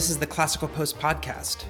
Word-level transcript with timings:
This 0.00 0.08
is 0.08 0.16
the 0.16 0.26
Classical 0.26 0.66
Post 0.66 0.98
podcast, 0.98 1.64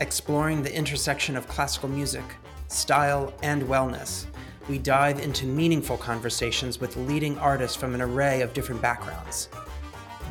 exploring 0.00 0.62
the 0.62 0.74
intersection 0.74 1.36
of 1.36 1.46
classical 1.48 1.90
music, 1.90 2.24
style, 2.68 3.30
and 3.42 3.62
wellness. 3.64 4.24
We 4.70 4.78
dive 4.78 5.20
into 5.20 5.44
meaningful 5.44 5.98
conversations 5.98 6.80
with 6.80 6.96
leading 6.96 7.36
artists 7.38 7.76
from 7.76 7.94
an 7.94 8.00
array 8.00 8.40
of 8.40 8.54
different 8.54 8.80
backgrounds. 8.80 9.50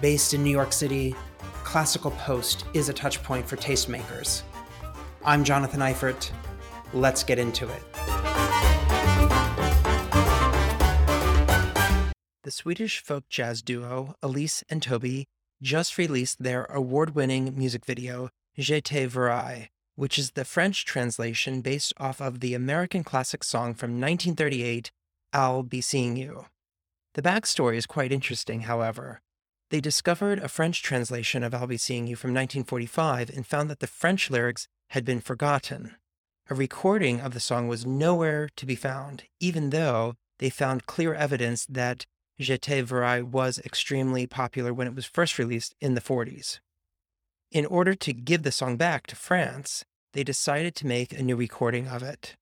Based 0.01 0.33
in 0.33 0.43
New 0.43 0.49
York 0.49 0.73
City, 0.73 1.15
Classical 1.63 2.09
Post 2.09 2.65
is 2.73 2.89
a 2.89 2.93
touchpoint 2.93 3.45
for 3.45 3.55
tastemakers. 3.55 4.41
I'm 5.23 5.43
Jonathan 5.43 5.81
Eifert. 5.81 6.31
Let's 6.91 7.23
get 7.23 7.37
into 7.37 7.69
it. 7.69 7.83
The 12.43 12.51
Swedish 12.51 12.99
folk 12.99 13.25
jazz 13.29 13.61
duo 13.61 14.15
Elise 14.23 14.63
and 14.71 14.81
Toby 14.81 15.27
just 15.61 15.97
released 15.97 16.41
their 16.41 16.65
award 16.65 17.15
winning 17.15 17.57
music 17.57 17.85
video, 17.85 18.29
Je 18.57 18.81
te 18.81 19.07
which 19.95 20.19
is 20.19 20.31
the 20.31 20.45
French 20.45 20.85
translation 20.85 21.61
based 21.61 21.93
off 21.97 22.21
of 22.21 22.39
the 22.39 22.53
American 22.53 23.03
classic 23.03 23.43
song 23.43 23.73
from 23.73 23.99
1938, 23.99 24.91
I'll 25.33 25.63
Be 25.63 25.81
Seeing 25.81 26.15
You. 26.15 26.45
The 27.15 27.23
backstory 27.23 27.77
is 27.77 27.87
quite 27.87 28.11
interesting, 28.11 28.61
however. 28.61 29.21
They 29.71 29.81
discovered 29.81 30.39
a 30.39 30.47
French 30.47 30.83
translation 30.83 31.43
of 31.43 31.53
I'll 31.53 31.67
Be 31.67 31.77
Seeing 31.77 32.07
You 32.07 32.15
from 32.15 32.29
1945 32.29 33.31
and 33.31 33.45
found 33.45 33.69
that 33.69 33.79
the 33.79 33.87
French 33.87 34.29
lyrics 34.29 34.67
had 34.91 35.03
been 35.03 35.19
forgotten. 35.19 35.95
A 36.49 36.55
recording 36.55 37.19
of 37.19 37.33
the 37.33 37.39
song 37.39 37.67
was 37.67 37.85
nowhere 37.85 38.49
to 38.55 38.65
be 38.65 38.75
found, 38.75 39.23
even 39.39 39.71
though 39.71 40.13
they 40.39 40.49
found 40.49 40.85
clear 40.85 41.13
evidence 41.13 41.65
that 41.65 42.05
Je 42.39 42.57
te 42.57 42.83
verrai 42.83 43.23
was 43.23 43.59
extremely 43.59 44.27
popular 44.27 44.73
when 44.73 44.87
it 44.87 44.95
was 44.95 45.05
first 45.05 45.39
released 45.39 45.73
in 45.81 45.95
the 45.95 46.01
40s. 46.01 46.59
In 47.51 47.65
order 47.65 47.95
to 47.95 48.13
give 48.13 48.43
the 48.43 48.51
song 48.51 48.77
back 48.77 49.07
to 49.07 49.15
France, 49.15 49.83
they 50.13 50.23
decided 50.23 50.75
to 50.75 50.87
make 50.87 51.13
a 51.13 51.23
new 51.23 51.35
recording 51.35 51.87
of 51.87 52.03
it. 52.03 52.35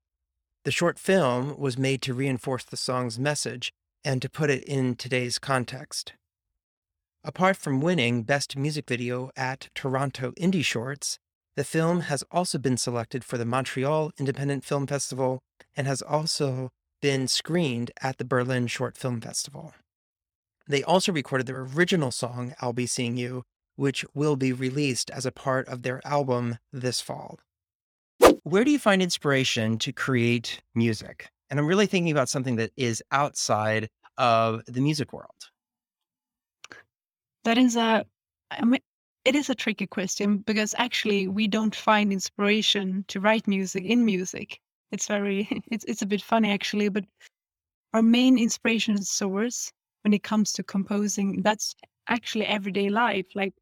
The 0.66 0.71
short 0.71 0.99
film 0.99 1.57
was 1.57 1.77
made 1.77 2.01
to 2.01 2.13
reinforce 2.13 2.63
the 2.63 2.77
song's 2.77 3.19
message 3.19 3.71
and 4.03 4.21
to 4.21 4.29
put 4.29 4.49
it 4.49 4.63
in 4.63 4.95
today's 4.95 5.39
context. 5.39 6.13
Apart 7.23 7.57
from 7.57 7.81
winning 7.81 8.23
Best 8.23 8.57
Music 8.57 8.88
Video 8.88 9.31
at 9.35 9.69
Toronto 9.73 10.31
Indie 10.31 10.66
Shorts, 10.66 11.19
the 11.55 11.63
film 11.63 12.01
has 12.01 12.23
also 12.31 12.57
been 12.57 12.77
selected 12.77 13.23
for 13.23 13.38
the 13.38 13.45
Montreal 13.45 14.11
Independent 14.19 14.66
Film 14.66 14.88
Festival 14.88 15.39
and 15.75 15.88
has 15.88 16.01
also 16.01 16.69
been 17.01 17.27
screened 17.27 17.91
at 18.01 18.17
the 18.17 18.25
Berlin 18.25 18.67
Short 18.67 18.97
Film 18.97 19.21
Festival. 19.21 19.73
They 20.67 20.83
also 20.83 21.11
recorded 21.11 21.47
their 21.47 21.61
original 21.61 22.11
song, 22.11 22.55
I'll 22.59 22.73
Be 22.73 22.88
Seeing 22.88 23.17
You, 23.17 23.44
which 23.75 24.03
will 24.13 24.35
be 24.35 24.52
released 24.52 25.11
as 25.11 25.25
a 25.25 25.31
part 25.31 25.67
of 25.67 25.83
their 25.83 26.02
album 26.05 26.57
this 26.73 27.02
fall. 27.02 27.39
Where 28.44 28.63
do 28.63 28.72
you 28.72 28.80
find 28.80 29.02
inspiration 29.02 29.77
to 29.80 29.91
create 29.91 30.61
music? 30.73 31.30
And 31.49 31.59
I'm 31.59 31.67
really 31.67 31.85
thinking 31.85 32.11
about 32.11 32.30
something 32.30 32.55
that 32.55 32.72
is 32.77 33.03
outside 33.11 33.89
of 34.17 34.61
the 34.66 34.81
music 34.81 35.13
world. 35.13 35.52
That 37.44 37.57
is 37.57 37.75
a, 37.75 38.05
I 38.50 38.66
mean, 38.66 38.81
it 39.23 39.35
is 39.35 39.50
a 39.50 39.55
tricky 39.55 39.85
question 39.85 40.38
because 40.38 40.73
actually 40.77 41.27
we 41.27 41.47
don't 41.47 41.75
find 41.75 42.11
inspiration 42.11 43.05
to 43.09 43.19
write 43.19 43.47
music 43.47 43.83
in 43.83 44.05
music. 44.05 44.59
It's 44.91 45.07
very, 45.07 45.47
it's 45.72 45.85
it's 45.85 46.02
a 46.02 46.07
bit 46.07 46.22
funny 46.22 46.52
actually, 46.52 46.89
but 46.89 47.05
our 47.94 48.02
main 48.02 48.38
inspiration 48.39 49.02
source 49.03 49.72
when 50.06 50.14
it 50.14 50.22
comes 50.22 50.53
to 50.53 50.61
composing 50.61 51.42
that's 51.42 51.75
actually 52.09 52.46
everyday 52.46 52.90
life 52.90 53.25
like 53.34 53.53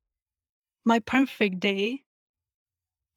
my 0.83 0.99
perfect 0.99 1.61
day 1.61 2.03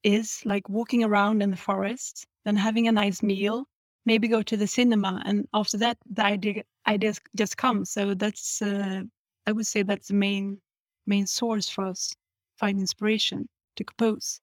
is 0.03 0.41
like 0.45 0.69
walking 0.69 1.03
around 1.03 1.41
in 1.41 1.51
the 1.51 1.57
forest 1.57 2.25
then 2.45 2.55
having 2.55 2.87
a 2.87 2.91
nice 2.91 3.21
meal 3.21 3.67
maybe 4.05 4.29
go 4.29 4.41
to 4.41 4.55
the 4.55 4.65
cinema 4.65 5.21
and 5.25 5.45
after 5.53 5.77
that 5.77 5.97
the 6.09 6.23
idea 6.23 6.63
ideas 6.87 7.19
just 7.35 7.57
come. 7.57 7.83
So 7.83 8.13
that's 8.13 8.61
uh, 8.61 9.01
i 9.45 9.51
would 9.51 9.67
say 9.67 9.83
that's 9.83 10.07
the 10.07 10.13
main 10.13 10.61
main 11.05 11.27
source 11.27 11.67
for 11.67 11.83
us 11.83 12.15
find 12.55 12.79
inspiration 12.79 13.49
to 13.75 13.83
compose. 13.83 14.39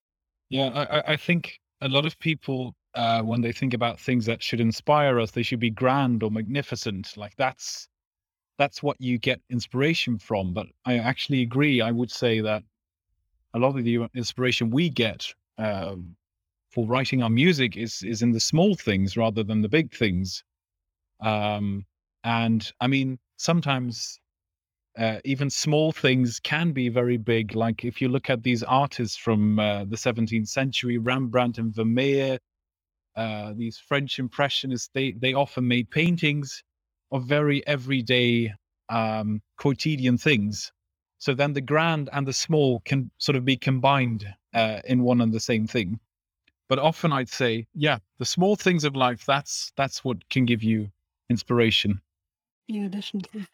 Yeah 0.51 0.69
i 0.93 1.15
i 1.15 1.17
think 1.17 1.59
a 1.81 1.89
lot 1.89 2.05
of 2.05 2.19
people 2.19 2.75
uh, 2.95 3.23
when 3.23 3.41
they 3.41 3.51
think 3.51 3.75
about 3.75 3.99
things 3.99 4.27
that 4.27 4.43
should 4.43 4.61
inspire 4.61 5.19
us 5.19 5.31
they 5.31 5.43
should 5.43 5.59
be 5.59 5.71
grand 5.71 6.23
or 6.23 6.31
magnificent. 6.31 7.17
Like 7.17 7.35
that's 7.37 7.89
that's 8.59 8.83
what 8.83 9.01
you 9.01 9.19
get 9.19 9.41
inspiration 9.51 10.19
from. 10.19 10.53
But 10.53 10.67
I 10.85 10.99
actually 10.99 11.43
agree. 11.43 11.81
I 11.81 11.91
would 11.91 12.11
say 12.11 12.41
that 12.41 12.63
a 13.55 13.59
lot 13.59 13.77
of 13.77 13.85
the 13.85 14.09
inspiration 14.15 14.71
we 14.71 14.89
get 14.89 15.27
um, 15.59 16.17
for 16.71 16.87
writing 16.87 17.23
our 17.23 17.31
music 17.31 17.77
is 17.77 18.03
is 18.03 18.23
in 18.23 18.33
the 18.33 18.41
small 18.41 18.75
things 18.75 19.17
rather 19.17 19.43
than 19.43 19.63
the 19.63 19.69
big 19.69 19.95
things. 19.95 20.45
Um, 21.21 21.87
and 22.25 22.71
I 22.81 22.87
mean, 22.87 23.19
sometimes 23.37 24.19
uh, 24.99 25.19
even 25.25 25.51
small 25.51 25.93
things 25.93 26.41
can 26.41 26.73
be 26.73 26.89
very 26.89 27.17
big. 27.17 27.55
Like 27.55 27.85
if 27.85 28.01
you 28.01 28.09
look 28.09 28.31
at 28.31 28.43
these 28.43 28.63
artists 28.63 29.17
from 29.17 29.59
uh, 29.59 29.85
the 29.85 29.97
17th 29.97 30.49
century, 30.49 30.99
Rembrandt 30.99 31.59
and 31.59 31.75
Vermeer, 31.75 32.39
uh, 33.17 33.53
these 33.57 33.79
French 33.79 34.19
impressionists, 34.19 34.91
they 34.93 35.13
they 35.13 35.35
often 35.35 35.67
made 35.67 35.91
paintings 35.91 36.63
of 37.15 37.25
very 37.25 37.67
everyday 37.67 38.53
um, 38.89 39.41
quotidian 39.57 40.19
things. 40.19 40.73
So 41.19 41.33
then 41.33 41.53
the 41.55 41.61
grand 41.61 42.11
and 42.13 42.27
the 42.27 42.33
small 42.33 42.81
can 42.85 43.11
sort 43.19 43.37
of 43.37 43.45
be 43.45 43.57
combined 43.57 44.27
uh, 44.53 44.81
in 44.85 45.03
one 45.03 45.21
and 45.21 45.33
the 45.33 45.41
same 45.41 45.67
thing. 45.67 46.01
But 46.69 46.79
often 46.81 47.13
I'd 47.13 47.29
say, 47.29 47.67
yeah, 47.73 47.99
the 48.19 48.25
small 48.25 48.57
things 48.57 48.85
of 48.85 48.97
life, 48.97 49.25
that's 49.25 49.73
that's 49.77 50.05
what 50.05 50.29
can 50.29 50.45
give 50.45 50.63
you 50.63 50.91
inspiration. 51.31 52.01
Yeah, 52.67 52.89
definitely. 52.89 53.47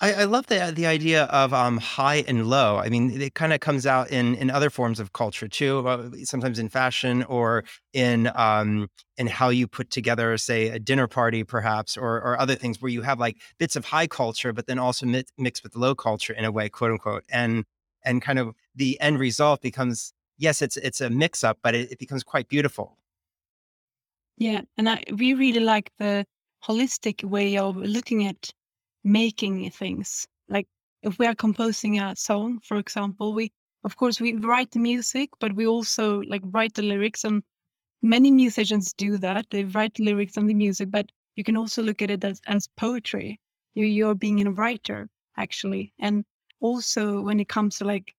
I, 0.00 0.12
I 0.12 0.24
love 0.24 0.46
the 0.46 0.72
the 0.74 0.86
idea 0.86 1.24
of 1.24 1.52
um, 1.52 1.78
high 1.78 2.24
and 2.28 2.46
low. 2.46 2.76
I 2.76 2.88
mean, 2.88 3.20
it 3.20 3.34
kind 3.34 3.52
of 3.52 3.58
comes 3.60 3.84
out 3.84 4.10
in 4.10 4.36
in 4.36 4.48
other 4.50 4.70
forms 4.70 5.00
of 5.00 5.12
culture 5.12 5.48
too. 5.48 5.86
Uh, 5.88 6.10
sometimes 6.24 6.58
in 6.60 6.68
fashion 6.68 7.24
or 7.24 7.64
in 7.92 8.30
um, 8.36 8.88
in 9.16 9.26
how 9.26 9.48
you 9.48 9.66
put 9.66 9.90
together, 9.90 10.36
say, 10.38 10.68
a 10.68 10.78
dinner 10.78 11.08
party, 11.08 11.42
perhaps, 11.42 11.96
or 11.96 12.16
or 12.22 12.38
other 12.40 12.54
things 12.54 12.80
where 12.80 12.90
you 12.90 13.02
have 13.02 13.18
like 13.18 13.38
bits 13.58 13.74
of 13.74 13.86
high 13.86 14.06
culture, 14.06 14.52
but 14.52 14.66
then 14.68 14.78
also 14.78 15.04
mi- 15.04 15.24
mixed 15.36 15.64
with 15.64 15.74
low 15.74 15.94
culture 15.96 16.32
in 16.32 16.44
a 16.44 16.52
way, 16.52 16.68
quote 16.68 16.92
unquote, 16.92 17.24
and 17.28 17.64
and 18.04 18.22
kind 18.22 18.38
of 18.38 18.54
the 18.76 19.00
end 19.00 19.18
result 19.18 19.60
becomes 19.62 20.12
yes, 20.38 20.62
it's 20.62 20.76
it's 20.76 21.00
a 21.00 21.10
mix 21.10 21.42
up, 21.42 21.58
but 21.62 21.74
it, 21.74 21.90
it 21.92 21.98
becomes 21.98 22.22
quite 22.22 22.48
beautiful. 22.48 22.98
Yeah, 24.36 24.60
and 24.76 24.88
I 24.88 25.02
we 25.16 25.34
really 25.34 25.60
like 25.60 25.90
the 25.98 26.24
holistic 26.64 27.24
way 27.24 27.56
of 27.58 27.76
looking 27.76 28.26
at 28.26 28.50
making 29.08 29.70
things. 29.70 30.26
Like 30.48 30.66
if 31.02 31.18
we 31.18 31.26
are 31.26 31.34
composing 31.34 31.98
a 31.98 32.14
song, 32.14 32.60
for 32.62 32.76
example, 32.76 33.32
we 33.32 33.52
of 33.84 33.96
course 33.96 34.20
we 34.20 34.34
write 34.34 34.70
the 34.72 34.78
music, 34.78 35.30
but 35.40 35.54
we 35.54 35.66
also 35.66 36.20
like 36.22 36.42
write 36.44 36.74
the 36.74 36.82
lyrics 36.82 37.24
and 37.24 37.42
many 38.02 38.30
musicians 38.30 38.92
do 38.92 39.16
that. 39.18 39.46
They 39.50 39.64
write 39.64 39.98
lyrics 39.98 40.36
and 40.36 40.48
the 40.48 40.54
music, 40.54 40.90
but 40.90 41.10
you 41.36 41.44
can 41.44 41.56
also 41.56 41.82
look 41.82 42.02
at 42.02 42.10
it 42.10 42.24
as, 42.24 42.40
as 42.46 42.68
poetry. 42.76 43.40
You, 43.74 43.86
you're 43.86 44.14
being 44.14 44.46
a 44.46 44.50
writer 44.50 45.08
actually. 45.36 45.92
And 45.98 46.24
also 46.60 47.20
when 47.20 47.40
it 47.40 47.48
comes 47.48 47.78
to 47.78 47.84
like 47.84 48.14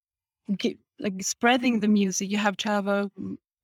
like 1.00 1.22
spreading 1.22 1.80
the 1.80 1.88
music, 1.88 2.30
you 2.30 2.38
have 2.38 2.58
to 2.58 2.70
have 2.70 2.88
a 2.88 3.12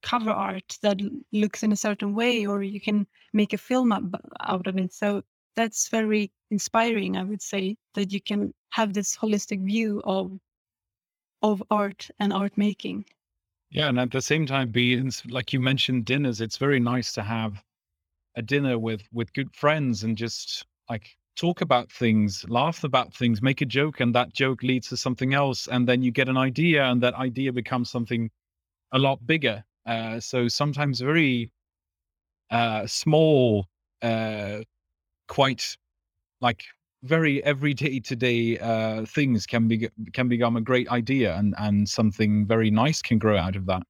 cover 0.03 0.29
art 0.29 0.77
that 0.83 0.99
looks 1.33 1.63
in 1.63 1.71
a 1.71 1.75
certain 1.75 2.13
way, 2.13 2.45
or 2.45 2.61
you 2.61 2.79
can 2.79 3.07
make 3.33 3.53
a 3.53 3.57
film 3.57 3.91
out 3.91 4.67
of 4.67 4.77
it. 4.77 4.93
So 4.93 5.23
that's 5.55 5.89
very 5.89 6.31
inspiring 6.51 7.17
i 7.17 7.23
would 7.23 7.41
say 7.41 7.75
that 7.93 8.11
you 8.11 8.21
can 8.21 8.53
have 8.71 8.93
this 8.93 9.15
holistic 9.15 9.63
view 9.65 10.01
of 10.03 10.31
of 11.41 11.61
art 11.69 12.09
and 12.19 12.33
art 12.33 12.57
making. 12.57 13.05
Yeah 13.69 13.89
and 13.89 13.99
at 13.99 14.11
the 14.11 14.21
same 14.21 14.45
time 14.45 14.69
be 14.71 15.01
like 15.29 15.53
you 15.53 15.59
mentioned 15.59 16.05
dinners 16.05 16.41
it's 16.41 16.57
very 16.57 16.79
nice 16.79 17.11
to 17.13 17.21
have 17.21 17.63
a 18.35 18.41
dinner 18.41 18.79
with 18.79 19.03
with 19.11 19.33
good 19.33 19.53
friends 19.55 20.03
and 20.03 20.17
just 20.17 20.65
like 20.89 21.17
talk 21.35 21.61
about 21.61 21.91
things 21.91 22.45
laugh 22.47 22.83
about 22.83 23.13
things 23.13 23.41
make 23.41 23.61
a 23.61 23.65
joke 23.65 23.99
and 23.99 24.15
that 24.15 24.33
joke 24.33 24.63
leads 24.63 24.87
to 24.89 24.97
something 24.97 25.33
else 25.33 25.67
and 25.67 25.87
then 25.87 26.01
you 26.01 26.11
get 26.11 26.29
an 26.29 26.37
idea 26.37 26.85
and 26.85 27.01
that 27.01 27.13
idea 27.15 27.51
becomes 27.51 27.89
something 27.89 28.29
a 28.91 28.99
lot 28.99 29.25
bigger. 29.27 29.63
Uh, 29.85 30.19
so 30.19 30.47
sometimes 30.47 30.99
very 30.99 31.51
uh, 32.49 32.87
small 32.87 33.67
uh, 34.01 34.59
quite 35.27 35.77
like 36.41 36.63
very 37.03 37.43
everyday 37.43 37.99
today 37.99 38.57
uh, 38.59 39.05
things 39.05 39.45
can 39.45 39.67
be 39.67 39.89
can 40.13 40.27
become 40.27 40.57
a 40.57 40.61
great 40.61 40.89
idea 40.89 41.35
and 41.35 41.53
and 41.57 41.87
something 41.87 42.45
very 42.45 42.71
nice 42.71 43.01
can 43.01 43.17
grow 43.17 43.37
out 43.37 43.55
of 43.55 43.65
that 43.65 43.83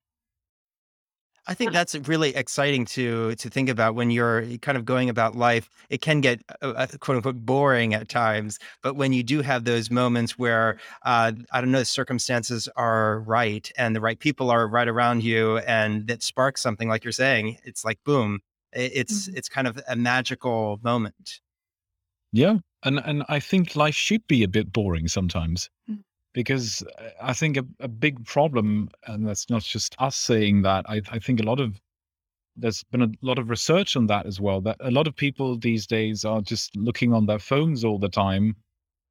I 1.48 1.54
think 1.54 1.74
that's 1.74 1.94
really 2.08 2.36
exciting 2.36 2.86
to 2.86 3.36
to 3.36 3.50
think 3.50 3.70
about 3.70 3.94
when 3.94 4.10
you're 4.10 4.44
kind 4.62 4.78
of 4.78 4.86
going 4.86 5.10
about 5.10 5.36
life. 5.36 5.70
It 5.90 6.02
can 6.02 6.20
get 6.22 6.42
uh, 6.62 6.74
uh, 6.76 6.88
quote 7.00 7.18
unquote 7.18 7.46
boring 7.46 7.94
at 7.94 8.10
times, 8.10 8.58
but 8.82 8.96
when 8.96 9.14
you 9.14 9.22
do 9.22 9.42
have 9.42 9.64
those 9.64 9.92
moments 9.92 10.40
where 10.40 10.80
uh, 11.04 11.34
I 11.52 11.62
don't 11.62 11.72
know, 11.72 11.80
the 11.80 11.86
circumstances 11.86 12.68
are 12.76 13.20
right 13.22 13.72
and 13.78 13.96
the 13.96 14.02
right 14.02 14.18
people 14.18 14.50
are 14.50 14.68
right 14.68 14.88
around 14.88 15.24
you, 15.24 15.60
and 15.60 16.08
that 16.08 16.24
sparks 16.24 16.62
something 16.62 16.90
like 16.90 17.04
you're 17.04 17.12
saying, 17.12 17.60
it's 17.64 17.86
like 17.86 18.00
boom, 18.04 18.42
it's 18.76 19.28
mm-hmm. 19.28 19.38
it's 19.38 19.50
kind 19.50 19.68
of 19.68 19.80
a 19.88 19.96
magical 19.96 20.80
moment. 20.84 21.42
Yeah, 22.32 22.58
and 22.84 23.00
and 23.00 23.24
I 23.30 23.40
think 23.40 23.76
life 23.76 23.96
should 23.96 24.28
be 24.28 24.44
a 24.44 24.48
bit 24.48 24.72
boring 24.72 25.08
sometimes. 25.08 25.70
Mm 25.90 26.00
because 26.36 26.84
uh, 27.00 27.10
I 27.22 27.34
think 27.34 27.58
a, 27.58 27.66
a, 27.80 27.88
big 27.88 28.24
problem, 28.26 28.90
and 29.08 29.26
that's 29.26 29.50
not 29.50 29.64
just 29.64 29.96
us 30.00 30.18
saying 30.18 30.64
that. 30.64 30.86
I, 30.88 31.02
I, 31.10 31.18
think 31.18 31.40
a 31.40 31.44
lot 31.44 31.62
of 31.62 31.80
there's 32.58 32.84
been 32.84 33.02
a 33.02 33.12
lot 33.22 33.40
of 33.40 33.50
research 33.50 33.96
on 33.96 34.08
that 34.08 34.26
as 34.26 34.40
well. 34.40 34.62
That 34.62 34.78
a 34.82 34.92
lot 34.92 35.08
of 35.08 35.16
people 35.16 35.58
these 35.58 35.88
days 35.88 36.26
are 36.26 36.42
just 36.42 36.76
looking 36.76 37.14
on 37.14 37.26
their 37.26 37.40
phones 37.40 37.84
all 37.84 37.98
the 37.98 38.10
time 38.10 38.56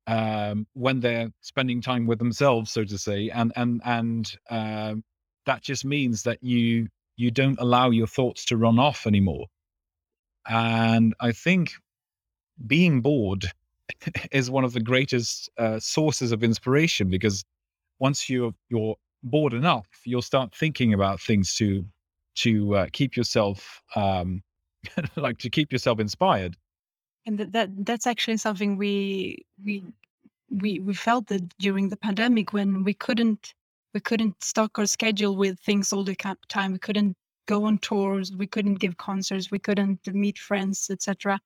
um, 0.07 0.67
when 0.75 1.01
they're 1.01 1.31
spending 1.41 1.81
time 1.81 2.07
with 2.07 2.19
themselves, 2.19 2.71
so 2.71 2.85
to 2.85 2.99
say, 2.99 3.31
and 3.31 3.53
and 3.57 3.81
and 3.85 4.37
uh, 4.51 4.95
that 5.47 5.63
just 5.63 5.85
means 5.85 6.23
that 6.23 6.43
you 6.43 6.89
you 7.17 7.31
don't 7.31 7.59
allow 7.59 7.91
your 7.91 8.07
thoughts 8.07 8.45
to 8.47 8.57
run 8.57 8.79
off 8.79 9.07
anymore. 9.07 9.47
And 10.49 11.15
I 11.21 11.33
think 11.33 11.73
being 12.67 13.01
bored 13.01 13.47
is 14.33 14.51
one 14.51 14.65
of 14.65 14.73
the 14.73 14.81
greatest 14.81 15.51
uh, 15.59 15.79
sources 15.79 16.33
of 16.33 16.43
inspiration 16.43 17.09
because 17.09 17.45
once 17.99 18.29
you're 18.29 18.55
you're 18.69 18.97
bored 19.23 19.55
enough, 19.55 19.87
you'll 20.05 20.23
start 20.23 20.55
thinking 20.55 20.93
about 20.93 21.21
things 21.21 21.55
to 21.57 21.85
to 22.37 22.75
uh, 22.75 22.87
keep 22.93 23.17
yourself 23.17 23.83
um, 23.95 24.43
like 25.17 25.39
to 25.39 25.51
keep 25.51 25.73
yourself 25.73 26.01
inspired. 26.01 26.57
And 27.27 27.39
that, 27.39 27.53
that 27.53 27.87
that's 27.87 28.07
actually 28.07 28.37
something 28.37 28.77
we 28.77 29.45
we 29.65 29.85
we 30.51 30.81
we 30.81 30.95
felt 30.95 31.29
that 31.29 31.57
during 31.59 31.89
the 31.89 31.97
pandemic 31.97 32.53
when 32.53 32.85
we 32.85 32.95
couldn't 32.95 33.55
we 33.95 34.01
couldn't 34.01 34.43
stock 34.43 34.79
our 34.79 34.87
schedule 34.87 35.37
with 35.37 35.59
things 35.61 35.93
all 35.93 36.05
the 36.05 36.17
time. 36.49 36.73
We 36.73 36.79
couldn't 36.79 37.17
go 37.47 37.65
on 37.65 37.79
tours. 37.79 38.33
We 38.33 38.47
couldn't 38.47 38.77
give 38.77 38.97
concerts. 38.97 39.51
We 39.51 39.59
couldn't 39.59 40.07
meet 40.07 40.39
friends, 40.39 40.89
etc 40.91 41.41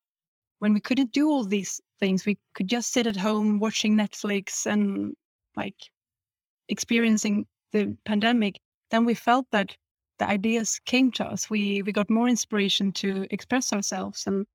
when 0.61 0.75
we 0.75 0.81
couldn't 0.81 1.13
do 1.13 1.29
all 1.29 1.45
these 1.45 1.81
things, 2.01 2.27
we 2.27 2.39
could 2.55 2.69
just 2.69 2.93
sit 2.93 3.07
at 3.07 3.17
home 3.17 3.59
watching 3.59 3.97
Netflix 3.97 4.67
and 4.67 5.15
like 5.57 5.77
experiencing 6.69 7.47
the 7.73 7.97
pandemic, 8.05 8.59
then 8.91 9.05
we 9.05 9.15
felt 9.15 9.47
that 9.53 9.77
the 10.19 10.29
ideas 10.29 10.81
came 10.85 11.13
to 11.13 11.25
us. 11.25 11.49
We 11.49 11.83
we 11.83 11.93
got 11.93 12.11
more 12.11 12.29
inspiration 12.29 12.93
to 12.93 13.27
express 13.31 13.73
ourselves, 13.73 14.27
and 14.27 14.47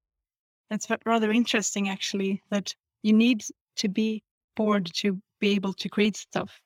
that's 0.69 0.87
rather 1.05 1.31
interesting 1.31 1.89
actually. 1.89 2.41
That 2.49 2.73
you 3.01 3.13
need 3.13 3.43
to 3.77 3.87
be 3.87 4.23
bored 4.55 4.89
to 4.95 5.21
be 5.39 5.51
able 5.51 5.73
to 5.73 5.89
create 5.89 6.17
stuff. 6.17 6.59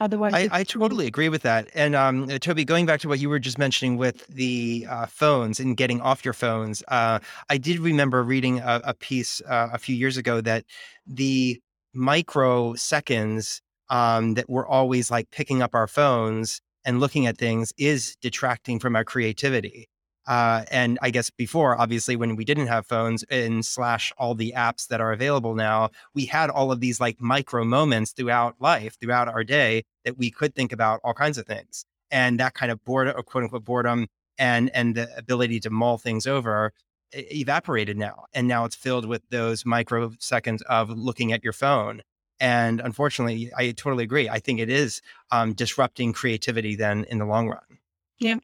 Otherwise, 0.00 0.34
I, 0.34 0.48
I 0.50 0.64
totally 0.64 1.06
agree 1.06 1.28
with 1.28 1.42
that. 1.42 1.68
And 1.74 1.94
um, 1.94 2.28
uh, 2.28 2.38
Toby, 2.38 2.64
going 2.64 2.84
back 2.84 3.00
to 3.00 3.08
what 3.08 3.20
you 3.20 3.28
were 3.28 3.38
just 3.38 3.58
mentioning 3.58 3.96
with 3.96 4.26
the 4.26 4.86
uh, 4.90 5.06
phones 5.06 5.60
and 5.60 5.76
getting 5.76 6.00
off 6.00 6.24
your 6.24 6.34
phones, 6.34 6.82
uh, 6.88 7.20
I 7.48 7.58
did 7.58 7.78
remember 7.78 8.22
reading 8.22 8.58
a, 8.58 8.80
a 8.84 8.94
piece 8.94 9.40
uh, 9.42 9.68
a 9.72 9.78
few 9.78 9.94
years 9.94 10.16
ago 10.16 10.40
that 10.40 10.64
the 11.06 11.60
microseconds 11.96 13.60
um, 13.88 14.34
that 14.34 14.50
we're 14.50 14.66
always 14.66 15.10
like 15.10 15.30
picking 15.30 15.62
up 15.62 15.74
our 15.74 15.86
phones 15.86 16.60
and 16.84 17.00
looking 17.00 17.26
at 17.26 17.38
things 17.38 17.72
is 17.78 18.16
detracting 18.20 18.78
from 18.80 18.96
our 18.96 19.04
creativity. 19.04 19.88
Uh, 20.26 20.64
and 20.70 20.98
I 21.02 21.10
guess 21.10 21.30
before, 21.30 21.78
obviously, 21.78 22.16
when 22.16 22.36
we 22.36 22.44
didn't 22.44 22.68
have 22.68 22.86
phones 22.86 23.24
and 23.24 23.64
slash 23.64 24.12
all 24.16 24.34
the 24.34 24.54
apps 24.56 24.88
that 24.88 25.00
are 25.00 25.12
available 25.12 25.54
now, 25.54 25.90
we 26.14 26.26
had 26.26 26.50
all 26.50 26.72
of 26.72 26.80
these 26.80 27.00
like 27.00 27.20
micro 27.20 27.64
moments 27.64 28.12
throughout 28.12 28.56
life, 28.60 28.96
throughout 28.98 29.28
our 29.28 29.44
day, 29.44 29.84
that 30.04 30.16
we 30.16 30.30
could 30.30 30.54
think 30.54 30.72
about 30.72 31.00
all 31.04 31.14
kinds 31.14 31.36
of 31.38 31.46
things. 31.46 31.84
And 32.10 32.40
that 32.40 32.54
kind 32.54 32.72
of 32.72 32.82
boredom, 32.84 33.14
or 33.16 33.22
quote 33.22 33.44
unquote 33.44 33.64
boredom, 33.64 34.06
and 34.38 34.70
and 34.74 34.94
the 34.94 35.14
ability 35.16 35.60
to 35.60 35.70
mull 35.70 35.98
things 35.98 36.26
over 36.26 36.72
evaporated 37.12 37.96
now. 37.96 38.24
And 38.32 38.48
now 38.48 38.64
it's 38.64 38.76
filled 38.76 39.06
with 39.06 39.22
those 39.30 39.64
microseconds 39.64 40.62
of 40.62 40.90
looking 40.90 41.32
at 41.32 41.44
your 41.44 41.52
phone. 41.52 42.02
And 42.40 42.80
unfortunately, 42.80 43.52
I 43.56 43.70
totally 43.70 44.04
agree. 44.04 44.28
I 44.28 44.40
think 44.40 44.58
it 44.58 44.68
is 44.68 45.00
um, 45.30 45.52
disrupting 45.52 46.12
creativity 46.12 46.74
then 46.74 47.04
in 47.04 47.18
the 47.18 47.24
long 47.24 47.48
run. 47.48 47.78
Yeah, 48.18 48.38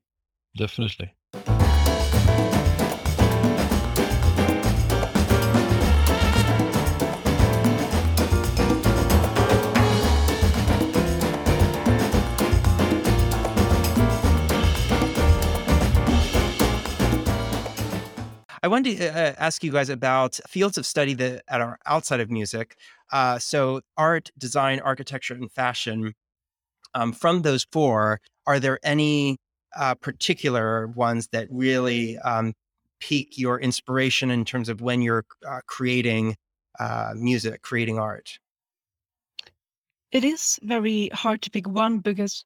definitely. 0.56 1.14
I 18.62 18.68
wanted 18.68 18.98
to 18.98 19.08
uh, 19.08 19.34
ask 19.38 19.64
you 19.64 19.72
guys 19.72 19.88
about 19.88 20.38
fields 20.46 20.76
of 20.76 20.84
study 20.84 21.14
that 21.14 21.42
are 21.48 21.78
outside 21.86 22.20
of 22.20 22.30
music. 22.30 22.76
Uh, 23.10 23.38
so, 23.38 23.80
art, 23.96 24.30
design, 24.36 24.80
architecture, 24.80 25.34
and 25.34 25.50
fashion. 25.50 26.14
Um, 26.94 27.12
from 27.12 27.42
those 27.42 27.66
four, 27.72 28.20
are 28.46 28.60
there 28.60 28.78
any 28.82 29.38
uh, 29.76 29.94
particular 29.94 30.88
ones 30.88 31.28
that 31.32 31.48
really 31.50 32.18
um, 32.18 32.52
pique 33.00 33.38
your 33.38 33.58
inspiration 33.58 34.30
in 34.30 34.44
terms 34.44 34.68
of 34.68 34.82
when 34.82 35.00
you're 35.00 35.24
uh, 35.48 35.60
creating 35.66 36.36
uh, 36.78 37.12
music, 37.16 37.62
creating 37.62 37.98
art? 37.98 38.38
It 40.12 40.24
is 40.24 40.58
very 40.62 41.08
hard 41.14 41.40
to 41.42 41.50
pick 41.50 41.66
one 41.66 42.00
because 42.00 42.44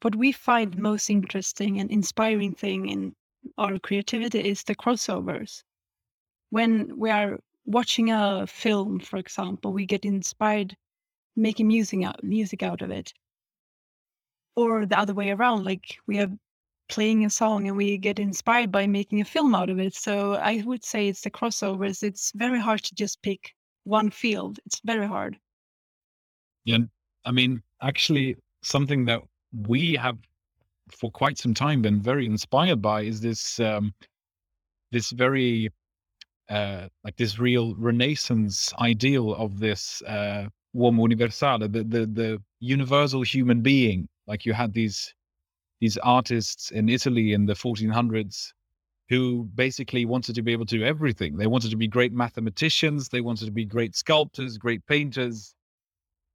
what 0.00 0.14
we 0.14 0.32
find 0.32 0.78
most 0.78 1.10
interesting 1.10 1.80
and 1.80 1.90
inspiring 1.90 2.54
thing 2.54 2.88
in 2.88 3.14
our 3.58 3.78
creativity 3.78 4.40
is 4.40 4.62
the 4.62 4.74
crossovers. 4.74 5.62
When 6.50 6.98
we 6.98 7.10
are 7.10 7.38
watching 7.64 8.10
a 8.10 8.46
film, 8.46 9.00
for 9.00 9.16
example, 9.18 9.72
we 9.72 9.86
get 9.86 10.04
inspired 10.04 10.76
making 11.36 11.68
music 11.68 12.02
out, 12.04 12.22
music 12.24 12.62
out 12.62 12.82
of 12.82 12.90
it. 12.90 13.12
Or 14.54 14.86
the 14.86 14.98
other 14.98 15.12
way 15.12 15.30
around, 15.30 15.64
like 15.64 15.98
we 16.06 16.18
are 16.18 16.30
playing 16.88 17.24
a 17.24 17.30
song 17.30 17.68
and 17.68 17.76
we 17.76 17.98
get 17.98 18.18
inspired 18.18 18.72
by 18.72 18.86
making 18.86 19.20
a 19.20 19.24
film 19.24 19.54
out 19.54 19.68
of 19.68 19.78
it. 19.78 19.94
So 19.94 20.34
I 20.34 20.62
would 20.64 20.84
say 20.84 21.08
it's 21.08 21.20
the 21.20 21.30
crossovers. 21.30 22.02
It's 22.02 22.32
very 22.34 22.60
hard 22.60 22.82
to 22.84 22.94
just 22.94 23.20
pick 23.22 23.54
one 23.84 24.10
field. 24.10 24.58
It's 24.64 24.80
very 24.84 25.06
hard. 25.06 25.38
Yeah. 26.64 26.78
I 27.24 27.32
mean, 27.32 27.62
actually, 27.82 28.36
something 28.62 29.04
that 29.06 29.20
we 29.66 29.94
have 29.94 30.16
for 30.90 31.10
quite 31.10 31.38
some 31.38 31.54
time 31.54 31.82
been 31.82 32.00
very 32.00 32.26
inspired 32.26 32.80
by 32.80 33.02
is 33.02 33.20
this 33.20 33.58
um, 33.60 33.92
this 34.92 35.10
very 35.10 35.70
uh, 36.48 36.88
like 37.04 37.16
this 37.16 37.38
real 37.38 37.74
renaissance 37.76 38.72
ideal 38.80 39.34
of 39.34 39.58
this 39.58 40.02
uh, 40.06 40.46
uomo 40.76 41.02
universale, 41.02 41.58
the, 41.58 41.68
the 41.68 42.06
the 42.06 42.42
universal 42.60 43.22
human 43.22 43.62
being. 43.62 44.08
Like 44.26 44.44
you 44.46 44.52
had 44.52 44.72
these 44.72 45.12
these 45.80 45.96
artists 45.98 46.70
in 46.70 46.88
Italy 46.88 47.32
in 47.32 47.46
the 47.46 47.54
1400s 47.54 48.52
who 49.08 49.48
basically 49.54 50.04
wanted 50.04 50.34
to 50.34 50.42
be 50.42 50.52
able 50.52 50.66
to 50.66 50.78
do 50.78 50.84
everything. 50.84 51.36
They 51.36 51.46
wanted 51.46 51.70
to 51.70 51.76
be 51.76 51.86
great 51.86 52.12
mathematicians, 52.12 53.08
they 53.08 53.20
wanted 53.20 53.44
to 53.46 53.52
be 53.52 53.64
great 53.64 53.94
sculptors, 53.94 54.58
great 54.58 54.84
painters, 54.86 55.54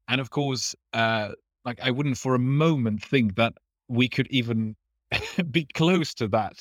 and 0.08 0.22
of 0.22 0.30
course, 0.30 0.76
uh, 0.94 1.30
like 1.66 1.80
I 1.82 1.92
wouldn't 1.92 2.18
for 2.18 2.36
a 2.36 2.40
moment 2.40 3.04
think 3.04 3.36
that 3.36 3.54
we 3.92 4.08
could 4.08 4.28
even 4.28 4.76
be 5.52 5.66
close 5.66 6.14
to 6.16 6.28
that. 6.30 6.58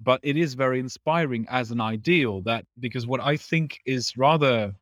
But 0.00 0.20
it 0.22 0.36
is 0.36 0.54
very 0.54 0.80
inspiring 0.80 1.46
as 1.48 1.70
an 1.70 1.80
ideal 1.80 2.40
that 2.42 2.64
because 2.80 3.06
what 3.06 3.20
I 3.20 3.36
think 3.36 3.80
is 3.86 4.16
rather 4.16 4.74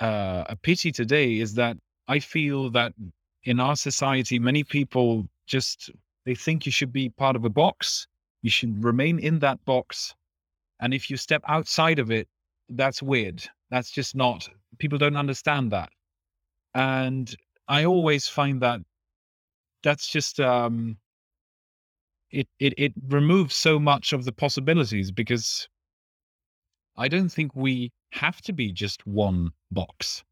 uh, 0.00 0.44
a 0.48 0.56
pity 0.56 0.92
today 0.92 1.38
is 1.38 1.54
that 1.54 1.76
I 2.06 2.20
feel 2.20 2.70
that 2.70 2.94
in 3.44 3.60
our 3.60 3.76
society, 3.76 4.38
many 4.38 4.64
people 4.64 5.28
just 5.46 5.90
they 6.24 6.34
think 6.34 6.66
you 6.66 6.72
should 6.72 6.92
be 6.92 7.08
part 7.08 7.36
of 7.36 7.44
a 7.44 7.50
box. 7.50 8.06
You 8.42 8.50
should 8.50 8.84
remain 8.84 9.18
in 9.18 9.38
that 9.40 9.64
box. 9.64 10.14
And 10.80 10.94
if 10.94 11.10
you 11.10 11.16
step 11.16 11.42
outside 11.48 11.98
of 11.98 12.10
it, 12.10 12.28
that's 12.68 13.02
weird. 13.02 13.42
That's 13.70 13.90
just 13.90 14.14
not, 14.14 14.48
people 14.78 14.98
don't 14.98 15.16
understand 15.16 15.72
that. 15.72 15.90
And 16.74 17.34
I 17.66 17.84
always 17.84 18.28
find 18.28 18.60
that 18.60 18.80
that's 19.82 20.08
just 20.08 20.40
um, 20.40 20.96
it 22.30 22.48
it 22.58 22.74
it 22.76 22.92
removes 23.08 23.54
so 23.54 23.78
much 23.78 24.12
of 24.12 24.24
the 24.24 24.32
possibilities 24.32 25.10
because 25.10 25.68
I 26.96 27.08
don't 27.08 27.28
think 27.28 27.54
we 27.54 27.92
have 28.12 28.40
to 28.42 28.52
be 28.52 28.72
just 28.72 29.06
one 29.06 29.52
box. 29.70 30.24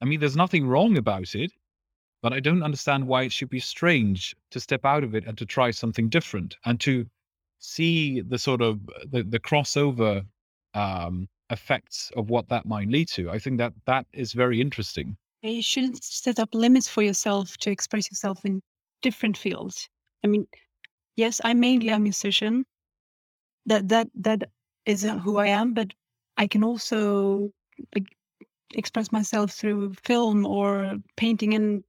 I 0.00 0.04
mean, 0.04 0.20
there's 0.20 0.36
nothing 0.36 0.66
wrong 0.66 0.96
about 0.96 1.34
it, 1.34 1.52
but 2.22 2.32
I 2.32 2.40
don't 2.40 2.62
understand 2.62 3.06
why 3.06 3.22
it 3.22 3.32
should 3.32 3.50
be 3.50 3.60
strange 3.60 4.34
to 4.50 4.60
step 4.60 4.84
out 4.84 5.04
of 5.04 5.14
it 5.14 5.26
and 5.26 5.36
to 5.38 5.46
try 5.46 5.70
something 5.70 6.08
different 6.08 6.56
and 6.64 6.80
to 6.80 7.06
see 7.58 8.20
the 8.20 8.38
sort 8.38 8.62
of 8.62 8.80
the, 9.10 9.22
the 9.22 9.40
crossover 9.40 10.24
um, 10.74 11.28
effects 11.50 12.10
of 12.16 12.30
what 12.30 12.48
that 12.48 12.66
might 12.66 12.88
lead 12.88 13.08
to. 13.08 13.30
I 13.30 13.38
think 13.38 13.58
that 13.58 13.72
that 13.86 14.06
is 14.12 14.32
very 14.32 14.60
interesting. 14.60 15.16
You 15.42 15.62
shouldn't 15.62 16.02
set 16.02 16.38
up 16.38 16.54
limits 16.54 16.88
for 16.88 17.02
yourself 17.02 17.56
to 17.58 17.70
express 17.70 18.10
yourself 18.10 18.44
in 18.44 18.62
different 19.02 19.36
fields. 19.36 19.88
I 20.24 20.28
mean, 20.28 20.46
yes, 21.16 21.40
I'm 21.44 21.60
mainly 21.60 21.88
a 21.88 21.98
musician. 21.98 22.66
That 23.66 23.88
that 23.88 24.08
that 24.14 24.50
is 24.86 25.02
who 25.02 25.38
I 25.38 25.48
am, 25.48 25.74
but 25.74 25.92
I 26.36 26.46
can 26.46 26.64
also 26.64 27.52
like, 27.94 28.06
express 28.74 29.12
myself 29.12 29.52
through 29.52 29.94
film 29.94 30.46
or 30.46 30.96
painting 31.16 31.54
and 31.54 31.84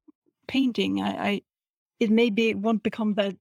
painting. 0.48 1.02
I, 1.02 1.30
I 1.30 1.42
it 2.00 2.12
maybe 2.12 2.54
won't 2.54 2.84
become 2.84 3.14
that 3.16 3.36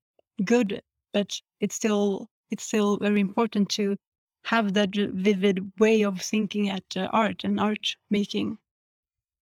good, 0.44 0.82
but 1.12 1.40
it's 1.60 1.74
still 1.74 2.28
it's 2.50 2.64
still 2.64 2.98
very 2.98 3.20
important 3.20 3.68
to 3.70 3.96
have 4.44 4.74
that 4.74 4.94
vivid 4.94 5.72
way 5.78 6.02
of 6.02 6.20
thinking 6.20 6.70
at 6.70 6.84
uh, 6.96 7.08
art 7.12 7.44
and 7.44 7.58
art 7.60 7.96
making. 8.10 8.58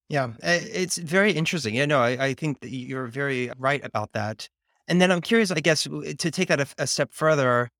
Yeah, 0.08 0.32
it's 0.42 0.98
very 0.98 1.32
interesting. 1.32 1.74
Yeah, 1.74 1.86
no, 1.86 2.00
I, 2.00 2.26
I 2.26 2.34
think 2.34 2.60
that 2.60 2.70
you're 2.70 3.06
very 3.06 3.50
right 3.58 3.84
about 3.84 4.12
that. 4.12 4.48
And 4.86 5.00
then 5.00 5.10
I'm 5.10 5.22
curious, 5.22 5.50
I 5.50 5.60
guess, 5.60 5.84
to 5.84 6.30
take 6.30 6.48
that 6.48 6.60
a, 6.60 6.66
a 6.78 6.86
step 6.86 7.12
further, 7.12 7.70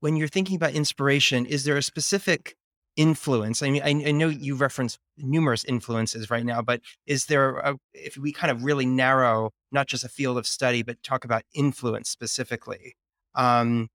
when 0.00 0.16
you're 0.16 0.28
thinking 0.28 0.56
about 0.56 0.72
inspiration, 0.72 1.46
is 1.46 1.64
there 1.64 1.78
a 1.78 1.82
specific 1.82 2.54
influence? 2.96 3.62
I 3.62 3.70
mean, 3.70 3.82
I, 3.82 4.08
I 4.08 4.12
know 4.12 4.28
you 4.28 4.54
reference 4.54 4.98
numerous 5.16 5.64
influences 5.64 6.28
right 6.28 6.44
now, 6.44 6.60
but 6.60 6.82
is 7.06 7.24
there, 7.26 7.56
a, 7.56 7.76
if 7.94 8.18
we 8.18 8.30
kind 8.30 8.50
of 8.50 8.62
really 8.62 8.84
narrow 8.84 9.50
not 9.72 9.86
just 9.86 10.04
a 10.04 10.08
field 10.08 10.36
of 10.36 10.46
study, 10.46 10.82
but 10.82 11.02
talk 11.02 11.24
about 11.24 11.42
influence 11.54 12.10
specifically, 12.10 12.94
um, 13.34 13.88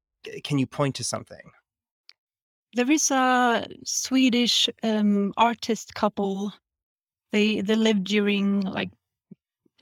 can 0.44 0.58
you 0.58 0.66
point 0.66 0.96
to 0.96 1.04
something? 1.04 1.52
There 2.74 2.90
is 2.90 3.12
a 3.12 3.68
Swedish 3.86 4.70
um, 4.82 5.34
artist 5.38 5.94
couple. 5.94 6.52
They 7.32 7.62
they 7.62 7.76
lived 7.76 8.06
during 8.06 8.62
like 8.62 8.92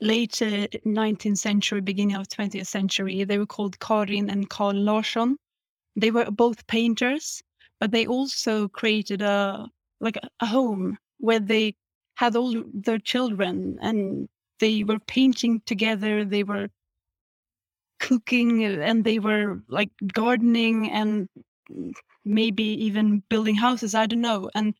late 0.00 0.40
uh, 0.42 0.68
19th 0.84 1.38
century, 1.38 1.80
beginning 1.80 2.16
of 2.16 2.28
20th 2.28 2.66
century. 2.68 3.24
They 3.24 3.38
were 3.38 3.46
called 3.46 3.78
Karin 3.80 4.30
and 4.30 4.48
Carl 4.50 4.74
Larsson. 4.76 5.38
They 5.96 6.10
were 6.10 6.30
both 6.30 6.66
painters, 6.66 7.42
but 7.80 7.90
they 7.92 8.06
also 8.06 8.68
created 8.68 9.22
a 9.22 9.68
like 10.00 10.16
a 10.40 10.46
home 10.46 10.98
where 11.18 11.40
they 11.40 11.74
had 12.16 12.36
all 12.36 12.64
their 12.72 12.98
children 12.98 13.78
and 13.82 14.28
they 14.60 14.84
were 14.84 15.00
painting 15.00 15.62
together. 15.66 16.24
They 16.24 16.44
were 16.44 16.68
cooking 18.00 18.64
and 18.64 19.04
they 19.04 19.18
were 19.18 19.62
like 19.68 19.90
gardening 20.12 20.90
and 20.90 21.28
maybe 22.24 22.64
even 22.64 23.22
building 23.28 23.56
houses. 23.56 23.94
I 23.94 24.06
don't 24.06 24.20
know. 24.20 24.50
And 24.54 24.74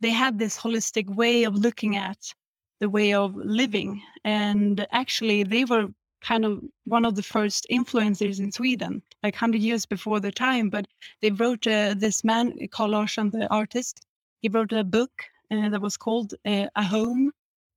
they 0.00 0.10
had 0.10 0.38
this 0.38 0.58
holistic 0.58 1.14
way 1.14 1.44
of 1.44 1.54
looking 1.54 1.96
at 1.96 2.34
the 2.80 2.88
way 2.88 3.12
of 3.12 3.36
living. 3.36 4.02
And 4.24 4.86
actually, 4.90 5.42
they 5.42 5.64
were 5.64 5.88
kind 6.22 6.44
of 6.44 6.62
one 6.84 7.04
of 7.04 7.14
the 7.14 7.22
first 7.22 7.66
influencers 7.70 8.40
in 8.40 8.52
Sweden, 8.52 9.02
like 9.22 9.34
100 9.34 9.60
years 9.60 9.86
before 9.86 10.20
their 10.20 10.30
time. 10.30 10.70
But 10.70 10.86
they 11.20 11.30
wrote 11.30 11.66
uh, 11.66 11.94
this 11.96 12.24
man, 12.24 12.54
Carl 12.70 12.90
Larsson, 12.90 13.30
the 13.30 13.48
artist, 13.48 14.06
he 14.40 14.48
wrote 14.48 14.72
a 14.72 14.84
book 14.84 15.24
uh, 15.50 15.68
that 15.68 15.82
was 15.82 15.96
called 15.96 16.34
uh, 16.46 16.66
A 16.76 16.82
Home, 16.82 17.32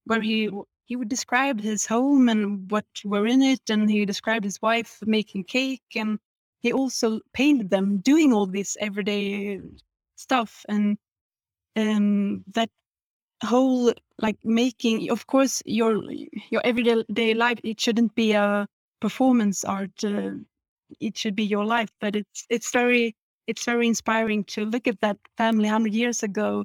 where 0.05 0.21
he 0.21 0.49
he 0.85 0.97
would 0.97 1.09
describe 1.09 1.61
his 1.61 1.85
home 1.85 2.27
and 2.27 2.69
what 2.69 2.85
were 3.05 3.25
in 3.25 3.41
it, 3.41 3.69
and 3.69 3.89
he 3.89 4.05
described 4.05 4.43
his 4.43 4.61
wife 4.61 4.99
making 5.05 5.45
cake, 5.45 5.83
and 5.95 6.19
he 6.61 6.73
also 6.73 7.21
painted 7.33 7.69
them 7.69 7.97
doing 7.99 8.33
all 8.33 8.45
this 8.45 8.77
everyday 8.79 9.61
stuff, 10.15 10.65
and 10.67 10.97
um, 11.75 12.43
that 12.53 12.69
whole 13.43 13.93
like 14.19 14.37
making 14.43 15.09
of 15.11 15.27
course 15.27 15.61
your 15.65 16.01
your 16.49 16.61
everyday 16.63 17.33
life 17.33 17.59
it 17.63 17.79
shouldn't 17.79 18.15
be 18.15 18.31
a 18.33 18.67
performance 19.01 19.63
art 19.65 20.03
uh, 20.03 20.31
it 20.99 21.17
should 21.17 21.35
be 21.35 21.43
your 21.43 21.65
life 21.65 21.89
but 21.99 22.15
it's 22.15 22.45
it's 22.49 22.71
very 22.71 23.15
it's 23.47 23.65
very 23.65 23.87
inspiring 23.87 24.43
to 24.45 24.65
look 24.65 24.87
at 24.87 24.99
that 25.01 25.17
family 25.37 25.65
100 25.65 25.93
years 25.93 26.23
ago 26.23 26.63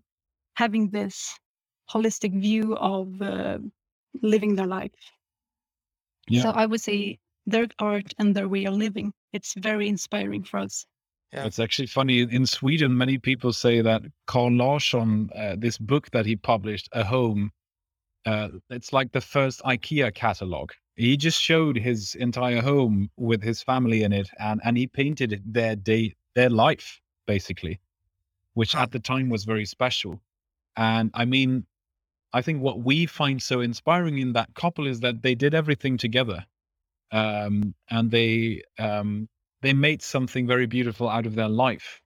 having 0.54 0.90
this 0.90 1.38
holistic 1.90 2.38
view 2.40 2.76
of 2.76 3.20
uh, 3.22 3.58
living 4.22 4.54
their 4.54 4.66
life 4.66 5.12
yeah. 6.28 6.42
so 6.42 6.50
i 6.50 6.66
would 6.66 6.80
say 6.80 7.18
their 7.46 7.66
art 7.78 8.14
and 8.18 8.34
their 8.34 8.48
way 8.48 8.64
of 8.66 8.74
living 8.74 9.12
it's 9.32 9.54
very 9.54 9.88
inspiring 9.88 10.44
for 10.44 10.58
us 10.58 10.86
yeah. 11.32 11.44
It's 11.44 11.58
actually 11.58 11.86
funny. 11.86 12.20
In 12.20 12.46
Sweden, 12.46 12.96
many 12.96 13.18
people 13.18 13.52
say 13.52 13.82
that 13.82 14.02
Carl 14.26 14.52
Larsson, 14.52 15.28
uh, 15.36 15.56
this 15.58 15.76
book 15.76 16.10
that 16.12 16.24
he 16.24 16.36
published, 16.36 16.88
A 16.92 17.04
Home, 17.04 17.52
uh, 18.24 18.48
it's 18.70 18.92
like 18.92 19.12
the 19.12 19.20
first 19.20 19.60
IKEA 19.62 20.14
catalog. 20.14 20.70
He 20.96 21.16
just 21.16 21.40
showed 21.40 21.76
his 21.76 22.14
entire 22.14 22.62
home 22.62 23.10
with 23.16 23.42
his 23.42 23.62
family 23.62 24.02
in 24.02 24.12
it, 24.12 24.28
and 24.38 24.60
and 24.64 24.76
he 24.76 24.86
painted 24.86 25.42
their 25.46 25.76
day, 25.76 26.14
their 26.34 26.50
life, 26.50 27.00
basically, 27.26 27.78
which 28.54 28.74
at 28.74 28.90
the 28.90 28.98
time 28.98 29.28
was 29.28 29.44
very 29.44 29.66
special. 29.66 30.20
And 30.76 31.10
I 31.14 31.24
mean, 31.24 31.66
I 32.32 32.42
think 32.42 32.62
what 32.62 32.80
we 32.82 33.06
find 33.06 33.40
so 33.42 33.60
inspiring 33.60 34.18
in 34.18 34.32
that 34.32 34.54
couple 34.54 34.86
is 34.86 35.00
that 35.00 35.22
they 35.22 35.34
did 35.34 35.54
everything 35.54 35.98
together, 35.98 36.44
um, 37.12 37.74
and 37.90 38.10
they 38.10 38.62
um, 38.78 39.28
they 39.62 39.72
made 39.72 40.02
something 40.02 40.46
very 40.46 40.66
beautiful 40.66 41.08
out 41.08 41.26
of 41.26 41.34
their 41.34 41.48
life. 41.48 42.00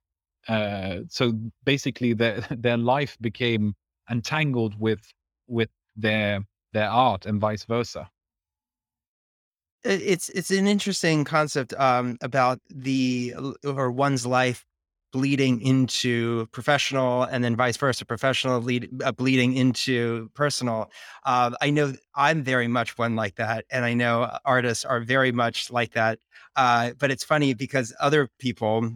Uh, 0.49 1.01
so 1.09 1.33
basically, 1.65 2.13
their 2.15 2.41
their 2.51 2.77
life 2.77 3.17
became 3.21 3.75
entangled 4.11 4.79
with 4.79 5.01
with 5.47 5.71
their 5.97 6.41
their 6.73 6.89
art 6.89 7.27
and 7.27 7.41
vice 7.41 7.65
versa. 7.65 8.11
It's 9.85 10.29
it's 10.29 10.51
an 10.51 10.67
interesting 10.67 11.25
concept 11.25 11.75
um, 11.75 12.17
about 12.23 12.61
the 12.69 13.35
or 13.65 13.91
one's 13.91 14.25
life 14.25 14.65
bleeding 15.13 15.61
into 15.61 16.47
professional 16.53 17.23
and 17.25 17.45
then 17.45 17.55
vice 17.55 17.77
versa 17.77 18.05
professional 18.05 18.61
lead, 18.61 18.89
uh, 19.05 19.13
bleeding 19.13 19.55
into 19.55 20.31
personal 20.35 20.91
uh, 21.25 21.51
i 21.61 21.71
know 21.71 21.93
i'm 22.15 22.43
very 22.43 22.69
much 22.69 22.99
one 22.99 23.15
like 23.15 23.37
that 23.37 23.65
and 23.71 23.85
i 23.85 23.95
know 23.95 24.31
artists 24.45 24.85
are 24.85 25.01
very 25.01 25.33
much 25.33 25.71
like 25.71 25.93
that 25.93 26.19
uh, 26.57 26.91
but 26.99 27.11
it's 27.11 27.25
funny 27.25 27.55
because 27.55 27.95
other 28.01 28.29
people 28.39 28.93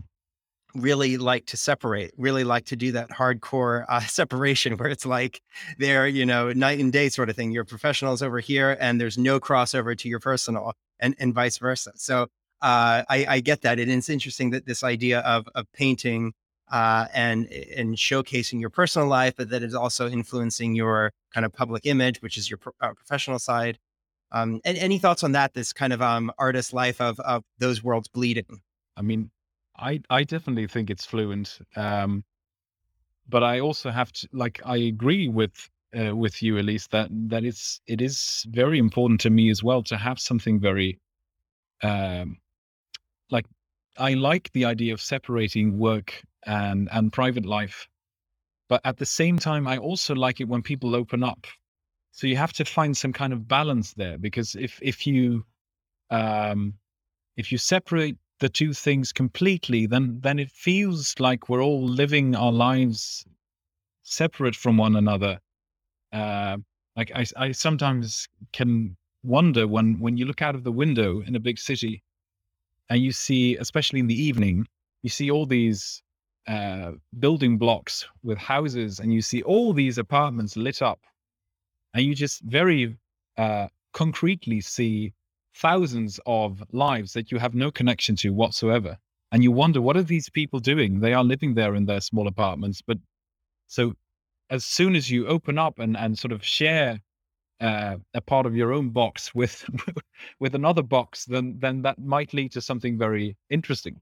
really 0.77 1.17
like 1.17 1.47
to 1.47 1.57
separate, 1.57 2.13
really 2.17 2.45
like 2.45 2.67
to 2.67 2.77
do 2.77 2.93
that 2.93 3.11
hardcore 3.11 3.85
uh, 3.89 4.01
separation 4.07 4.77
where 4.77 4.89
it's 4.89 5.07
like 5.07 5.43
they're, 5.79 6.07
you 6.07 6.27
know, 6.27 6.53
night 6.53 6.79
and 6.79 6.93
day 6.93 7.09
sort 7.09 7.31
of 7.31 7.37
thing. 7.37 7.51
Your 7.51 7.65
professionals 7.65 8.23
over 8.23 8.41
here 8.41 8.77
and 8.81 9.01
there's 9.01 9.19
no 9.19 9.41
crossover 9.41 9.97
to 9.99 10.09
your 10.09 10.21
personal 10.21 10.73
and, 11.01 11.15
and 11.19 11.35
vice 11.35 11.59
versa. 11.59 11.93
So 11.97 12.29
uh, 12.63 13.03
I, 13.09 13.27
I, 13.29 13.41
get 13.41 13.63
that. 13.63 13.79
And 13.79 13.91
it's 13.91 14.09
interesting 14.09 14.51
that 14.51 14.67
this 14.67 14.83
idea 14.83 15.21
of, 15.21 15.47
of 15.55 15.71
painting 15.73 16.33
uh, 16.71 17.07
and, 17.15 17.47
and 17.53 17.97
showcasing 17.97 18.61
your 18.61 18.71
personal 18.71 19.09
life, 19.09 19.35
but 19.37 19.51
that 19.51 19.63
is 19.63 19.75
also 19.75 20.09
influencing 20.09 20.75
your 20.75 21.13
kind 21.33 21.45
of 21.45 21.53
public 21.53 21.85
image, 21.85 22.23
which 22.23 22.39
is 22.39 22.51
your 22.51 22.59
pro- 22.59 22.73
uh, 22.81 22.95
professional 22.95 23.39
side. 23.39 23.79
Um, 24.33 24.61
and 24.65 24.77
any 24.79 24.99
thoughts 24.99 25.23
on 25.23 25.33
that? 25.33 25.55
This 25.55 25.73
kind 25.73 25.93
of 25.93 26.03
um, 26.03 26.33
artist 26.39 26.73
life 26.73 27.01
of 27.01 27.21
of 27.21 27.45
those 27.59 27.83
worlds 27.85 28.09
bleeding. 28.09 28.61
I 28.97 29.03
mean, 29.03 29.31
I 29.79 30.01
I 30.11 30.25
definitely 30.25 30.67
think 30.67 30.91
it's 30.91 31.05
fluent, 31.05 31.59
um, 31.77 32.25
but 33.29 33.45
I 33.45 33.61
also 33.61 33.91
have 33.91 34.13
to 34.13 34.29
like 34.33 34.61
I 34.65 34.79
agree 34.79 35.29
with 35.29 35.71
uh, 35.97 36.15
with 36.15 36.43
you, 36.43 36.59
Elise, 36.59 36.89
that 36.89 37.09
that 37.29 37.45
it's 37.45 37.81
it 37.87 38.01
is 38.01 38.45
very 38.51 38.79
important 38.79 39.21
to 39.21 39.31
me 39.31 39.51
as 39.51 39.63
well 39.63 39.83
to 39.85 39.97
have 39.97 40.19
something 40.19 40.59
very, 40.61 40.99
um, 41.83 42.39
like 43.31 43.47
I 43.99 44.15
like 44.15 44.53
the 44.53 44.65
idea 44.65 44.93
of 44.93 45.01
separating 45.01 45.79
work 45.79 46.23
and 46.45 46.89
and 46.93 47.13
private 47.13 47.47
life, 47.47 47.89
but 48.69 48.81
at 48.85 48.99
the 48.99 49.07
same 49.07 49.39
time, 49.39 49.67
I 49.67 49.79
also 49.79 50.15
like 50.15 50.41
it 50.41 50.49
when 50.49 50.63
people 50.63 50.95
open 50.97 51.23
up 51.23 51.47
so 52.17 52.27
you 52.27 52.37
have 52.39 52.55
to 52.55 52.65
find 52.65 52.97
some 52.97 53.13
kind 53.13 53.35
of 53.35 53.47
balance 53.47 53.93
there 53.93 54.17
because 54.17 54.55
if 54.55 54.79
if 54.81 55.07
you 55.07 55.45
um, 56.09 56.73
if 57.37 57.53
you 57.53 57.59
separate 57.59 58.17
the 58.41 58.49
two 58.49 58.73
things 58.73 59.13
completely, 59.13 59.85
then 59.87 60.19
then 60.23 60.39
it 60.39 60.51
feels 60.51 61.15
like 61.19 61.51
we're 61.51 61.63
all 61.63 61.87
living 61.87 62.35
our 62.35 62.53
lives 62.53 63.27
separate 64.03 64.57
from 64.57 64.79
one 64.79 64.97
another. 64.97 65.39
Uh, 66.11 66.57
like 66.97 67.13
I, 67.15 67.27
I 67.37 67.53
sometimes 67.53 68.27
can 68.55 68.97
wonder 69.23 69.69
when 69.69 70.01
when 70.01 70.17
you 70.17 70.25
look 70.25 70.41
out 70.41 70.55
of 70.55 70.65
the 70.65 70.73
window 70.73 71.21
in 71.21 71.37
a 71.37 71.41
big 71.41 71.59
city 71.59 72.03
and 72.89 73.01
you 73.01 73.13
see, 73.13 73.57
especially 73.57 74.01
in 74.01 74.07
the 74.07 74.23
evening, 74.23 74.67
you 75.03 75.11
see 75.11 75.31
all 75.31 75.47
these 75.47 76.03
uh, 76.47 76.93
building 77.19 77.59
blocks 77.59 78.07
with 78.23 78.39
houses, 78.39 79.01
and 79.01 79.13
you 79.13 79.23
see 79.23 79.43
all 79.43 79.73
these 79.73 79.99
apartments 79.99 80.57
lit 80.57 80.83
up 80.83 81.01
and 81.97 82.05
you 82.05 82.15
just 82.15 82.43
very 82.43 82.95
uh, 83.39 83.69
concretely 83.95 84.61
see 84.61 85.15
thousands 85.55 86.21
of 86.27 86.63
lives 86.73 87.15
that 87.15 87.33
you 87.33 87.39
have 87.39 87.55
no 87.55 87.71
connection 87.71 88.15
to 88.17 88.35
whatsoever. 88.35 88.99
And 89.33 89.43
you 89.43 89.51
wonder, 89.51 89.81
what 89.81 89.97
are 89.97 90.03
these 90.03 90.29
people 90.29 90.61
doing? 90.61 91.01
They 91.01 91.15
are 91.15 91.25
living 91.25 91.55
there 91.55 91.75
in 91.75 91.87
their 91.87 92.03
small 92.03 92.29
apartments. 92.29 92.83
But 92.87 92.99
so 93.67 93.95
as 94.51 94.67
soon 94.67 94.95
as 94.95 95.11
you 95.11 95.27
open 95.27 95.59
up 95.59 95.79
and, 95.79 95.97
and 95.97 96.19
sort 96.19 96.33
of 96.33 96.45
share 96.45 97.01
uh, 97.61 97.97
a 98.15 98.21
part 98.21 98.47
of 98.47 98.55
your 98.55 98.73
own 98.73 98.91
box 98.91 99.35
with 99.35 99.69
with 100.41 100.55
another 100.55 100.83
box, 100.83 101.25
then 101.25 101.57
then 101.59 101.83
that 101.83 101.99
might 101.99 102.35
lead 102.35 102.53
to 102.53 102.61
something 102.61 102.99
very 102.99 103.37
interesting. 103.51 104.01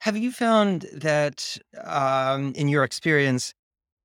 Have 0.00 0.16
you 0.16 0.32
found 0.32 0.86
that 0.92 1.56
um, 1.84 2.52
in 2.56 2.68
your 2.68 2.82
experience, 2.82 3.54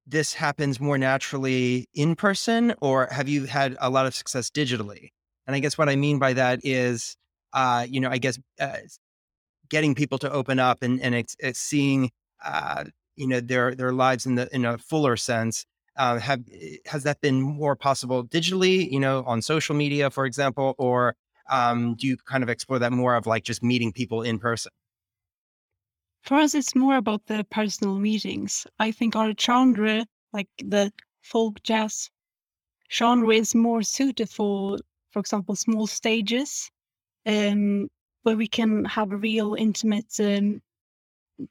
this 0.05 0.33
happens 0.33 0.79
more 0.79 0.97
naturally 0.97 1.87
in 1.93 2.15
person, 2.15 2.73
or 2.81 3.07
have 3.11 3.27
you 3.27 3.45
had 3.45 3.75
a 3.79 3.89
lot 3.89 4.05
of 4.05 4.13
success 4.13 4.49
digitally? 4.49 5.09
And 5.47 5.55
I 5.55 5.59
guess 5.59 5.77
what 5.77 5.89
I 5.89 5.95
mean 5.95 6.19
by 6.19 6.33
that 6.33 6.59
is, 6.63 7.17
uh, 7.53 7.87
you 7.89 7.99
know, 7.99 8.09
I 8.09 8.19
guess 8.19 8.37
uh, 8.59 8.77
getting 9.69 9.95
people 9.95 10.17
to 10.19 10.31
open 10.31 10.59
up 10.59 10.83
and 10.83 11.01
and 11.01 11.15
it's, 11.15 11.35
it's 11.39 11.59
seeing, 11.59 12.11
uh, 12.45 12.85
you 13.15 13.27
know, 13.27 13.39
their 13.39 13.73
their 13.73 13.91
lives 13.91 14.25
in 14.25 14.35
the 14.35 14.47
in 14.53 14.65
a 14.65 14.77
fuller 14.77 15.17
sense. 15.17 15.65
Uh, 15.97 16.19
have 16.19 16.43
has 16.85 17.03
that 17.03 17.21
been 17.21 17.41
more 17.41 17.75
possible 17.75 18.25
digitally? 18.25 18.89
You 18.91 18.99
know, 18.99 19.23
on 19.25 19.41
social 19.41 19.75
media, 19.75 20.09
for 20.09 20.25
example, 20.25 20.75
or 20.77 21.15
um, 21.49 21.95
do 21.95 22.07
you 22.07 22.17
kind 22.17 22.43
of 22.43 22.49
explore 22.49 22.79
that 22.79 22.91
more 22.91 23.15
of 23.15 23.25
like 23.25 23.43
just 23.43 23.63
meeting 23.63 23.91
people 23.91 24.21
in 24.21 24.39
person? 24.39 24.71
For 26.21 26.35
us, 26.35 26.53
it's 26.53 26.75
more 26.75 26.97
about 26.97 27.25
the 27.27 27.45
personal 27.49 27.97
meetings. 27.99 28.67
I 28.79 28.91
think 28.91 29.15
our 29.15 29.33
genre, 29.39 30.05
like 30.33 30.49
the 30.57 30.91
folk 31.21 31.63
jazz 31.63 32.09
genre, 32.91 33.33
is 33.33 33.55
more 33.55 33.81
suited 33.81 34.29
for 34.29 34.77
for 35.11 35.19
example, 35.19 35.55
small 35.55 35.87
stages 35.87 36.69
um, 37.25 37.89
where 38.23 38.37
we 38.37 38.47
can 38.47 38.85
have 38.85 39.11
a 39.11 39.17
real 39.17 39.55
intimate 39.55 40.13
um, 40.19 40.61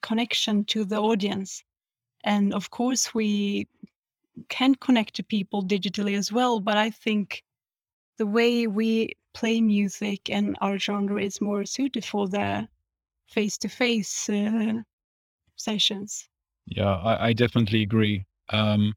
connection 0.02 0.64
to 0.66 0.84
the 0.84 1.00
audience. 1.00 1.64
And 2.24 2.54
of 2.54 2.70
course, 2.70 3.14
we 3.14 3.66
can 4.48 4.74
connect 4.74 5.14
to 5.14 5.22
people 5.22 5.62
digitally 5.62 6.16
as 6.16 6.32
well. 6.32 6.60
But 6.60 6.76
I 6.76 6.90
think 6.90 7.42
the 8.18 8.26
way 8.26 8.66
we 8.66 9.12
play 9.34 9.60
music 9.60 10.30
and 10.30 10.56
our 10.60 10.78
genre 10.78 11.22
is 11.22 11.40
more 11.40 11.64
suited 11.64 12.04
for 12.04 12.28
the 12.28 12.68
face 13.28 13.58
to 13.58 13.68
face 13.68 14.30
sessions. 15.56 16.28
Yeah, 16.66 16.94
I, 16.96 17.28
I 17.28 17.32
definitely 17.32 17.82
agree. 17.82 18.24
Um, 18.50 18.94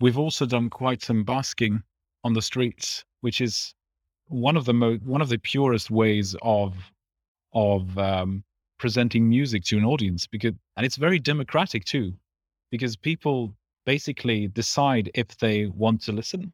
we've 0.00 0.18
also 0.18 0.46
done 0.46 0.70
quite 0.70 1.02
some 1.02 1.24
basking 1.24 1.82
on 2.24 2.34
the 2.34 2.42
streets, 2.42 3.04
which 3.20 3.40
is 3.40 3.74
one 4.26 4.56
of 4.56 4.64
the 4.64 4.74
mo- 4.74 4.98
one 5.04 5.20
of 5.20 5.28
the 5.28 5.38
purest 5.38 5.90
ways 5.90 6.36
of 6.42 6.76
of 7.52 7.98
um, 7.98 8.44
presenting 8.78 9.28
music 9.28 9.64
to 9.64 9.78
an 9.78 9.84
audience 9.84 10.26
because 10.26 10.52
and 10.76 10.86
it's 10.86 10.96
very 10.96 11.18
democratic 11.18 11.84
too 11.84 12.12
because 12.70 12.96
people 12.96 13.54
basically 13.86 14.48
decide 14.48 15.10
if 15.14 15.36
they 15.38 15.66
want 15.66 16.02
to 16.02 16.12
listen. 16.12 16.52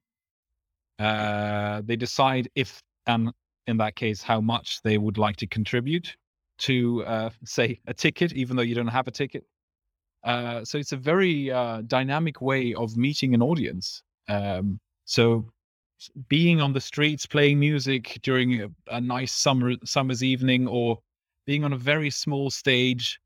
Uh, 0.98 1.82
they 1.84 1.96
decide 1.96 2.48
if 2.54 2.82
and 3.06 3.30
in 3.66 3.76
that 3.76 3.96
case 3.96 4.22
how 4.22 4.40
much 4.40 4.80
they 4.82 4.98
would 4.98 5.18
like 5.18 5.36
to 5.36 5.46
contribute 5.46 6.16
to 6.58 7.04
uh, 7.04 7.30
say 7.44 7.80
a 7.86 7.94
ticket 7.94 8.32
even 8.32 8.56
though 8.56 8.62
you 8.62 8.74
don't 8.74 8.86
have 8.86 9.08
a 9.08 9.10
ticket. 9.10 9.44
Uh, 10.24 10.64
so 10.64 10.78
it's 10.78 10.92
a 10.92 10.96
very 10.96 11.50
uh, 11.52 11.82
dynamic 11.86 12.40
way 12.40 12.74
of 12.74 12.96
meeting 12.96 13.34
an 13.34 13.42
audience. 13.42 14.02
Um, 14.28 14.80
so 15.04 15.46
being 16.28 16.60
on 16.60 16.72
the 16.72 16.80
streets 16.80 17.26
playing 17.26 17.60
music 17.60 18.18
during 18.22 18.62
a, 18.62 18.68
a, 18.90 19.00
nice 19.00 19.32
summer 19.32 19.74
summer's 19.84 20.22
evening 20.22 20.66
or 20.66 20.98
being 21.46 21.64
on 21.64 21.72
a 21.72 21.78
very 21.78 22.10
small 22.10 22.50
stage 22.50 23.20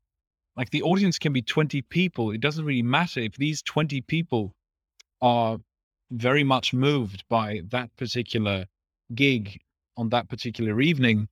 like 0.57 0.69
the 0.69 0.83
audience 0.83 1.17
can 1.17 1.33
be 1.33 1.41
20 1.41 1.81
people 1.83 2.31
it 2.31 2.41
doesn't 2.41 2.65
really 2.65 2.81
matter 2.81 3.19
if 3.19 3.35
these 3.35 3.61
20 3.61 4.01
people 4.01 4.53
are 5.21 5.57
very 6.11 6.43
much 6.43 6.73
moved 6.73 7.23
by 7.29 7.61
that 7.69 7.95
particular 7.97 8.65
gig 9.15 9.59
on 9.97 10.09
that 10.09 10.29
particular 10.29 10.81
evening 10.81 11.27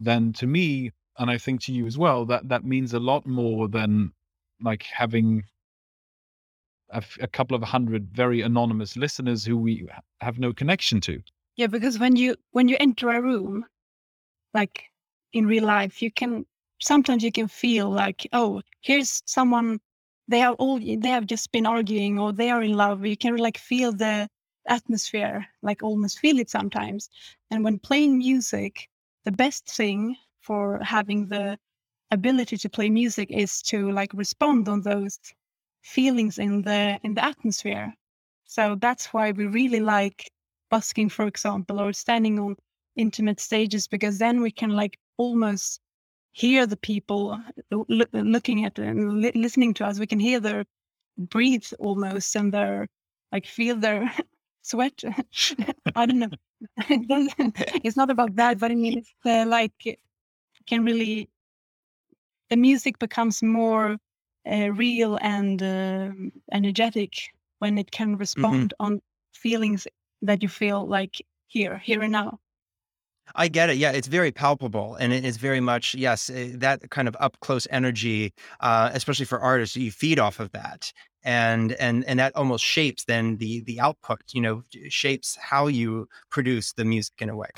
then 0.00 0.32
to 0.32 0.46
me 0.46 0.90
and 1.18 1.30
i 1.30 1.38
think 1.38 1.60
to 1.60 1.72
you 1.72 1.86
as 1.86 1.96
well 1.96 2.24
that 2.24 2.48
that 2.48 2.64
means 2.64 2.92
a 2.92 3.00
lot 3.00 3.26
more 3.26 3.68
than 3.68 4.12
like 4.60 4.82
having 4.84 5.44
a, 6.92 7.26
couple 7.26 7.56
of 7.56 7.62
hundred 7.62 8.08
very 8.10 8.42
anonymous 8.42 8.96
listeners 8.96 9.44
who 9.44 9.56
we 9.56 9.86
have 10.20 10.38
no 10.38 10.52
connection 10.52 11.00
to. 11.02 11.22
Yeah, 11.56 11.66
because 11.66 11.98
when 11.98 12.16
you 12.16 12.36
when 12.52 12.68
you 12.68 12.76
enter 12.80 13.10
a 13.10 13.20
room, 13.20 13.64
like 14.54 14.84
in 15.32 15.46
real 15.46 15.64
life, 15.64 16.02
you 16.02 16.10
can 16.10 16.46
sometimes 16.82 17.22
you 17.24 17.32
can 17.32 17.48
feel 17.48 17.90
like, 17.90 18.26
oh, 18.32 18.62
here's 18.82 19.22
someone 19.26 19.80
they 20.28 20.42
are 20.42 20.54
all 20.54 20.78
they 20.78 21.08
have 21.10 21.26
just 21.26 21.52
been 21.52 21.66
arguing 21.66 22.18
or 22.18 22.32
they 22.32 22.50
are 22.50 22.62
in 22.62 22.74
love. 22.74 23.04
You 23.06 23.16
can 23.16 23.36
like 23.36 23.58
feel 23.58 23.92
the 23.92 24.28
atmosphere, 24.68 25.46
like 25.62 25.82
almost 25.82 26.18
feel 26.20 26.38
it 26.38 26.50
sometimes. 26.50 27.10
And 27.50 27.64
when 27.64 27.78
playing 27.78 28.18
music, 28.18 28.88
the 29.24 29.32
best 29.32 29.68
thing 29.70 30.16
for 30.40 30.80
having 30.82 31.28
the 31.28 31.58
ability 32.10 32.58
to 32.58 32.70
play 32.70 32.90
music 32.90 33.30
is 33.30 33.62
to 33.62 33.90
like 33.92 34.12
respond 34.14 34.68
on 34.68 34.82
those 34.82 35.18
feelings 35.82 36.38
in 36.38 36.62
the 36.62 36.98
in 37.04 37.14
the 37.14 37.24
atmosphere. 37.24 37.94
So 38.44 38.76
that's 38.80 39.12
why 39.12 39.32
we 39.32 39.46
really 39.46 39.80
like 39.80 40.30
busking, 40.70 41.08
for 41.10 41.26
example, 41.26 41.80
or 41.80 41.92
standing 41.92 42.38
on 42.38 42.56
intimate 42.96 43.40
stages 43.40 43.88
because 43.88 44.18
then 44.18 44.42
we 44.42 44.50
can 44.50 44.70
like 44.70 44.98
almost 45.18 45.80
hear 46.32 46.66
the 46.66 46.76
people 46.76 47.38
lo- 47.70 48.06
looking 48.12 48.64
at 48.64 48.78
and 48.78 49.20
li- 49.20 49.32
listening 49.34 49.74
to 49.74 49.86
us. 49.86 49.98
We 49.98 50.06
can 50.06 50.20
hear 50.20 50.40
their 50.40 50.64
breathe 51.18 51.66
almost 51.78 52.34
and 52.34 52.52
their 52.52 52.88
like 53.30 53.46
feel 53.46 53.76
their 53.76 54.12
sweat. 54.62 55.02
I 55.94 56.06
don't 56.06 56.18
know. 56.18 56.30
it's 57.84 57.96
not 57.96 58.10
about 58.10 58.36
that, 58.36 58.58
but 58.58 58.70
I 58.70 58.74
mean, 58.74 58.98
it's 58.98 59.12
uh, 59.24 59.44
like 59.46 59.98
can 60.66 60.84
really 60.84 61.28
the 62.50 62.56
music 62.56 62.98
becomes 62.98 63.42
more 63.42 63.96
uh, 64.50 64.70
real 64.72 65.18
and 65.22 65.62
uh, 65.62 66.10
energetic 66.52 67.14
when 67.60 67.78
it 67.78 67.90
can 67.90 68.08
mm-hmm. 68.08 68.20
respond 68.20 68.74
mm-hmm. 68.78 68.92
on 68.92 69.00
feelings 69.32 69.86
that 70.20 70.42
you 70.42 70.48
feel 70.48 70.86
like 70.86 71.22
here, 71.46 71.78
here 71.78 72.02
and 72.02 72.12
now. 72.12 72.38
I 73.34 73.48
get 73.48 73.70
it. 73.70 73.76
Yeah, 73.76 73.92
it's 73.92 74.08
very 74.08 74.32
palpable, 74.32 74.96
and 74.96 75.12
it 75.12 75.24
is 75.24 75.36
very 75.36 75.60
much 75.60 75.94
yes 75.94 76.30
eh, 76.30 76.50
that 76.54 76.90
kind 76.90 77.08
of 77.08 77.16
up 77.20 77.36
close 77.40 77.66
energy, 77.70 78.32
uh, 78.60 78.90
especially 78.92 79.26
for 79.26 79.40
artists. 79.40 79.76
You 79.76 79.90
feed 79.90 80.18
off 80.18 80.40
of 80.40 80.52
that, 80.52 80.92
and 81.24 81.72
and 81.72 82.04
and 82.04 82.18
that 82.18 82.34
almost 82.36 82.64
shapes 82.64 83.04
then 83.04 83.36
the 83.38 83.62
the 83.62 83.80
output. 83.80 84.20
You 84.32 84.42
know, 84.42 84.62
shapes 84.88 85.36
how 85.40 85.66
you 85.66 86.08
produce 86.30 86.72
the 86.72 86.84
music 86.84 87.14
in 87.20 87.30
a 87.30 87.36
way. 87.36 87.50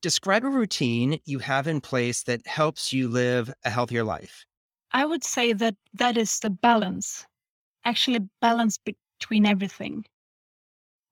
Describe 0.00 0.44
a 0.44 0.48
routine 0.48 1.20
you 1.24 1.38
have 1.40 1.66
in 1.66 1.80
place 1.80 2.22
that 2.24 2.46
helps 2.46 2.92
you 2.92 3.08
live 3.08 3.52
a 3.64 3.70
healthier 3.70 4.04
life. 4.04 4.46
I 4.92 5.04
would 5.04 5.24
say 5.24 5.52
that 5.52 5.76
that 5.94 6.16
is 6.16 6.38
the 6.40 6.50
balance, 6.50 7.26
actually, 7.84 8.20
balance 8.40 8.78
between 8.78 9.46
everything. 9.46 10.04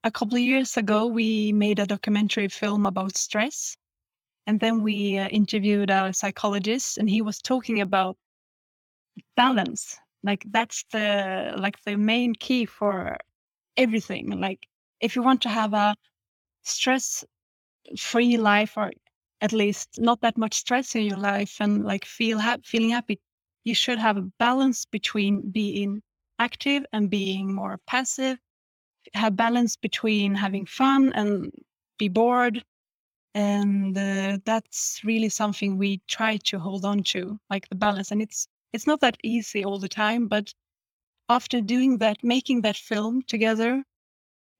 A 0.05 0.11
couple 0.11 0.37
of 0.37 0.43
years 0.43 0.77
ago, 0.77 1.07
we 1.07 1.53
made 1.53 1.79
a 1.79 1.87
documentary 1.87 2.49
film 2.49 2.87
about 2.87 3.17
stress. 3.17 3.77
And 4.47 4.61
then 4.61 4.83
we 4.83 5.19
uh, 5.19 5.29
interviewed 5.29 5.91
a 5.91 6.13
psychologist, 6.13 6.99
and 6.99 7.11
he 7.11 7.21
was 7.21 7.39
talking 7.41 7.81
about 7.81 8.17
balance. 9.37 9.99
Like 10.23 10.45
that's 10.51 10.85
the 10.93 11.55
like 11.59 11.83
the 11.85 11.97
main 11.97 12.35
key 12.35 12.65
for 12.67 13.17
everything. 13.77 14.41
Like 14.41 14.67
if 15.01 15.17
you 15.17 15.23
want 15.23 15.43
to 15.43 15.49
have 15.49 15.75
a 15.75 15.95
stress 16.63 17.25
free 17.99 18.37
life 18.37 18.77
or 18.77 18.93
at 19.41 19.53
least 19.53 19.99
not 19.99 20.21
that 20.23 20.39
much 20.39 20.55
stress 20.55 20.95
in 20.95 21.03
your 21.05 21.19
life 21.19 21.57
and 21.61 21.85
like 21.85 22.05
feel 22.05 22.39
ha- 22.39 22.59
feeling 22.65 22.91
happy 22.91 23.21
you 23.65 23.75
should 23.75 23.99
have 23.99 24.17
a 24.17 24.29
balance 24.39 24.85
between 24.87 25.51
being 25.51 26.03
active 26.39 26.85
and 26.93 27.11
being 27.11 27.55
more 27.55 27.79
passive 27.87 28.39
have 29.15 29.37
balance 29.37 29.77
between 29.77 30.35
having 30.35 30.67
fun 30.67 31.13
and 31.15 31.51
be 31.99 32.09
bored 32.09 32.65
and 33.35 33.97
uh, 33.97 34.39
that's 34.45 35.01
really 35.05 35.29
something 35.29 35.77
we 35.79 36.01
try 36.09 36.37
to 36.39 36.59
hold 36.59 36.85
on 36.85 37.03
to 37.03 37.39
like 37.51 37.69
the 37.69 37.77
balance 37.77 38.11
and 38.11 38.23
it's 38.23 38.49
it's 38.73 38.87
not 38.87 39.01
that 39.01 39.17
easy 39.23 39.65
all 39.65 39.79
the 39.79 39.89
time 39.89 40.29
but 40.29 40.53
after 41.29 41.61
doing 41.61 41.99
that 41.99 42.17
making 42.23 42.63
that 42.63 42.77
film 42.77 43.23
together 43.23 43.83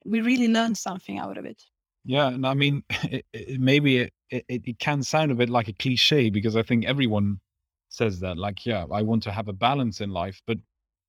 we 0.05 0.21
really 0.21 0.49
learn 0.49 0.75
something 0.75 1.19
out 1.19 1.37
of 1.37 1.45
it. 1.45 1.63
Yeah, 2.07 2.29
and 2.29 2.47
I 2.47 2.55
mean, 2.55 2.85
it, 3.03 3.27
it, 3.33 3.61
maybe 3.61 3.99
it, 3.99 4.13
it 4.31 4.45
it 4.49 4.79
can 4.79 5.03
sound 5.03 5.33
a 5.33 5.35
bit 5.35 5.51
like 5.51 5.69
a 5.69 5.73
cliche 5.73 6.31
because 6.31 6.57
I 6.57 6.63
think 6.63 6.87
everyone 6.87 7.41
says 7.89 8.21
that. 8.21 8.39
Like, 8.39 8.65
yeah, 8.65 8.87
I 8.93 9.03
want 9.03 9.23
to 9.25 9.33
have 9.33 9.49
a 9.49 9.53
balance 9.53 10.01
in 10.01 10.11
life, 10.11 10.41
but 10.47 10.59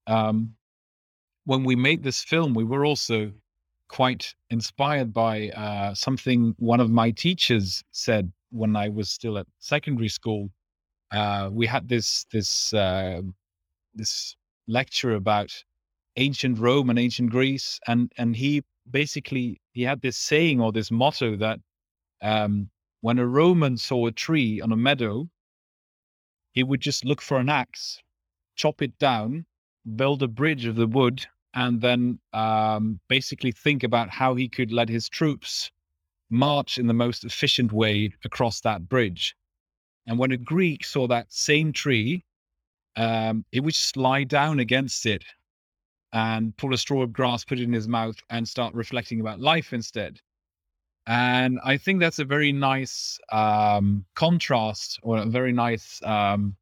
um, 0.07 0.55
when 1.45 1.63
we 1.63 1.75
made 1.75 2.03
this 2.03 2.23
film, 2.23 2.53
we 2.53 2.63
were 2.63 2.85
also 2.85 3.31
quite 3.89 4.35
inspired 4.49 5.13
by 5.13 5.49
uh, 5.49 5.93
something 5.93 6.55
one 6.57 6.79
of 6.79 6.89
my 6.89 7.11
teachers 7.11 7.83
said 7.91 8.31
when 8.49 8.75
I 8.75 8.89
was 8.89 9.09
still 9.09 9.37
at 9.37 9.47
secondary 9.59 10.09
school. 10.09 10.49
Uh, 11.11 11.49
we 11.53 11.67
had 11.67 11.87
this 11.87 12.25
this 12.31 12.73
uh, 12.73 13.21
this 13.93 14.35
lecture 14.67 15.13
about 15.13 15.53
ancient 16.17 16.59
Rome 16.59 16.89
and 16.89 16.99
ancient 16.99 17.29
Greece, 17.29 17.79
and 17.87 18.11
and 18.17 18.35
he 18.35 18.63
basically 18.89 19.61
he 19.71 19.83
had 19.83 20.01
this 20.01 20.17
saying 20.17 20.59
or 20.59 20.71
this 20.71 20.91
motto 20.91 21.35
that 21.37 21.59
um, 22.21 22.69
when 23.01 23.19
a 23.19 23.25
Roman 23.25 23.77
saw 23.77 24.07
a 24.07 24.11
tree 24.11 24.59
on 24.59 24.71
a 24.71 24.77
meadow, 24.77 25.29
he 26.51 26.63
would 26.63 26.81
just 26.81 27.05
look 27.05 27.21
for 27.21 27.37
an 27.37 27.49
axe, 27.49 28.01
chop 28.55 28.81
it 28.81 28.97
down, 28.97 29.45
build 29.95 30.23
a 30.23 30.27
bridge 30.27 30.65
of 30.65 30.75
the 30.75 30.87
wood, 30.87 31.25
and 31.53 31.79
then 31.81 32.19
um, 32.33 32.99
basically 33.07 33.51
think 33.51 33.83
about 33.83 34.09
how 34.09 34.35
he 34.35 34.49
could 34.49 34.71
let 34.71 34.89
his 34.89 35.07
troops 35.07 35.71
march 36.29 36.77
in 36.77 36.87
the 36.87 36.93
most 36.93 37.23
efficient 37.23 37.71
way 37.71 38.11
across 38.25 38.61
that 38.61 38.89
bridge. 38.89 39.35
And 40.07 40.17
when 40.17 40.31
a 40.31 40.37
Greek 40.37 40.83
saw 40.83 41.07
that 41.07 41.31
same 41.31 41.71
tree, 41.71 42.23
um, 42.95 43.45
he 43.51 43.59
would 43.59 43.75
slide 43.75 44.27
down 44.27 44.59
against 44.59 45.05
it 45.05 45.23
and 46.13 46.55
pull 46.57 46.73
a 46.73 46.77
straw 46.77 47.03
of 47.03 47.13
grass, 47.13 47.43
put 47.43 47.59
it 47.59 47.63
in 47.63 47.73
his 47.73 47.87
mouth, 47.87 48.17
and 48.29 48.47
start 48.47 48.73
reflecting 48.73 49.19
about 49.19 49.39
life 49.39 49.73
instead. 49.73 50.19
And 51.05 51.59
I 51.63 51.77
think 51.77 51.99
that's 51.99 52.19
a 52.19 52.25
very 52.25 52.51
nice 52.51 53.17
um, 53.31 54.05
contrast 54.15 54.99
or 55.03 55.17
a 55.17 55.25
very 55.25 55.53
nice 55.53 56.01
um, 56.03 56.55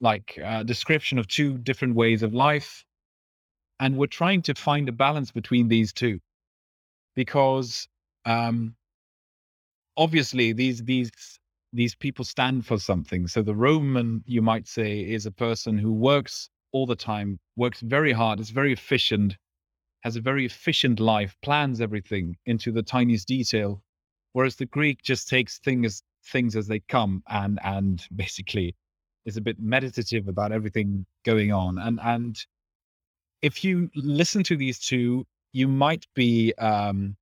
like 0.00 0.38
uh, 0.42 0.62
description 0.62 1.18
of 1.18 1.26
two 1.26 1.58
different 1.58 1.94
ways 1.94 2.22
of 2.22 2.32
life. 2.32 2.84
And 3.80 3.96
we're 3.96 4.06
trying 4.06 4.42
to 4.42 4.54
find 4.54 4.88
a 4.88 4.92
balance 4.92 5.32
between 5.32 5.68
these 5.68 5.92
two 5.92 6.20
because 7.14 7.88
um, 8.24 8.74
obviously 9.96 10.52
these 10.52 10.82
these 10.84 11.10
these 11.72 11.94
people 11.94 12.24
stand 12.24 12.64
for 12.64 12.78
something. 12.78 13.26
So 13.26 13.42
the 13.42 13.54
Roman, 13.54 14.22
you 14.26 14.40
might 14.40 14.66
say, 14.66 15.00
is 15.00 15.26
a 15.26 15.30
person 15.30 15.76
who 15.76 15.92
works 15.92 16.48
all 16.76 16.86
the 16.86 16.94
time, 16.94 17.38
works 17.56 17.80
very 17.80 18.12
hard, 18.12 18.38
is 18.38 18.50
very 18.50 18.70
efficient, 18.70 19.34
has 20.02 20.16
a 20.16 20.20
very 20.20 20.44
efficient 20.44 21.00
life, 21.00 21.34
plans 21.40 21.80
everything 21.80 22.36
into 22.44 22.70
the 22.70 22.82
tiniest 22.82 23.26
detail. 23.26 23.82
Whereas 24.34 24.56
the 24.56 24.66
Greek 24.66 25.02
just 25.02 25.26
takes 25.28 25.58
things 25.58 26.02
things 26.32 26.54
as 26.56 26.66
they 26.66 26.80
come 26.80 27.22
and 27.28 27.58
and 27.64 28.04
basically 28.14 28.74
is 29.24 29.38
a 29.38 29.40
bit 29.40 29.58
meditative 29.58 30.28
about 30.28 30.52
everything 30.52 31.06
going 31.24 31.50
on. 31.50 31.78
And 31.78 31.98
and 32.02 32.36
if 33.40 33.64
you 33.64 33.90
listen 33.94 34.42
to 34.44 34.56
these 34.56 34.78
two, 34.78 35.26
you 35.54 35.68
might 35.68 36.06
be 36.14 36.52
um, 36.58 37.16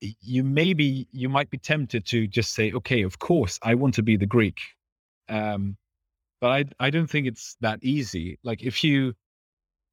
you 0.00 0.42
maybe 0.42 1.06
you 1.12 1.28
might 1.28 1.50
be 1.50 1.58
tempted 1.58 2.04
to 2.06 2.26
just 2.26 2.52
say, 2.52 2.72
okay, 2.72 3.02
of 3.02 3.20
course, 3.20 3.60
I 3.62 3.74
want 3.76 3.94
to 3.94 4.02
be 4.02 4.16
the 4.16 4.26
Greek. 4.26 4.58
Um, 5.28 5.76
but 6.40 6.50
I 6.50 6.86
I 6.86 6.90
don't 6.90 7.08
think 7.08 7.26
it's 7.26 7.56
that 7.60 7.80
easy. 7.82 8.38
Like 8.42 8.62
if 8.62 8.84
you 8.84 9.14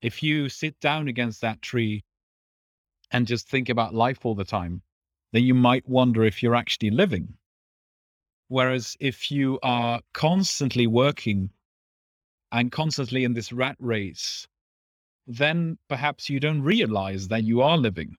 if 0.02 0.22
you 0.22 0.50
sit 0.50 0.80
down 0.80 1.08
against 1.08 1.42
that 1.42 1.62
tree 1.62 2.04
and 3.12 3.28
just 3.28 3.48
think 3.48 3.70
about 3.70 3.94
life 3.94 4.26
all 4.26 4.36
the 4.36 4.44
time, 4.44 4.82
then 5.32 5.44
you 5.44 5.54
might 5.54 5.88
wonder 5.88 6.24
if 6.24 6.44
you're 6.44 6.56
actually 6.56 6.90
living. 6.92 7.36
Whereas 8.50 8.98
if 9.00 9.32
you 9.32 9.60
are 9.64 10.02
constantly 10.14 10.88
working 10.88 11.50
and 12.52 12.72
constantly 12.72 13.24
in 13.24 13.34
this 13.34 13.52
rat 13.52 13.78
race, 13.80 14.48
then 15.26 15.78
perhaps 15.88 16.30
you 16.30 16.40
don't 16.40 16.62
realize 16.62 17.30
that 17.30 17.44
you 17.44 17.62
are 17.62 17.78
living. 17.78 18.16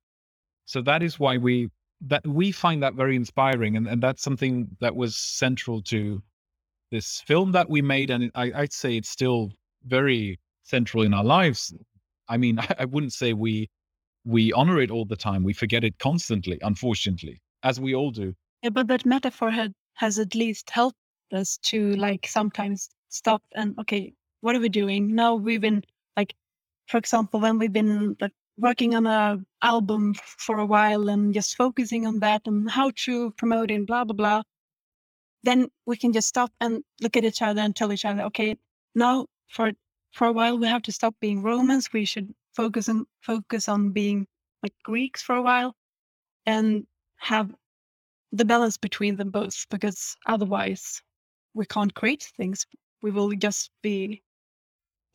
So 0.64 0.80
that 0.82 1.02
is 1.02 1.20
why 1.20 1.36
we 1.36 1.70
that 2.00 2.26
we 2.26 2.52
find 2.52 2.82
that 2.82 2.94
very 2.94 3.16
inspiring, 3.16 3.76
and, 3.76 3.86
and 3.86 4.02
that's 4.02 4.22
something 4.22 4.76
that 4.80 4.96
was 4.96 5.16
central 5.16 5.82
to 5.82 6.22
this 6.94 7.20
film 7.26 7.50
that 7.50 7.68
we 7.68 7.82
made, 7.82 8.10
and 8.10 8.30
I, 8.36 8.52
I'd 8.54 8.72
say 8.72 8.96
it's 8.96 9.08
still 9.08 9.50
very 9.84 10.38
central 10.62 11.02
in 11.02 11.12
our 11.12 11.24
lives. 11.24 11.74
I 12.28 12.36
mean, 12.36 12.58
I, 12.66 12.68
I 12.80 12.84
wouldn't 12.84 13.12
say 13.12 13.32
we 13.32 13.68
we 14.24 14.52
honor 14.52 14.80
it 14.80 14.90
all 14.90 15.04
the 15.04 15.16
time. 15.16 15.42
We 15.42 15.52
forget 15.52 15.84
it 15.84 15.98
constantly, 15.98 16.58
unfortunately, 16.62 17.42
as 17.62 17.78
we 17.80 17.94
all 17.94 18.10
do. 18.10 18.32
Yeah, 18.62 18.70
but 18.70 18.86
that 18.86 19.04
metaphor 19.04 19.50
had, 19.50 19.74
has 19.94 20.18
at 20.18 20.34
least 20.34 20.70
helped 20.70 20.96
us 21.32 21.58
to 21.64 21.94
like 21.96 22.26
sometimes 22.26 22.88
stop 23.08 23.42
and 23.54 23.78
okay, 23.80 24.14
what 24.40 24.54
are 24.56 24.60
we 24.60 24.68
doing 24.68 25.14
now? 25.14 25.34
We've 25.34 25.60
been 25.60 25.82
like, 26.16 26.34
for 26.86 26.96
example, 26.96 27.40
when 27.40 27.58
we've 27.58 27.72
been 27.72 28.16
like 28.20 28.32
working 28.56 28.94
on 28.94 29.06
a 29.06 29.38
album 29.62 30.14
for 30.14 30.58
a 30.58 30.66
while 30.66 31.08
and 31.08 31.34
just 31.34 31.56
focusing 31.56 32.06
on 32.06 32.20
that 32.20 32.42
and 32.46 32.70
how 32.70 32.92
to 33.04 33.32
promote 33.32 33.70
it, 33.70 33.86
blah 33.86 34.04
blah 34.04 34.14
blah 34.14 34.42
then 35.44 35.68
we 35.86 35.96
can 35.96 36.12
just 36.12 36.28
stop 36.28 36.50
and 36.60 36.82
look 37.00 37.16
at 37.16 37.24
each 37.24 37.42
other 37.42 37.60
and 37.60 37.76
tell 37.76 37.92
each 37.92 38.04
other, 38.04 38.22
okay, 38.22 38.56
now 38.94 39.26
for 39.48 39.72
for 40.12 40.26
a 40.26 40.32
while 40.32 40.58
we 40.58 40.66
have 40.66 40.82
to 40.82 40.92
stop 40.92 41.14
being 41.20 41.42
Romans. 41.42 41.92
We 41.92 42.04
should 42.04 42.34
focus 42.54 42.88
on 42.88 43.06
focus 43.20 43.68
on 43.68 43.90
being 43.90 44.26
like 44.62 44.72
Greeks 44.82 45.22
for 45.22 45.36
a 45.36 45.42
while 45.42 45.74
and 46.46 46.86
have 47.16 47.54
the 48.32 48.44
balance 48.44 48.76
between 48.76 49.16
them 49.16 49.30
both 49.30 49.66
because 49.70 50.16
otherwise 50.26 51.02
we 51.54 51.66
can't 51.66 51.94
create 51.94 52.32
things. 52.36 52.66
We 53.02 53.10
will 53.10 53.30
just 53.32 53.70
be 53.82 54.22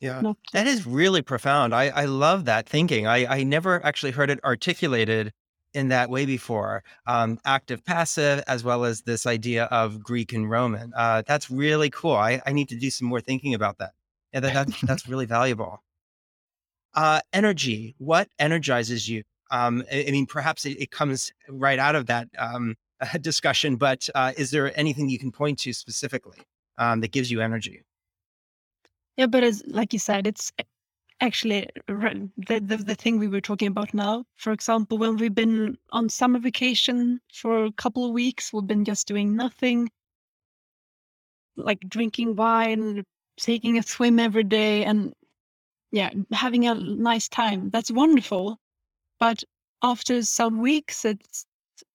yeah, 0.00 0.20
not... 0.20 0.36
that 0.52 0.66
is 0.66 0.86
really 0.86 1.22
profound. 1.22 1.74
I, 1.74 1.88
I 1.88 2.04
love 2.06 2.46
that 2.46 2.68
thinking. 2.68 3.06
I, 3.06 3.38
I 3.38 3.42
never 3.42 3.84
actually 3.84 4.12
heard 4.12 4.30
it 4.30 4.42
articulated 4.44 5.32
in 5.74 5.88
that 5.88 6.10
way 6.10 6.26
before 6.26 6.82
um, 7.06 7.38
active 7.44 7.84
passive 7.84 8.42
as 8.46 8.64
well 8.64 8.84
as 8.84 9.02
this 9.02 9.26
idea 9.26 9.64
of 9.64 10.02
greek 10.02 10.32
and 10.32 10.50
roman 10.50 10.92
uh, 10.96 11.22
that's 11.26 11.50
really 11.50 11.90
cool 11.90 12.16
I, 12.16 12.40
I 12.46 12.52
need 12.52 12.68
to 12.70 12.76
do 12.76 12.90
some 12.90 13.08
more 13.08 13.20
thinking 13.20 13.54
about 13.54 13.78
that 13.78 13.92
yeah 14.32 14.40
that, 14.40 14.54
that's, 14.54 14.80
that's 14.82 15.08
really 15.08 15.26
valuable. 15.26 15.82
Uh, 16.94 17.20
energy 17.32 17.94
what 17.98 18.28
energizes 18.38 19.08
you? 19.08 19.22
Um, 19.52 19.84
I, 19.92 20.06
I, 20.08 20.10
mean 20.10 20.26
perhaps 20.26 20.64
it, 20.66 20.80
it, 20.80 20.90
comes 20.90 21.32
right 21.48 21.78
out 21.78 21.94
of 21.94 22.06
that 22.06 22.28
um, 22.38 22.76
discussion 23.20 23.76
but 23.76 24.08
uh, 24.14 24.32
is 24.36 24.50
there 24.50 24.76
anything 24.78 25.08
you 25.08 25.18
can 25.18 25.30
point 25.30 25.58
to 25.60 25.72
specifically 25.72 26.38
um, 26.78 27.00
that 27.00 27.12
gives 27.12 27.30
you 27.30 27.40
energy? 27.40 27.82
Yeah 29.16 29.26
but 29.26 29.44
as 29.44 29.62
like 29.66 29.92
you 29.92 29.98
said 29.98 30.26
it's 30.26 30.52
actually 31.20 31.68
the, 31.86 32.30
the, 32.60 32.76
the 32.76 32.94
thing 32.94 33.18
we 33.18 33.28
were 33.28 33.40
talking 33.40 33.68
about 33.68 33.92
now 33.92 34.24
for 34.36 34.52
example 34.52 34.98
when 34.98 35.16
we've 35.16 35.34
been 35.34 35.76
on 35.92 36.08
summer 36.08 36.38
vacation 36.38 37.20
for 37.32 37.64
a 37.64 37.72
couple 37.72 38.04
of 38.04 38.12
weeks 38.12 38.52
we've 38.52 38.66
been 38.66 38.84
just 38.84 39.06
doing 39.06 39.36
nothing. 39.36 39.90
Like 41.56 41.80
drinking 41.88 42.36
wine 42.36 43.04
taking 43.38 43.78
a 43.78 43.82
swim 43.82 44.18
every 44.18 44.44
day 44.44 44.84
and 44.84 45.12
yeah 45.92 46.10
having 46.32 46.66
a 46.66 46.74
nice 46.74 47.28
time. 47.28 47.70
That's 47.70 47.90
wonderful 47.90 48.58
but 49.20 49.44
after 49.82 50.22
some 50.22 50.60
weeks 50.60 51.04
it's 51.04 51.46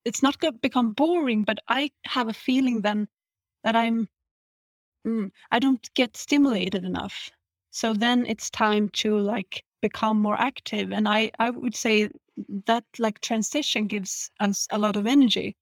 it's 0.06 0.24
not 0.24 0.40
going 0.40 0.54
to 0.54 0.60
become 0.60 0.94
boring 0.94 1.44
but 1.44 1.60
i 1.68 1.90
have 2.06 2.30
a 2.30 2.34
feeling 2.34 2.82
then 2.82 3.08
that 3.64 3.76
i'm 3.76 4.08
mm, 5.06 5.30
i 5.52 5.60
don't 5.60 5.90
get 5.96 6.16
stimulated 6.16 6.86
enough 6.86 7.32
so 7.76 7.94
then 7.94 8.26
it's 8.26 8.50
time 8.50 8.88
to 8.90 9.20
like 9.20 9.62
become 9.82 10.18
more 10.18 10.40
active 10.40 10.94
and 10.94 11.10
i 11.10 11.30
i 11.40 11.50
would 11.50 11.76
say 11.76 12.10
that 12.66 12.86
like 13.00 13.20
transition 13.20 13.86
gives 13.86 14.32
us 14.40 14.66
a 14.72 14.78
lot 14.78 14.96
of 14.96 15.06
energy 15.06 15.56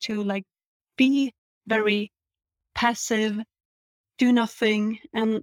to 0.00 0.22
like 0.22 0.44
be 0.96 1.34
very 1.66 2.12
passive 2.74 3.38
do 4.18 4.32
nothing 4.32 4.98
and 5.14 5.42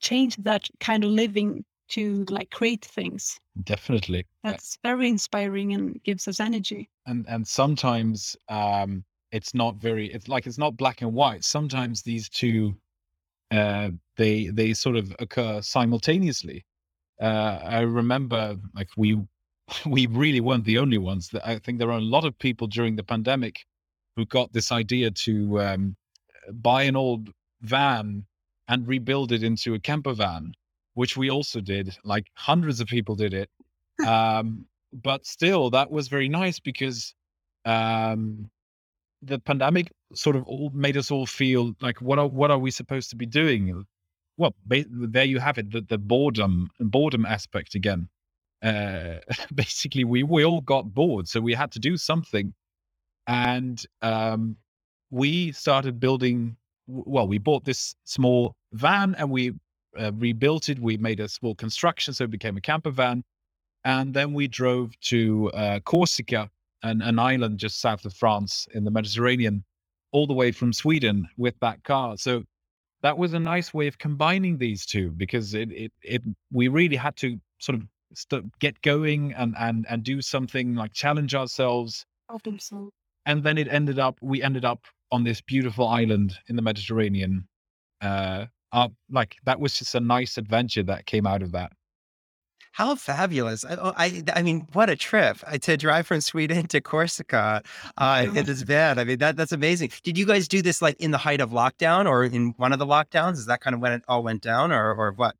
change 0.00 0.36
that 0.36 0.68
kind 0.78 1.04
of 1.04 1.10
living 1.10 1.64
to 1.88 2.24
like 2.28 2.50
create 2.50 2.84
things. 2.84 3.38
Definitely 3.62 4.26
that's 4.44 4.76
very 4.82 5.08
inspiring 5.08 5.72
and 5.72 6.02
gives 6.02 6.28
us 6.28 6.40
energy. 6.40 6.90
And 7.06 7.24
and 7.28 7.46
sometimes 7.46 8.36
um 8.48 9.04
it's 9.32 9.54
not 9.54 9.76
very 9.76 10.12
it's 10.12 10.28
like 10.28 10.46
it's 10.46 10.58
not 10.58 10.76
black 10.76 11.02
and 11.02 11.14
white. 11.14 11.44
Sometimes 11.44 12.02
these 12.02 12.28
two 12.28 12.74
uh, 13.50 13.90
they 14.16 14.48
they 14.48 14.74
sort 14.74 14.96
of 14.96 15.14
occur 15.18 15.60
simultaneously. 15.62 16.64
Uh, 17.20 17.60
I 17.62 17.80
remember 17.80 18.56
like 18.74 18.88
we 18.96 19.18
we 19.86 20.06
really 20.06 20.40
weren't 20.40 20.64
the 20.64 20.78
only 20.78 20.98
ones. 20.98 21.30
I 21.44 21.58
think 21.58 21.78
there 21.78 21.90
are 21.90 21.98
a 21.98 22.12
lot 22.16 22.24
of 22.24 22.38
people 22.38 22.66
during 22.66 22.96
the 22.96 23.04
pandemic 23.04 23.64
who 24.16 24.24
got 24.26 24.52
this 24.52 24.72
idea 24.72 25.10
to 25.10 25.60
um, 25.60 25.96
buy 26.52 26.82
an 26.84 26.96
old 26.96 27.30
van 27.62 28.24
and 28.68 28.88
rebuild 28.88 29.32
it 29.32 29.42
into 29.42 29.74
a 29.74 29.80
camper 29.80 30.14
van, 30.14 30.52
which 30.94 31.16
we 31.16 31.30
also 31.30 31.60
did. 31.60 31.96
Like 32.04 32.26
hundreds 32.34 32.80
of 32.80 32.88
people 32.88 33.14
did 33.14 33.34
it. 33.34 33.50
Um, 34.06 34.66
but 34.92 35.24
still, 35.24 35.70
that 35.70 35.90
was 35.90 36.08
very 36.08 36.28
nice 36.28 36.60
because 36.60 37.14
um, 37.64 38.50
the 39.22 39.38
pandemic 39.38 39.90
sort 40.14 40.36
of 40.36 40.44
all 40.44 40.70
made 40.74 40.96
us 40.96 41.10
all 41.10 41.26
feel 41.26 41.74
like 41.80 42.00
what 42.00 42.18
are 42.18 42.28
what 42.28 42.50
are 42.50 42.58
we 42.58 42.70
supposed 42.70 43.10
to 43.10 43.16
be 43.16 43.26
doing? 43.26 43.84
Well, 44.36 44.54
there 44.66 45.24
you 45.24 45.38
have 45.38 45.58
it, 45.58 45.72
the, 45.72 45.80
the 45.80 45.98
boredom 45.98 46.70
boredom 46.80 47.24
aspect 47.26 47.74
again. 47.74 48.08
Uh, 48.62 49.16
basically, 49.54 50.04
we 50.04 50.22
we 50.22 50.44
all 50.44 50.60
got 50.60 50.94
bored, 50.94 51.28
so 51.28 51.40
we 51.40 51.54
had 51.54 51.72
to 51.72 51.78
do 51.78 51.96
something, 51.96 52.54
and 53.26 53.84
um, 54.02 54.56
we 55.10 55.52
started 55.52 56.00
building. 56.00 56.56
Well, 56.88 57.26
we 57.26 57.38
bought 57.38 57.64
this 57.64 57.96
small 58.04 58.54
van 58.72 59.16
and 59.18 59.28
we 59.28 59.52
uh, 59.98 60.12
rebuilt 60.14 60.68
it. 60.68 60.78
We 60.78 60.96
made 60.98 61.18
a 61.18 61.28
small 61.28 61.54
construction, 61.54 62.14
so 62.14 62.24
it 62.24 62.30
became 62.30 62.56
a 62.56 62.60
camper 62.60 62.90
van, 62.90 63.24
and 63.84 64.14
then 64.14 64.32
we 64.34 64.46
drove 64.46 64.98
to 65.00 65.50
uh, 65.52 65.80
Corsica 65.80 66.48
an, 66.82 67.02
an 67.02 67.18
island 67.18 67.58
just 67.58 67.80
south 67.80 68.04
of 68.04 68.14
France 68.14 68.68
in 68.74 68.84
the 68.84 68.90
Mediterranean, 68.90 69.64
all 70.16 70.26
the 70.26 70.32
way 70.32 70.50
from 70.50 70.72
Sweden 70.72 71.28
with 71.36 71.54
that 71.60 71.84
car. 71.84 72.16
So 72.16 72.42
that 73.02 73.18
was 73.18 73.34
a 73.34 73.38
nice 73.38 73.74
way 73.74 73.86
of 73.86 73.98
combining 73.98 74.56
these 74.56 74.86
two 74.86 75.10
because 75.10 75.52
it 75.52 75.70
it, 75.70 75.92
it 76.02 76.22
we 76.50 76.68
really 76.68 76.96
had 76.96 77.16
to 77.16 77.38
sort 77.58 77.76
of 77.76 77.86
st- 78.14 78.58
get 78.58 78.80
going 78.80 79.34
and 79.34 79.54
and 79.58 79.84
and 79.90 80.02
do 80.02 80.22
something 80.22 80.74
like 80.74 80.94
challenge 80.94 81.34
ourselves. 81.34 82.06
so. 82.58 82.88
And 83.26 83.44
then 83.44 83.58
it 83.58 83.68
ended 83.68 83.98
up 83.98 84.16
we 84.22 84.42
ended 84.42 84.64
up 84.64 84.86
on 85.12 85.22
this 85.22 85.42
beautiful 85.42 85.86
island 85.86 86.38
in 86.48 86.56
the 86.56 86.62
Mediterranean. 86.62 87.46
Uh, 88.00 88.46
uh 88.72 88.88
like 89.10 89.36
that 89.44 89.60
was 89.60 89.78
just 89.78 89.94
a 89.94 90.00
nice 90.00 90.38
adventure 90.38 90.84
that 90.84 91.04
came 91.04 91.26
out 91.26 91.42
of 91.42 91.52
that. 91.52 91.72
How 92.76 92.94
fabulous! 92.94 93.64
I, 93.64 93.76
oh, 93.76 93.94
I, 93.96 94.22
I 94.34 94.42
mean, 94.42 94.66
what 94.74 94.90
a 94.90 94.96
trip 94.96 95.38
uh, 95.46 95.56
to 95.56 95.78
drive 95.78 96.06
from 96.06 96.20
Sweden 96.20 96.66
to 96.66 96.82
Corsica 96.82 97.62
uh, 97.96 98.26
in 98.34 98.44
this 98.44 98.60
van. 98.60 98.98
I 98.98 99.04
mean, 99.04 99.16
that 99.16 99.34
that's 99.34 99.52
amazing. 99.52 99.92
Did 100.02 100.18
you 100.18 100.26
guys 100.26 100.46
do 100.46 100.60
this 100.60 100.82
like 100.82 101.00
in 101.00 101.10
the 101.10 101.16
height 101.16 101.40
of 101.40 101.52
lockdown 101.52 102.06
or 102.06 102.22
in 102.24 102.52
one 102.58 102.74
of 102.74 102.78
the 102.78 102.84
lockdowns? 102.84 103.38
Is 103.38 103.46
that 103.46 103.62
kind 103.62 103.72
of 103.72 103.80
when 103.80 103.92
it 103.92 104.02
all 104.08 104.22
went 104.22 104.42
down, 104.42 104.72
or 104.72 104.94
or 104.94 105.12
what? 105.12 105.36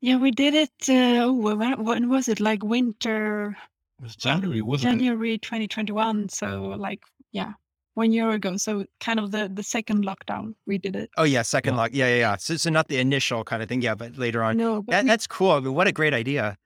Yeah, 0.00 0.16
we 0.16 0.30
did 0.30 0.54
it. 0.54 0.70
Uh, 0.88 1.26
oh, 1.26 1.32
when, 1.34 1.84
when 1.84 2.08
was 2.08 2.28
it? 2.28 2.40
Like 2.40 2.64
winter. 2.64 3.54
It 3.98 4.02
was 4.02 4.16
January, 4.16 4.62
wasn't 4.62 4.94
it? 4.94 4.96
January 4.96 5.36
2021. 5.36 6.30
So 6.30 6.74
like, 6.78 7.02
yeah, 7.32 7.52
one 7.94 8.12
year 8.12 8.30
ago. 8.30 8.56
So 8.56 8.84
kind 9.00 9.18
of 9.18 9.30
the 9.30 9.50
the 9.52 9.62
second 9.62 10.04
lockdown 10.04 10.54
we 10.66 10.78
did 10.78 10.96
it. 10.96 11.10
Oh 11.16 11.24
yeah, 11.24 11.42
second 11.42 11.74
yeah. 11.74 11.80
lock. 11.80 11.90
Yeah, 11.92 12.08
yeah, 12.08 12.16
yeah. 12.16 12.36
So, 12.36 12.56
so 12.56 12.70
not 12.70 12.88
the 12.88 12.98
initial 12.98 13.44
kind 13.44 13.62
of 13.62 13.68
thing. 13.68 13.82
Yeah, 13.82 13.94
but 13.94 14.16
later 14.16 14.42
on. 14.42 14.56
No, 14.56 14.84
that, 14.88 15.04
we... 15.04 15.08
that's 15.08 15.26
cool. 15.26 15.52
I 15.52 15.60
mean, 15.60 15.74
what 15.74 15.86
a 15.86 15.92
great 15.92 16.14
idea. 16.14 16.56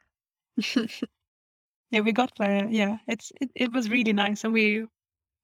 yeah, 1.91 2.01
we 2.01 2.13
got 2.13 2.33
there. 2.39 2.67
Yeah, 2.69 2.99
it's 3.09 3.33
it, 3.41 3.51
it 3.55 3.73
was 3.73 3.91
really 3.91 4.13
nice, 4.13 4.45
and 4.45 4.53
we 4.53 4.87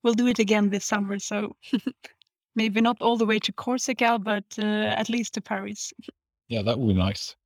will 0.03 0.15
do 0.15 0.27
it 0.27 0.39
again 0.39 0.71
this 0.71 0.85
summer. 0.85 1.19
So 1.19 1.57
maybe 2.55 2.81
not 2.81 2.97
all 3.01 3.17
the 3.17 3.27
way 3.27 3.39
to 3.41 3.53
Corsica, 3.53 4.19
but 4.19 4.45
uh, 4.59 4.63
at 4.97 5.09
least 5.09 5.35
to 5.35 5.41
Paris. 5.41 5.93
Yeah, 6.49 6.63
that 6.63 6.79
would 6.79 6.89
be 6.89 6.95
nice. 6.95 7.37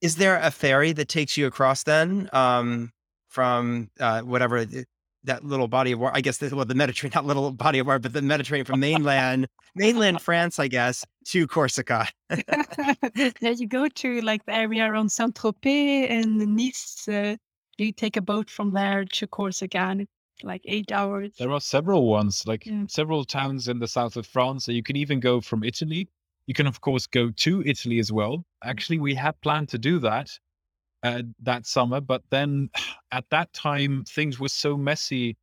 Is 0.00 0.16
there 0.16 0.38
a 0.38 0.50
ferry 0.50 0.92
that 0.92 1.08
takes 1.08 1.36
you 1.36 1.46
across 1.46 1.84
then 1.84 2.28
um, 2.32 2.92
from 3.28 3.88
uh, 4.00 4.22
whatever 4.22 4.66
that 5.24 5.44
little 5.44 5.68
body 5.68 5.92
of 5.92 5.98
water? 5.98 6.16
I 6.16 6.20
guess 6.20 6.38
the, 6.38 6.54
well, 6.54 6.64
the 6.64 6.74
Mediterranean, 6.74 7.12
not 7.14 7.26
little 7.26 7.52
body 7.52 7.78
of 7.78 7.86
water, 7.86 7.98
but 7.98 8.12
the 8.12 8.22
Mediterranean 8.22 8.66
from 8.66 8.80
mainland, 8.80 9.48
mainland 9.74 10.20
France, 10.22 10.58
I 10.58 10.68
guess, 10.68 11.04
to 11.26 11.46
Corsica. 11.46 12.08
yeah, 13.16 13.50
you 13.50 13.66
go 13.66 13.88
to 13.88 14.20
like 14.22 14.44
the 14.46 14.54
area 14.54 14.84
around 14.84 15.10
Saint 15.10 15.34
Tropez 15.34 16.10
and 16.10 16.38
Nice. 16.56 17.08
Uh, 17.08 17.36
you 17.78 17.92
take 17.92 18.16
a 18.16 18.22
boat 18.22 18.50
from 18.50 18.72
there 18.72 19.04
to 19.04 19.26
Corsica, 19.26 19.78
and 19.78 20.02
it's 20.02 20.10
like 20.42 20.62
eight 20.66 20.92
hours. 20.92 21.34
There 21.38 21.50
are 21.50 21.60
several 21.60 22.06
ones, 22.06 22.44
like 22.46 22.66
yeah. 22.66 22.84
several 22.88 23.24
towns 23.24 23.68
in 23.68 23.78
the 23.78 23.88
south 23.88 24.16
of 24.16 24.26
France. 24.26 24.66
So 24.66 24.72
you 24.72 24.82
can 24.82 24.96
even 24.96 25.20
go 25.20 25.40
from 25.40 25.64
Italy. 25.64 26.08
You 26.46 26.54
can, 26.54 26.66
of 26.66 26.80
course, 26.80 27.06
go 27.06 27.30
to 27.30 27.62
Italy 27.64 27.98
as 27.98 28.12
well. 28.12 28.44
Actually, 28.64 28.98
we 28.98 29.14
had 29.14 29.40
planned 29.40 29.68
to 29.70 29.78
do 29.78 29.98
that 30.00 30.30
uh, 31.02 31.22
that 31.42 31.66
summer. 31.66 32.00
But 32.00 32.22
then 32.30 32.70
at 33.12 33.24
that 33.30 33.52
time, 33.52 34.04
things 34.04 34.38
were 34.38 34.48
so 34.48 34.76
messy 34.76 35.36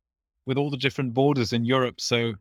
with 0.46 0.58
all 0.58 0.70
the 0.70 0.76
different 0.76 1.14
borders 1.14 1.52
in 1.52 1.64
Europe. 1.64 2.00
So 2.00 2.34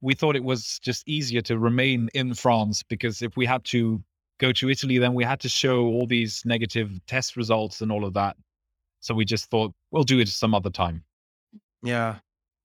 we 0.00 0.14
thought 0.14 0.36
it 0.36 0.44
was 0.44 0.78
just 0.80 1.06
easier 1.08 1.40
to 1.42 1.58
remain 1.58 2.08
in 2.14 2.34
France 2.34 2.82
because 2.82 3.22
if 3.22 3.36
we 3.36 3.46
had 3.46 3.64
to 3.66 4.02
go 4.38 4.52
to 4.52 4.68
Italy, 4.68 4.98
then 4.98 5.14
we 5.14 5.24
had 5.24 5.40
to 5.40 5.48
show 5.48 5.84
all 5.84 6.06
these 6.06 6.42
negative 6.44 6.90
test 7.06 7.36
results 7.36 7.80
and 7.80 7.92
all 7.92 8.04
of 8.04 8.14
that. 8.14 8.36
So 9.00 9.14
we 9.14 9.24
just 9.24 9.50
thought 9.50 9.72
we'll 9.90 10.04
do 10.04 10.18
it 10.18 10.28
some 10.28 10.54
other 10.54 10.70
time. 10.70 11.04
Yeah. 11.82 12.16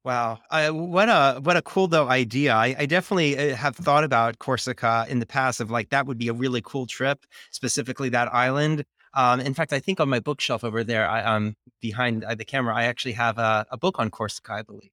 Wow. 0.04 0.40
What 0.50 1.10
a 1.10 1.40
what 1.42 1.58
a 1.58 1.62
cool 1.62 1.88
though 1.88 2.08
idea. 2.08 2.54
I, 2.54 2.76
I 2.80 2.86
definitely 2.86 3.38
uh, 3.38 3.56
have 3.56 3.76
thought 3.76 4.06
about 4.06 4.40
Corsica 4.40 5.06
in 5.10 5.20
the 5.20 5.26
past 5.26 5.60
of 5.60 5.70
like 5.70 5.90
that 5.90 6.06
would 6.06 6.18
be 6.18 6.30
a 6.30 6.34
really 6.34 6.62
cool 6.64 6.86
trip, 6.86 7.26
specifically 7.52 8.10
that 8.10 8.34
island. 8.34 8.86
Um, 9.18 9.40
in 9.40 9.56
fact, 9.56 9.74
I 9.74 9.80
think 9.80 10.00
on 10.00 10.10
my 10.10 10.20
bookshelf 10.20 10.64
over 10.64 10.84
there, 10.84 11.10
I, 11.10 11.24
um, 11.24 11.56
behind 11.82 12.24
uh, 12.24 12.36
the 12.36 12.46
camera, 12.46 12.76
I 12.76 12.84
actually 12.84 13.14
have 13.14 13.40
a, 13.40 13.66
a 13.72 13.78
book 13.78 13.96
on 13.98 14.12
Corsica, 14.12 14.54
I 14.54 14.62
believe. 14.62 14.92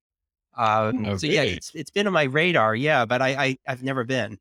Um, 0.56 1.04
okay. 1.04 1.18
So 1.18 1.26
yeah, 1.26 1.42
it's 1.42 1.74
it's 1.74 1.90
been 1.90 2.06
on 2.06 2.14
my 2.14 2.22
radar, 2.22 2.74
yeah, 2.74 3.04
but 3.04 3.20
I, 3.20 3.44
I 3.44 3.58
I've 3.68 3.82
never 3.82 4.02
been. 4.02 4.38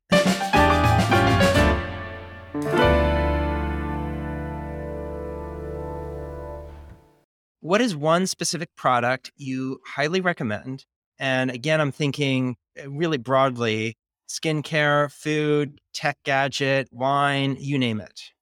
what 7.60 7.82
is 7.82 7.94
one 7.94 8.26
specific 8.26 8.70
product 8.76 9.32
you 9.36 9.80
highly 9.84 10.22
recommend? 10.22 10.86
And 11.18 11.50
again, 11.50 11.82
I'm 11.82 11.92
thinking 11.92 12.56
uh, 12.82 12.90
really 12.90 13.18
broadly: 13.18 13.98
skincare, 14.30 15.12
food, 15.12 15.78
tech 15.92 16.16
gadget, 16.24 16.88
wine, 16.90 17.58
you 17.58 17.76
name 17.76 18.00
it. 18.00 18.33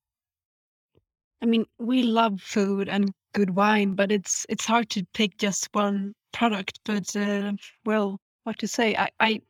I 1.42 1.46
mean, 1.46 1.66
we 1.78 2.04
love 2.04 2.40
food 2.40 2.88
and 2.88 3.12
good 3.34 3.50
wine, 3.50 3.94
but 3.94 4.12
it's 4.12 4.46
it's 4.48 4.64
hard 4.64 4.88
to 4.90 5.04
pick 5.12 5.38
just 5.38 5.68
one 5.72 6.14
product. 6.32 6.78
But 6.84 7.14
uh, 7.16 7.52
well, 7.84 8.20
what 8.44 8.58
to 8.60 8.68
say? 8.68 8.94
I, 8.94 9.10
I, 9.18 9.40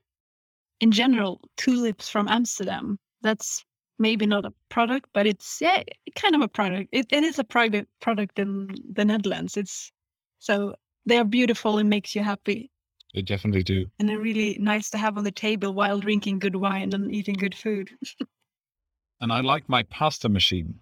in 0.81 0.91
general, 0.91 1.41
tulips 1.59 2.09
from 2.09 2.29
Amsterdam. 2.29 2.99
That's 3.21 3.65
maybe 3.99 4.27
not 4.27 4.47
a 4.47 4.55
product, 4.71 5.11
but 5.13 5.27
it's 5.27 5.61
yeah, 5.61 5.83
kind 6.17 6.35
of 6.35 6.41
a 6.41 6.49
product. 6.49 6.89
It, 6.93 7.13
it 7.13 7.25
is 7.25 7.39
a 7.39 7.45
private 7.45 7.87
product 8.01 8.39
in 8.39 8.75
the 8.91 9.05
Netherlands. 9.05 9.59
It's 9.59 9.93
so 10.39 10.75
they 11.05 11.19
are 11.19 11.25
beautiful 11.25 11.77
and 11.77 11.91
makes 11.91 12.17
you 12.17 12.23
happy. 12.23 12.71
They 13.15 13.21
definitely 13.21 13.65
do. 13.65 13.85
And 13.99 14.09
they're 14.09 14.19
really 14.19 14.57
nice 14.59 14.89
to 14.91 14.99
have 14.99 15.19
on 15.19 15.25
the 15.25 15.31
table 15.31 15.75
while 15.75 16.01
drinking 16.01 16.39
good 16.39 16.57
wine 16.57 16.95
and 16.95 17.15
eating 17.15 17.35
good 17.35 17.55
food. 17.55 17.91
and 19.21 19.31
I 19.31 19.43
like 19.43 19.69
my 19.69 19.83
pasta 19.83 20.31
machine 20.31 20.81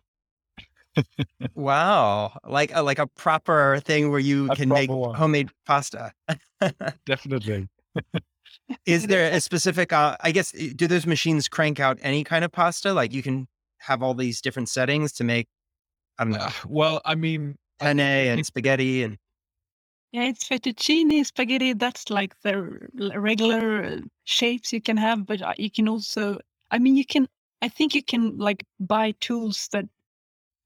wow, 1.54 2.38
like 2.44 2.72
a, 2.74 2.82
like 2.82 2.98
a 2.98 3.06
proper 3.06 3.80
thing 3.84 4.10
where 4.10 4.20
you 4.20 4.50
a 4.50 4.56
can 4.56 4.68
make 4.68 4.90
one. 4.90 5.14
homemade 5.14 5.50
pasta. 5.66 6.12
Definitely. 7.06 7.68
Is 8.86 9.06
there 9.06 9.32
a 9.32 9.40
specific? 9.40 9.92
Uh, 9.92 10.16
I 10.20 10.32
guess 10.32 10.52
do 10.52 10.86
those 10.86 11.06
machines 11.06 11.48
crank 11.48 11.80
out 11.80 11.98
any 12.02 12.24
kind 12.24 12.44
of 12.44 12.52
pasta? 12.52 12.92
Like 12.92 13.12
you 13.12 13.22
can 13.22 13.46
have 13.78 14.02
all 14.02 14.14
these 14.14 14.40
different 14.40 14.68
settings 14.68 15.12
to 15.14 15.24
make. 15.24 15.48
I 16.18 16.24
don't 16.24 16.32
know. 16.32 16.40
Uh, 16.40 16.50
well, 16.68 17.00
I 17.04 17.14
mean, 17.14 17.56
penne 17.78 18.00
and 18.00 18.44
spaghetti 18.44 19.02
and. 19.02 19.16
Yeah, 20.12 20.24
it's 20.24 20.48
fettuccine, 20.48 21.24
spaghetti. 21.24 21.72
That's 21.72 22.10
like 22.10 22.34
the 22.42 22.78
regular 23.14 23.84
uh, 23.84 23.96
shapes 24.24 24.72
you 24.72 24.80
can 24.80 24.96
have, 24.96 25.24
but 25.24 25.40
uh, 25.40 25.54
you 25.56 25.70
can 25.70 25.88
also. 25.88 26.38
I 26.72 26.78
mean, 26.78 26.96
you 26.96 27.06
can. 27.06 27.28
I 27.62 27.68
think 27.68 27.94
you 27.94 28.02
can 28.02 28.36
like 28.36 28.64
buy 28.80 29.12
tools 29.20 29.68
that 29.72 29.84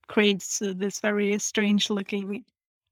creates 0.08 0.62
uh, 0.62 0.72
this 0.76 1.00
very 1.00 1.38
strange 1.38 1.90
looking 1.90 2.44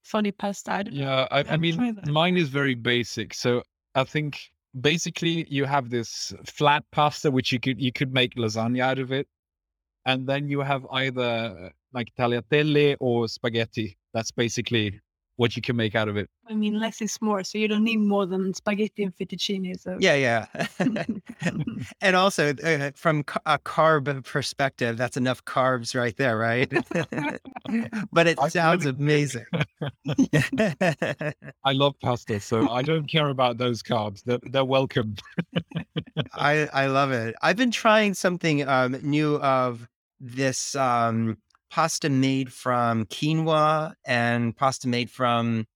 funny 0.03 0.33
pasta. 0.33 0.85
Yeah, 0.91 1.27
I, 1.31 1.45
I 1.51 1.57
mean, 1.57 2.01
mine 2.07 2.37
is 2.37 2.49
very 2.49 2.75
basic. 2.75 3.35
So 3.35 3.63
I 3.95 4.05
think 4.05 4.41
basically 4.81 5.47
you 5.49 5.65
have 5.65 5.91
this 5.91 6.33
flat 6.47 6.85
pasta 6.93 7.31
which 7.31 7.53
you 7.53 7.61
could 7.61 7.81
you 7.81 7.93
could 7.93 8.13
make 8.13 8.35
lasagna 8.35 8.81
out 8.81 8.99
of 8.99 9.13
it, 9.13 9.27
and 10.07 10.27
then 10.27 10.49
you 10.49 10.61
have 10.61 10.87
either 10.93 11.73
like 11.93 12.09
tagliatelle 12.19 12.97
or 13.01 13.29
spaghetti. 13.29 13.97
That's 14.15 14.31
basically 14.31 15.01
what 15.43 15.57
you 15.57 15.61
can 15.61 15.75
make 15.75 15.97
out 15.97 16.09
of 16.09 16.17
it. 16.17 16.31
I 16.49 16.55
mean, 16.55 16.79
less 16.79 17.03
is 17.03 17.21
more, 17.21 17.43
so 17.43 17.59
you 17.59 17.67
don't 17.67 17.83
need 17.83 17.97
more 17.97 18.27
than 18.27 18.55
spaghetti 18.55 19.03
and 19.03 19.13
fettuccine. 19.13 19.77
So 19.79 19.97
yeah, 19.99 20.15
yeah, 20.15 20.47
and 22.01 22.15
also 22.15 22.55
uh, 22.63 22.93
from 22.95 23.25
a 23.45 23.59
carb 23.59 24.25
perspective, 24.25 24.97
that's 24.97 25.17
enough 25.17 25.45
carbs 25.45 25.97
right 25.97 26.17
there, 26.17 26.39
right? 26.39 26.71
but 28.13 28.29
it 28.29 28.39
sounds 28.51 28.87
amazing. 28.87 29.47
I 31.65 31.73
love 31.73 31.95
pasta, 32.01 32.39
so 32.39 32.71
I 32.71 32.83
don't 32.83 33.09
care 33.11 33.29
about 33.29 33.59
those 33.59 33.83
carbs. 33.83 34.23
They're, 34.23 34.39
they're 34.45 34.65
welcome. 34.65 35.17
I 36.35 36.69
I 36.73 36.87
love 36.87 37.11
it. 37.11 37.35
I've 37.43 37.57
been 37.57 37.73
trying 37.73 38.15
something 38.15 38.69
um, 38.69 38.97
new 39.03 39.39
of 39.39 39.89
this 40.21 40.77
um, 40.77 41.37
pasta 41.73 42.11
made 42.11 42.53
from 42.53 43.07
quinoa 43.07 43.95
and 44.05 44.55
pasta 44.55 44.87
made 44.87 45.11
from 45.11 45.67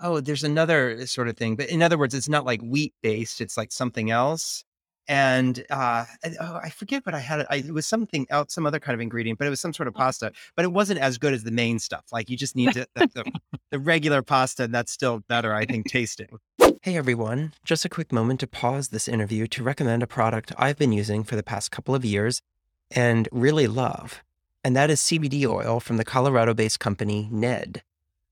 oh, 0.00 0.20
there's 0.20 0.44
another 0.44 1.06
sort 1.06 1.28
of 1.28 1.36
thing. 1.36 1.56
But 1.56 1.70
in 1.70 1.82
other 1.82 1.98
words, 1.98 2.14
it's 2.14 2.28
not 2.28 2.44
like 2.44 2.60
wheat 2.60 2.94
based, 3.02 3.40
it's 3.40 3.56
like 3.56 3.72
something 3.72 4.10
else. 4.10 4.62
And 5.08 5.64
uh, 5.70 6.04
oh, 6.38 6.60
I 6.62 6.68
forget 6.68 7.06
what 7.06 7.14
I 7.14 7.20
had. 7.20 7.46
I, 7.48 7.56
it 7.56 7.72
was 7.72 7.86
something 7.86 8.26
else, 8.28 8.52
some 8.52 8.66
other 8.66 8.78
kind 8.78 8.92
of 8.92 9.00
ingredient, 9.00 9.38
but 9.38 9.46
it 9.46 9.50
was 9.50 9.60
some 9.60 9.72
sort 9.72 9.88
of 9.88 9.94
pasta. 9.94 10.30
But 10.54 10.66
it 10.66 10.72
wasn't 10.72 11.00
as 11.00 11.16
good 11.16 11.32
as 11.32 11.42
the 11.42 11.50
main 11.50 11.78
stuff. 11.78 12.04
Like 12.12 12.28
you 12.28 12.36
just 12.36 12.54
need 12.54 12.74
to, 12.74 12.86
the, 12.94 13.10
the, 13.14 13.32
the 13.70 13.78
regular 13.78 14.20
pasta, 14.20 14.64
and 14.64 14.74
that's 14.74 14.92
still 14.92 15.20
better, 15.26 15.54
I 15.54 15.64
think, 15.64 15.90
tasting. 15.90 16.38
Hey 16.82 16.96
everyone, 16.96 17.54
just 17.64 17.86
a 17.86 17.88
quick 17.88 18.12
moment 18.12 18.40
to 18.40 18.46
pause 18.46 18.88
this 18.88 19.08
interview 19.08 19.46
to 19.48 19.62
recommend 19.62 20.02
a 20.02 20.06
product 20.06 20.52
I've 20.58 20.76
been 20.76 20.92
using 20.92 21.24
for 21.24 21.34
the 21.34 21.42
past 21.42 21.70
couple 21.70 21.94
of 21.94 22.04
years 22.04 22.42
and 22.90 23.28
really 23.32 23.66
love. 23.66 24.22
And 24.68 24.76
that 24.76 24.90
is 24.90 25.00
CBD 25.00 25.46
oil 25.46 25.80
from 25.80 25.96
the 25.96 26.04
Colorado 26.04 26.52
based 26.52 26.78
company 26.78 27.26
Ned. 27.32 27.82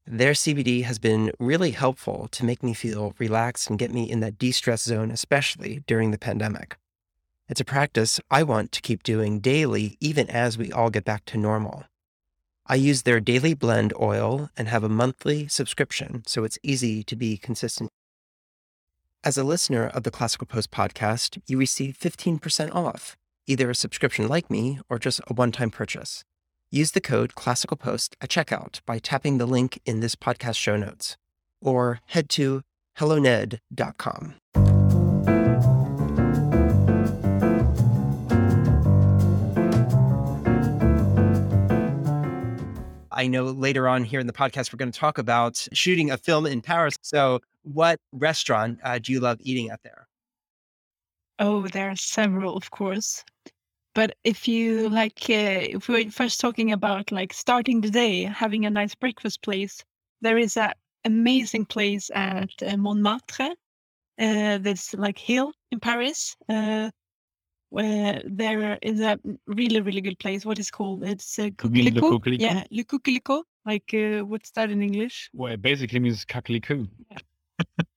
Their 0.06 0.32
CBD 0.32 0.84
has 0.84 0.98
been 0.98 1.32
really 1.40 1.70
helpful 1.70 2.28
to 2.32 2.44
make 2.44 2.62
me 2.62 2.74
feel 2.74 3.14
relaxed 3.18 3.70
and 3.70 3.78
get 3.78 3.90
me 3.90 4.10
in 4.10 4.20
that 4.20 4.36
de 4.36 4.52
stress 4.52 4.82
zone, 4.82 5.10
especially 5.10 5.82
during 5.86 6.10
the 6.10 6.18
pandemic. 6.18 6.76
It's 7.48 7.62
a 7.62 7.64
practice 7.64 8.20
I 8.30 8.42
want 8.42 8.70
to 8.72 8.82
keep 8.82 9.02
doing 9.02 9.40
daily, 9.40 9.96
even 9.98 10.28
as 10.28 10.58
we 10.58 10.70
all 10.70 10.90
get 10.90 11.06
back 11.06 11.24
to 11.24 11.38
normal. 11.38 11.84
I 12.66 12.74
use 12.74 13.04
their 13.04 13.18
daily 13.18 13.54
blend 13.54 13.94
oil 13.98 14.50
and 14.58 14.68
have 14.68 14.84
a 14.84 14.90
monthly 14.90 15.48
subscription, 15.48 16.22
so 16.26 16.44
it's 16.44 16.58
easy 16.62 17.02
to 17.04 17.16
be 17.16 17.38
consistent. 17.38 17.88
As 19.24 19.38
a 19.38 19.42
listener 19.42 19.86
of 19.86 20.02
the 20.02 20.10
Classical 20.10 20.46
Post 20.46 20.70
podcast, 20.70 21.40
you 21.46 21.56
receive 21.56 21.96
15% 21.98 22.74
off, 22.74 23.16
either 23.46 23.70
a 23.70 23.74
subscription 23.74 24.28
like 24.28 24.50
me 24.50 24.80
or 24.88 24.98
just 24.98 25.20
a 25.26 25.34
one 25.34 25.52
time 25.52 25.70
purchase. 25.70 26.24
Use 26.70 26.92
the 26.92 27.00
code 27.00 27.34
ClassicalPost 27.34 28.14
at 28.20 28.28
checkout 28.28 28.80
by 28.86 28.98
tapping 28.98 29.38
the 29.38 29.46
link 29.46 29.80
in 29.84 30.00
this 30.00 30.16
podcast 30.16 30.56
show 30.56 30.76
notes, 30.76 31.16
or 31.60 32.00
head 32.06 32.28
to 32.30 32.62
helloned.com. 32.98 34.34
I 43.16 43.28
know 43.28 43.44
later 43.44 43.88
on 43.88 44.04
here 44.04 44.20
in 44.20 44.26
the 44.26 44.32
podcast, 44.32 44.72
we're 44.72 44.76
going 44.76 44.92
to 44.92 44.98
talk 44.98 45.16
about 45.16 45.66
shooting 45.72 46.10
a 46.10 46.18
film 46.18 46.44
in 46.44 46.60
Paris. 46.60 46.96
So, 47.00 47.40
what 47.62 47.98
restaurant 48.12 48.78
uh, 48.84 48.98
do 48.98 49.10
you 49.10 49.20
love 49.20 49.38
eating 49.40 49.70
at 49.70 49.82
there? 49.82 50.05
Oh, 51.38 51.66
there 51.68 51.90
are 51.90 51.96
several, 51.96 52.56
of 52.56 52.70
course. 52.70 53.24
But 53.94 54.16
if 54.24 54.46
you 54.46 54.88
like, 54.88 55.18
uh, 55.30 55.72
if 55.76 55.88
we're 55.88 56.10
first 56.10 56.40
talking 56.40 56.72
about 56.72 57.12
like 57.12 57.32
starting 57.32 57.80
the 57.80 57.90
day, 57.90 58.24
having 58.24 58.66
a 58.66 58.70
nice 58.70 58.94
breakfast 58.94 59.42
place, 59.42 59.82
there 60.20 60.38
is 60.38 60.56
an 60.56 60.72
amazing 61.04 61.64
place 61.66 62.10
at 62.14 62.50
uh, 62.62 62.76
Montmartre. 62.76 63.54
Uh, 64.18 64.58
this 64.58 64.94
like 64.94 65.18
hill 65.18 65.52
in 65.70 65.80
Paris. 65.80 66.36
Uh, 66.48 66.90
where 67.70 68.22
there 68.24 68.78
is 68.82 69.00
a 69.00 69.18
really 69.46 69.80
really 69.80 70.00
good 70.00 70.18
place. 70.18 70.46
What 70.46 70.58
is 70.58 70.70
called? 70.70 71.04
It's 71.04 71.38
uh, 71.38 71.50
Le 71.64 71.90
Yeah, 72.40 72.64
Le. 72.70 73.42
Like 73.64 73.92
uh, 73.92 74.24
what's 74.24 74.50
that 74.52 74.70
in 74.70 74.82
English? 74.82 75.30
Well, 75.32 75.52
it 75.52 75.62
basically 75.62 76.00
means 76.00 76.24
cacklicoo. 76.24 76.86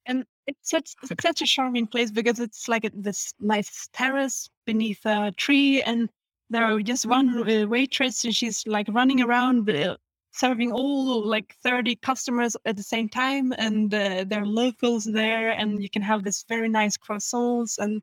and 0.05 0.25
it's 0.49 0.69
such 0.69 0.95
it's 1.03 1.23
such 1.23 1.41
a 1.41 1.45
charming 1.45 1.87
place 1.87 2.11
because 2.11 2.39
it's 2.39 2.67
like 2.67 2.89
this 2.93 3.33
nice 3.39 3.89
terrace 3.93 4.49
beneath 4.65 5.05
a 5.05 5.31
tree, 5.37 5.81
and 5.83 6.09
there 6.49 6.65
are 6.65 6.79
just 6.81 7.05
one 7.05 7.29
uh, 7.49 7.67
waitress, 7.67 8.23
and 8.25 8.35
she's 8.35 8.63
like 8.67 8.87
running 8.89 9.21
around 9.21 9.69
uh, 9.69 9.95
serving 10.31 10.71
all 10.71 11.27
like 11.27 11.55
30 11.63 11.95
customers 11.97 12.55
at 12.65 12.77
the 12.77 12.83
same 12.83 13.09
time 13.09 13.53
and 13.57 13.93
uh, 13.93 14.23
there 14.27 14.43
are 14.43 14.45
locals 14.45 15.05
there 15.05 15.51
and 15.51 15.81
you 15.81 15.89
can 15.89 16.01
have 16.01 16.23
this 16.23 16.45
very 16.47 16.69
nice 16.69 16.95
croissants 16.97 17.77
and 17.77 18.01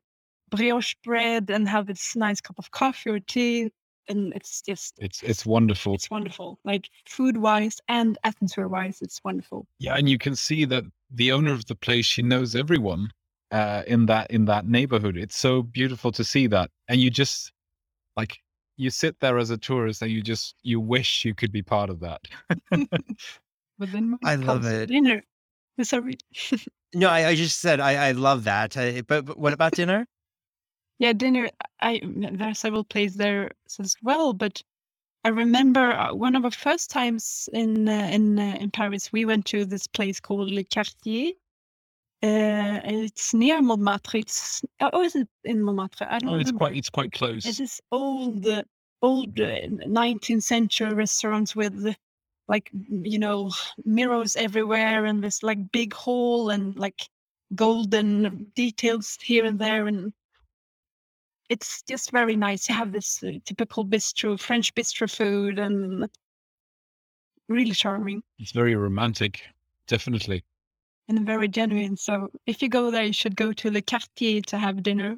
brioche 0.49 0.95
bread 1.03 1.49
and 1.49 1.67
have 1.67 1.87
this 1.87 2.15
nice 2.15 2.41
cup 2.41 2.57
of 2.59 2.69
coffee 2.71 3.09
or 3.09 3.19
tea 3.19 3.71
and 4.09 4.33
it's 4.35 4.61
just 4.61 4.95
It's 4.99 5.23
it's 5.23 5.45
wonderful. 5.45 5.93
it's 5.93 6.09
wonderful 6.09 6.59
like 6.63 6.89
food 7.07 7.37
wise 7.37 7.79
and 7.87 8.17
atmosphere 8.23 8.67
wise 8.67 9.01
it's 9.01 9.21
wonderful 9.23 9.67
Yeah, 9.79 9.95
and 9.95 10.09
you 10.09 10.17
can 10.17 10.35
see 10.35 10.65
that 10.65 10.83
the 11.11 11.31
owner 11.31 11.53
of 11.53 11.65
the 11.65 11.75
place 11.75 12.05
she 12.05 12.21
knows 12.21 12.55
everyone 12.55 13.11
uh, 13.51 13.83
in 13.87 14.05
that 14.07 14.29
in 14.31 14.45
that 14.45 14.67
neighborhood. 14.67 15.17
It's 15.17 15.37
so 15.37 15.61
beautiful 15.63 16.11
to 16.13 16.23
see 16.23 16.47
that, 16.47 16.69
and 16.87 16.99
you 16.99 17.09
just 17.09 17.51
like 18.15 18.37
you 18.77 18.89
sit 18.89 19.19
there 19.19 19.37
as 19.37 19.49
a 19.49 19.57
tourist 19.57 20.01
and 20.01 20.11
you 20.11 20.21
just 20.21 20.55
you 20.63 20.79
wish 20.79 21.25
you 21.25 21.33
could 21.33 21.51
be 21.51 21.63
part 21.63 21.89
of 21.89 21.99
that. 22.01 22.21
but 23.79 23.91
then 23.91 24.17
I 24.23 24.35
love 24.35 24.65
comes 24.65 24.71
it. 24.71 24.87
dinner 24.89 25.23
sorry 25.83 26.17
No, 26.93 27.09
I, 27.09 27.27
I 27.29 27.35
just 27.35 27.59
said 27.59 27.79
I, 27.79 28.09
I 28.09 28.11
love 28.13 28.45
that. 28.45 28.77
I, 28.77 29.01
but, 29.01 29.25
but 29.25 29.37
what 29.37 29.53
about 29.53 29.73
dinner? 29.73 30.07
Yeah, 30.99 31.13
dinner. 31.13 31.49
I 31.81 32.01
there 32.03 32.49
are 32.49 32.53
several 32.55 32.83
places 32.83 33.17
there 33.17 33.51
as 33.79 33.95
well, 34.01 34.33
but 34.33 34.63
I 35.23 35.29
remember 35.29 35.91
uh, 35.93 36.13
one 36.13 36.35
of 36.35 36.43
the 36.43 36.51
first 36.51 36.89
times 36.89 37.49
in 37.53 37.87
uh, 37.89 38.09
in 38.11 38.39
uh, 38.39 38.57
in 38.59 38.71
Paris. 38.71 39.11
We 39.11 39.25
went 39.25 39.45
to 39.47 39.65
this 39.65 39.87
place 39.87 40.19
called 40.19 40.51
Le 40.51 40.63
Chartier. 40.63 41.33
Uh, 42.23 42.81
it's 42.83 43.33
near 43.33 43.61
Montmartre. 43.61 44.17
It's 44.19 44.63
oh, 44.81 45.03
is 45.03 45.15
it 45.15 45.27
in 45.43 45.63
Montmartre? 45.63 46.07
I 46.09 46.19
don't 46.19 46.29
Oh, 46.29 46.35
it's 46.35 46.49
remember. 46.49 46.57
quite 46.59 46.75
it's 46.75 46.89
quite 46.89 47.11
It's 47.43 47.43
close. 47.43 47.57
this 47.57 47.81
old, 47.91 48.47
uh, 48.47 48.63
old 49.01 49.39
uh, 49.39 49.67
19th 49.87 50.43
century 50.43 50.93
restaurants 50.93 51.55
with 51.55 51.95
like 52.47 52.71
you 52.89 53.19
know 53.19 53.51
mirrors 53.85 54.35
everywhere 54.35 55.05
and 55.05 55.23
this 55.23 55.43
like 55.43 55.71
big 55.71 55.93
hall 55.93 56.49
and 56.49 56.75
like 56.77 57.07
golden 57.55 58.51
details 58.55 59.17
here 59.21 59.45
and 59.45 59.59
there 59.59 59.87
and 59.87 60.13
it's 61.49 61.81
just 61.83 62.11
very 62.11 62.35
nice. 62.35 62.65
to 62.65 62.73
have 62.73 62.91
this 62.91 63.23
uh, 63.23 63.31
typical 63.45 63.85
bistro, 63.85 64.39
French 64.39 64.73
bistro 64.75 65.09
food, 65.13 65.59
and 65.59 66.07
really 67.49 67.71
charming 67.71 68.21
It's 68.39 68.51
very 68.51 68.75
romantic, 68.75 69.41
definitely. 69.87 70.43
and 71.09 71.25
very 71.25 71.47
genuine. 71.47 71.97
So 71.97 72.29
if 72.45 72.61
you 72.61 72.69
go 72.69 72.91
there, 72.91 73.03
you 73.03 73.13
should 73.13 73.35
go 73.35 73.53
to 73.53 73.71
Le 73.71 73.81
Chartier 73.81 74.41
to 74.47 74.57
have 74.57 74.83
dinner. 74.83 75.17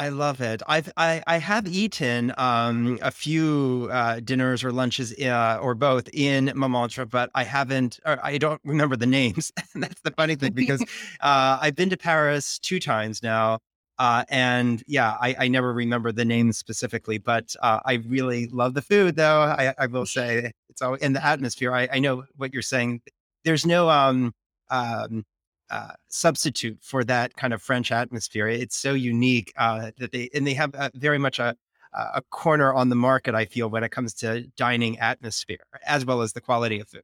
I 0.00 0.10
love 0.10 0.40
it. 0.40 0.62
I've 0.68 0.92
I, 0.96 1.22
I 1.26 1.38
have 1.38 1.66
eaten 1.66 2.32
um, 2.38 3.00
a 3.02 3.10
few 3.10 3.88
uh, 3.90 4.20
dinners 4.20 4.62
or 4.62 4.70
lunches 4.70 5.12
uh, 5.18 5.58
or 5.60 5.74
both 5.74 6.08
in 6.12 6.52
Montmartre, 6.54 7.06
but 7.06 7.30
I 7.34 7.42
haven't. 7.42 7.98
Or 8.06 8.18
I 8.24 8.38
don't 8.38 8.60
remember 8.64 8.94
the 8.94 9.06
names. 9.06 9.50
That's 9.74 10.00
the 10.02 10.12
funny 10.12 10.36
thing 10.36 10.52
because 10.52 10.82
uh, 11.20 11.58
I've 11.60 11.74
been 11.74 11.90
to 11.90 11.96
Paris 11.96 12.60
two 12.60 12.78
times 12.78 13.24
now, 13.24 13.58
uh, 13.98 14.24
and 14.28 14.82
yeah, 14.86 15.16
I, 15.20 15.34
I 15.38 15.48
never 15.48 15.72
remember 15.72 16.12
the 16.12 16.24
names 16.24 16.56
specifically. 16.58 17.18
But 17.18 17.54
uh, 17.62 17.80
I 17.84 17.94
really 17.94 18.46
love 18.48 18.74
the 18.74 18.82
food, 18.82 19.16
though. 19.16 19.40
I, 19.40 19.74
I 19.78 19.86
will 19.86 20.06
say 20.06 20.52
it's 20.68 20.82
all 20.82 20.94
in 20.94 21.12
the 21.12 21.24
atmosphere. 21.24 21.74
I, 21.74 21.88
I 21.92 21.98
know 21.98 22.24
what 22.36 22.52
you're 22.52 22.62
saying. 22.62 23.02
There's 23.44 23.66
no 23.66 23.88
um, 23.88 24.34
um, 24.70 25.24
uh, 25.70 25.92
substitute 26.08 26.78
for 26.80 27.04
that 27.04 27.36
kind 27.36 27.52
of 27.52 27.60
French 27.60 27.90
atmosphere. 27.92 28.48
It's 28.48 28.78
so 28.78 28.94
unique 28.94 29.52
uh, 29.56 29.90
that 29.98 30.12
they 30.12 30.30
and 30.32 30.46
they 30.46 30.54
have 30.54 30.74
uh, 30.74 30.90
very 30.94 31.18
much 31.18 31.38
a 31.38 31.56
a 31.94 32.22
corner 32.30 32.72
on 32.72 32.90
the 32.90 32.96
market. 32.96 33.34
I 33.34 33.46
feel 33.46 33.68
when 33.68 33.82
it 33.82 33.90
comes 33.90 34.14
to 34.14 34.42
dining 34.56 34.98
atmosphere 34.98 35.58
as 35.86 36.04
well 36.04 36.20
as 36.22 36.32
the 36.32 36.40
quality 36.40 36.80
of 36.80 36.88
food. 36.88 37.02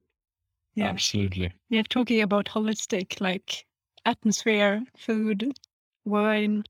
Yeah, 0.74 0.88
Absolutely. 0.88 1.52
yeah. 1.68 1.83
Talking 1.88 2.20
about 2.20 2.46
holistic, 2.46 3.20
like 3.20 3.64
atmosphere, 4.04 4.83
food, 4.96 5.52
wine. 6.04 6.64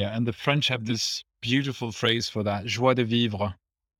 Yeah, 0.00 0.16
and 0.16 0.26
the 0.26 0.32
French 0.32 0.68
have 0.68 0.86
this 0.86 1.22
beautiful 1.42 1.92
phrase 1.92 2.26
for 2.26 2.42
that, 2.42 2.64
joie 2.64 2.94
de 2.94 3.04
vivre, 3.04 3.54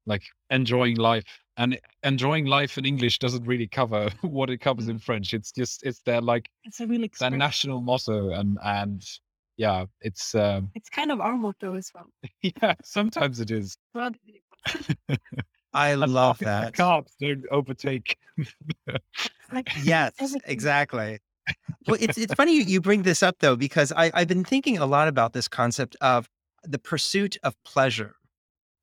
like 0.06 0.22
enjoying 0.48 0.96
life. 0.96 1.24
And 1.58 1.78
enjoying 2.02 2.46
life 2.46 2.78
in 2.78 2.86
English 2.86 3.18
doesn't 3.18 3.44
really 3.44 3.68
cover 3.68 4.08
what 4.22 4.48
it 4.48 4.62
covers 4.62 4.88
in 4.88 4.98
French. 4.98 5.34
It's 5.34 5.52
just 5.52 5.82
it's 5.84 6.00
their 6.00 6.22
like 6.22 6.48
It's 6.64 6.80
a 6.80 6.86
real 6.86 7.06
their 7.18 7.28
national 7.28 7.82
motto, 7.82 8.30
and 8.30 8.56
and 8.64 9.04
yeah, 9.58 9.84
it's 10.00 10.34
um, 10.34 10.70
It's 10.74 10.88
kind 10.88 11.12
of 11.12 11.20
our 11.20 11.36
motto 11.36 11.74
as 11.74 11.92
well. 11.94 12.06
yeah. 12.40 12.76
Sometimes 12.82 13.40
it 13.40 13.50
is. 13.50 13.76
I 15.74 15.94
love 15.96 16.38
that. 16.38 16.72
Cops 16.72 17.14
don't 17.20 17.44
overtake. 17.50 18.16
like 19.52 19.68
Yes, 19.84 20.12
everything. 20.18 20.40
exactly. 20.46 21.18
Well, 21.86 21.96
it's 22.00 22.18
it's 22.18 22.34
funny 22.34 22.62
you, 22.62 22.80
bring 22.80 23.02
this 23.02 23.22
up 23.22 23.36
though 23.40 23.56
because 23.56 23.92
I 23.96 24.10
I've 24.14 24.28
been 24.28 24.44
thinking 24.44 24.78
a 24.78 24.86
lot 24.86 25.08
about 25.08 25.32
this 25.32 25.48
concept 25.48 25.96
of 26.00 26.28
the 26.62 26.78
pursuit 26.78 27.36
of 27.42 27.54
pleasure, 27.64 28.16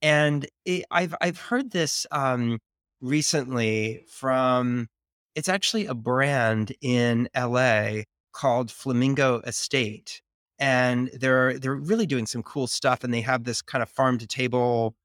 and 0.01 0.47
it, 0.65 0.85
I've 0.91 1.15
I've 1.21 1.39
heard 1.39 1.71
this 1.71 2.07
um, 2.11 2.59
recently 3.01 4.03
from 4.09 4.87
it's 5.35 5.47
actually 5.49 5.85
a 5.85 5.93
brand 5.93 6.73
in 6.81 7.29
LA 7.35 8.01
called 8.33 8.71
Flamingo 8.71 9.41
Estate, 9.41 10.21
and 10.59 11.09
they're 11.13 11.59
they're 11.59 11.75
really 11.75 12.07
doing 12.07 12.25
some 12.25 12.43
cool 12.43 12.67
stuff, 12.67 13.03
and 13.03 13.13
they 13.13 13.21
have 13.21 13.43
this 13.43 13.61
kind 13.61 13.83
of 13.83 13.89
farm 13.89 14.17
to 14.17 14.27
table 14.27 14.95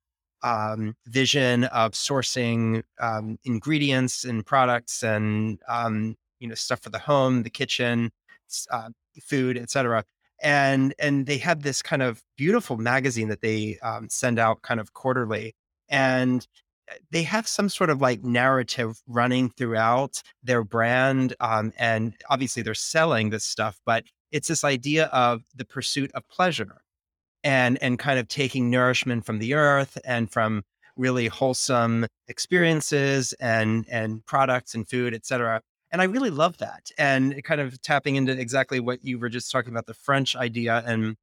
um, 0.42 0.94
vision 1.06 1.64
of 1.64 1.92
sourcing 1.92 2.82
um, 3.00 3.38
ingredients 3.44 4.24
and 4.24 4.44
products 4.44 5.02
and 5.02 5.60
um, 5.68 6.16
you 6.42 6.48
know 6.48 6.54
stuff 6.54 6.80
for 6.80 6.90
the 6.90 6.98
home, 6.98 7.44
the 7.44 7.50
kitchen, 7.50 8.10
uh, 8.70 8.90
food, 9.22 9.56
etc. 9.56 10.04
And 10.42 10.94
and 10.98 11.26
they 11.26 11.38
have 11.38 11.62
this 11.62 11.82
kind 11.82 12.02
of 12.02 12.22
beautiful 12.36 12.76
magazine 12.76 13.28
that 13.28 13.40
they 13.40 13.78
um, 13.82 14.08
send 14.10 14.38
out 14.38 14.62
kind 14.62 14.80
of 14.80 14.92
quarterly, 14.92 15.54
and 15.88 16.46
uh, 16.90 16.94
they 17.10 17.22
have 17.22 17.46
some 17.48 17.68
sort 17.68 17.90
of 17.90 18.00
like 18.00 18.24
narrative 18.24 19.00
running 19.06 19.50
throughout 19.50 20.22
their 20.42 20.64
brand, 20.64 21.34
um, 21.40 21.72
and 21.78 22.14
obviously 22.28 22.62
they're 22.62 22.74
selling 22.74 23.30
this 23.30 23.44
stuff, 23.44 23.80
but 23.86 24.04
it's 24.32 24.48
this 24.48 24.64
idea 24.64 25.06
of 25.06 25.42
the 25.54 25.64
pursuit 25.64 26.10
of 26.14 26.28
pleasure 26.28 26.82
and 27.44 27.78
and 27.82 27.98
kind 27.98 28.18
of 28.18 28.28
taking 28.28 28.70
nourishment 28.70 29.24
from 29.26 29.38
the 29.38 29.54
earth 29.54 29.98
and 30.04 30.30
from 30.30 30.62
really 30.96 31.28
wholesome 31.28 32.06
experiences 32.28 33.32
and 33.34 33.86
and 33.90 34.24
products 34.26 34.74
and 34.74 34.88
food, 34.88 35.14
et 35.14 35.26
cetera. 35.26 35.60
And 35.92 36.00
I 36.00 36.06
really 36.06 36.30
love 36.30 36.56
that. 36.58 36.90
And 36.96 37.44
kind 37.44 37.60
of 37.60 37.80
tapping 37.82 38.16
into 38.16 38.32
exactly 38.32 38.80
what 38.80 39.04
you 39.04 39.18
were 39.18 39.28
just 39.28 39.52
talking 39.52 39.70
about, 39.70 39.86
the 39.86 39.94
French 39.94 40.34
idea 40.34 40.82
and 40.86 41.16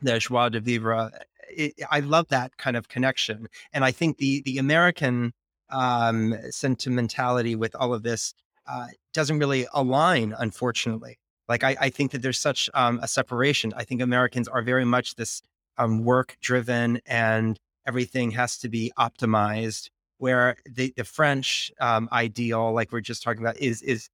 the 0.00 0.18
joie 0.18 0.48
de 0.48 0.60
vivre. 0.60 1.10
It, 1.50 1.74
I 1.90 2.00
love 2.00 2.28
that 2.28 2.56
kind 2.56 2.76
of 2.76 2.88
connection. 2.88 3.48
And 3.72 3.84
I 3.84 3.92
think 3.92 4.16
the 4.16 4.42
the 4.42 4.58
American 4.58 5.32
um, 5.70 6.34
sentimentality 6.50 7.54
with 7.54 7.74
all 7.76 7.92
of 7.92 8.02
this 8.02 8.34
uh, 8.66 8.86
doesn't 9.12 9.38
really 9.38 9.66
align, 9.74 10.34
unfortunately. 10.38 11.18
Like 11.48 11.62
I, 11.62 11.76
I 11.78 11.90
think 11.90 12.12
that 12.12 12.22
there's 12.22 12.40
such 12.40 12.70
um, 12.72 12.98
a 13.02 13.08
separation. 13.08 13.72
I 13.76 13.84
think 13.84 14.00
Americans 14.00 14.48
are 14.48 14.62
very 14.62 14.86
much 14.86 15.16
this 15.16 15.42
um, 15.76 16.02
work 16.02 16.36
driven 16.40 17.00
and 17.06 17.58
everything 17.86 18.30
has 18.32 18.56
to 18.58 18.68
be 18.70 18.90
optimized. 18.98 19.90
Where 20.18 20.56
the, 20.64 20.94
the 20.96 21.04
French 21.04 21.70
um, 21.80 22.08
ideal, 22.12 22.72
like 22.72 22.92
we're 22.92 23.00
just 23.00 23.22
talking 23.22 23.42
about, 23.42 23.58
is 23.58 23.82
is 23.82 24.08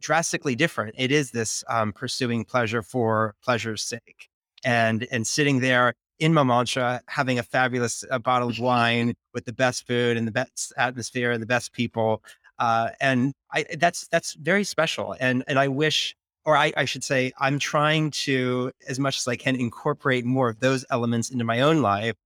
drastically 0.00 0.54
different. 0.54 0.94
It 0.98 1.10
is 1.12 1.30
this 1.30 1.64
um, 1.68 1.92
pursuing 1.92 2.44
pleasure 2.44 2.82
for 2.82 3.34
pleasure's 3.42 3.82
sake, 3.82 4.28
and 4.64 5.06
and 5.10 5.26
sitting 5.26 5.60
there 5.60 5.94
in 6.18 6.34
Montmartre 6.34 7.00
having 7.08 7.38
a 7.38 7.42
fabulous 7.42 8.04
uh, 8.10 8.18
bottle 8.18 8.50
of 8.50 8.58
wine 8.58 9.14
with 9.32 9.46
the 9.46 9.52
best 9.52 9.86
food 9.86 10.16
and 10.16 10.26
the 10.26 10.32
best 10.32 10.72
atmosphere 10.76 11.32
and 11.32 11.42
the 11.42 11.46
best 11.46 11.72
people. 11.72 12.22
Uh, 12.58 12.90
and 13.00 13.32
I, 13.52 13.64
that's 13.78 14.06
that's 14.08 14.34
very 14.34 14.64
special. 14.64 15.16
And 15.18 15.42
and 15.48 15.58
I 15.58 15.68
wish 15.68 16.14
or 16.44 16.56
I, 16.56 16.72
I, 16.76 16.84
should 16.84 17.04
say, 17.04 17.32
I'm 17.38 17.58
trying 17.58 18.10
to, 18.12 18.72
as 18.88 18.98
much 18.98 19.18
as 19.18 19.28
I 19.28 19.36
can, 19.36 19.56
incorporate 19.56 20.24
more 20.24 20.48
of 20.48 20.60
those 20.60 20.84
elements 20.90 21.30
into 21.30 21.44
my 21.44 21.60
own 21.60 21.82
life. 21.82 22.16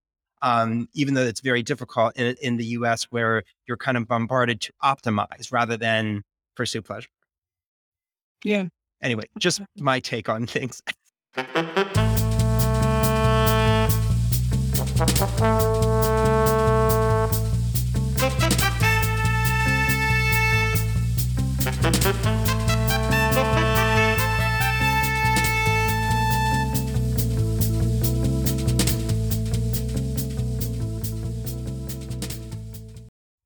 Um, 0.42 0.88
even 0.92 1.14
though 1.14 1.22
it's 1.22 1.40
very 1.40 1.62
difficult 1.62 2.16
in, 2.16 2.36
in 2.42 2.56
the 2.58 2.66
US 2.66 3.04
where 3.04 3.44
you're 3.66 3.78
kind 3.78 3.96
of 3.96 4.06
bombarded 4.06 4.60
to 4.62 4.72
optimize 4.82 5.50
rather 5.50 5.76
than 5.76 6.22
pursue 6.54 6.82
pleasure. 6.82 7.08
Yeah. 8.44 8.66
Anyway, 9.02 9.24
just 9.38 9.60
my 9.76 10.00
take 10.00 10.28
on 10.28 10.46
things. 10.46 10.82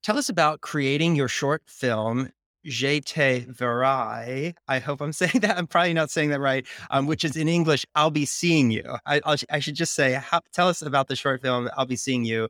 Tell 0.03 0.17
us 0.17 0.31
about 0.31 0.63
creating 0.63 1.17
your 1.17 1.29
short 1.29 1.63
film, 1.67 2.31
Je 2.69 3.01
te 3.01 3.47
verrai. 3.51 4.55
I 4.69 4.79
hope 4.79 5.01
I'm 5.01 5.13
saying 5.23 5.41
that. 5.41 5.57
I'm 5.57 5.67
probably 5.67 5.95
not 5.95 6.11
saying 6.11 6.31
that 6.31 6.41
right, 6.41 6.67
um, 6.91 7.07
which 7.07 7.25
is 7.25 7.37
in 7.37 7.49
English, 7.49 7.87
I'll 7.95 8.11
be 8.11 8.27
seeing 8.27 8.71
you. 8.71 8.85
I, 9.07 9.21
i 9.51 9.59
should 9.59 9.75
just 9.75 9.95
say, 9.95 10.21
tell 10.53 10.69
us 10.69 10.83
about 10.83 11.09
the 11.09 11.17
short 11.17 11.43
film, 11.43 11.69
I'll 11.77 11.87
be 11.87 11.97
seeing 11.97 12.25
you. 12.25 12.49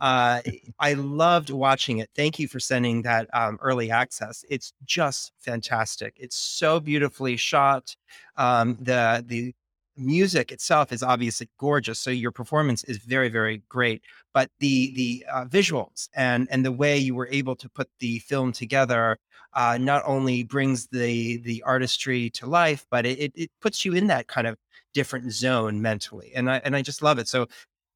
Uh, 0.00 0.40
I 0.78 0.92
loved 0.94 1.50
watching 1.50 1.98
it. 1.98 2.08
Thank 2.14 2.38
you 2.38 2.46
for 2.46 2.60
sending 2.60 3.02
that 3.02 3.28
um, 3.32 3.58
early 3.60 3.90
access. 3.90 4.44
It's 4.48 4.72
just 4.84 5.32
fantastic. 5.38 6.14
It's 6.16 6.36
so 6.36 6.78
beautifully 6.78 7.36
shot. 7.36 7.96
Um, 8.36 8.76
the 8.80 9.24
the 9.26 9.54
music 9.98 10.52
itself 10.52 10.92
is 10.92 11.02
obviously 11.02 11.48
gorgeous 11.58 11.98
so 11.98 12.10
your 12.10 12.32
performance 12.32 12.84
is 12.84 12.98
very 12.98 13.28
very 13.28 13.62
great 13.68 14.02
but 14.32 14.50
the 14.60 14.92
the 14.94 15.24
uh, 15.30 15.44
visuals 15.46 16.08
and 16.14 16.48
and 16.50 16.64
the 16.64 16.72
way 16.72 16.96
you 16.96 17.14
were 17.14 17.28
able 17.30 17.56
to 17.56 17.68
put 17.68 17.88
the 18.00 18.18
film 18.20 18.52
together 18.52 19.18
uh, 19.54 19.78
not 19.78 20.02
only 20.06 20.42
brings 20.44 20.86
the 20.88 21.38
the 21.38 21.62
artistry 21.62 22.30
to 22.30 22.46
life 22.46 22.86
but 22.90 23.04
it, 23.06 23.32
it 23.34 23.50
puts 23.60 23.84
you 23.84 23.94
in 23.94 24.06
that 24.06 24.26
kind 24.28 24.46
of 24.46 24.56
different 24.94 25.32
zone 25.32 25.80
mentally 25.82 26.32
and 26.34 26.50
i 26.50 26.58
and 26.64 26.74
i 26.74 26.82
just 26.82 27.02
love 27.02 27.18
it. 27.18 27.28
So 27.28 27.46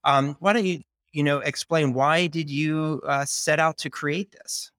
um, 0.04 0.36
why 0.40 0.52
don't 0.52 0.64
you 0.64 0.80
you 1.12 1.22
know 1.22 1.38
explain 1.38 1.92
why 1.92 2.26
did 2.26 2.50
you 2.50 3.00
uh, 3.06 3.24
set 3.24 3.60
out 3.60 3.78
to 3.78 3.90
create 3.90 4.32
this? 4.32 4.70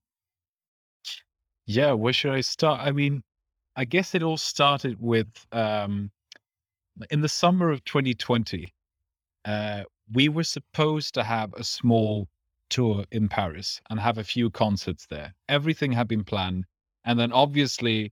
Yeah 1.65 1.93
where 1.93 2.13
should 2.13 2.34
i 2.34 2.41
start? 2.41 2.82
I 2.82 2.91
mean 2.91 3.24
i 3.76 3.86
guess 3.86 4.13
it 4.15 4.24
all 4.24 4.38
started 4.38 4.97
with 4.99 5.28
um 5.51 6.11
in 7.10 7.22
the 7.22 7.30
summer 7.30 7.70
of 7.70 7.84
2020, 7.86 8.74
uh, 9.46 9.84
we 10.12 10.30
were 10.30 10.44
supposed 10.44 11.14
to 11.14 11.24
have 11.24 11.54
a 11.54 11.64
small 11.64 12.28
tour 12.70 13.06
in 13.12 13.28
Paris 13.30 13.82
and 13.89 14.00
have 14.00 14.18
a 14.18 14.24
few 14.24 14.50
concerts 14.50 15.06
there. 15.10 15.34
Everything 15.50 15.91
had 15.91 16.08
been 16.08 16.24
planned. 16.24 16.66
And 17.06 17.20
then 17.20 17.32
obviously, 17.32 18.12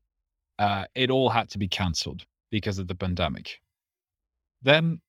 uh, 0.60 0.86
it 0.96 1.10
all 1.10 1.30
had 1.30 1.50
to 1.50 1.58
be 1.58 1.68
cancelled 1.68 2.26
because 2.52 2.78
of 2.78 2.88
the 2.88 2.96
pandemic. 2.96 3.62
Then, 4.62 5.02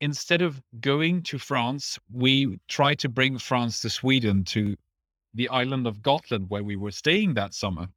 instead 0.00 0.42
of 0.42 0.60
going 0.80 1.22
to 1.24 1.38
France, 1.38 1.98
we 2.10 2.58
tried 2.68 2.98
to 3.00 3.08
bring 3.08 3.38
France 3.38 3.80
to 3.82 3.90
Sweden 3.90 4.44
to 4.44 4.76
the 5.34 5.48
island 5.48 5.86
of 5.86 6.02
Gotland 6.02 6.46
where 6.48 6.64
we 6.64 6.76
were 6.76 6.90
staying 6.90 7.34
that 7.34 7.54
summer. 7.54 7.88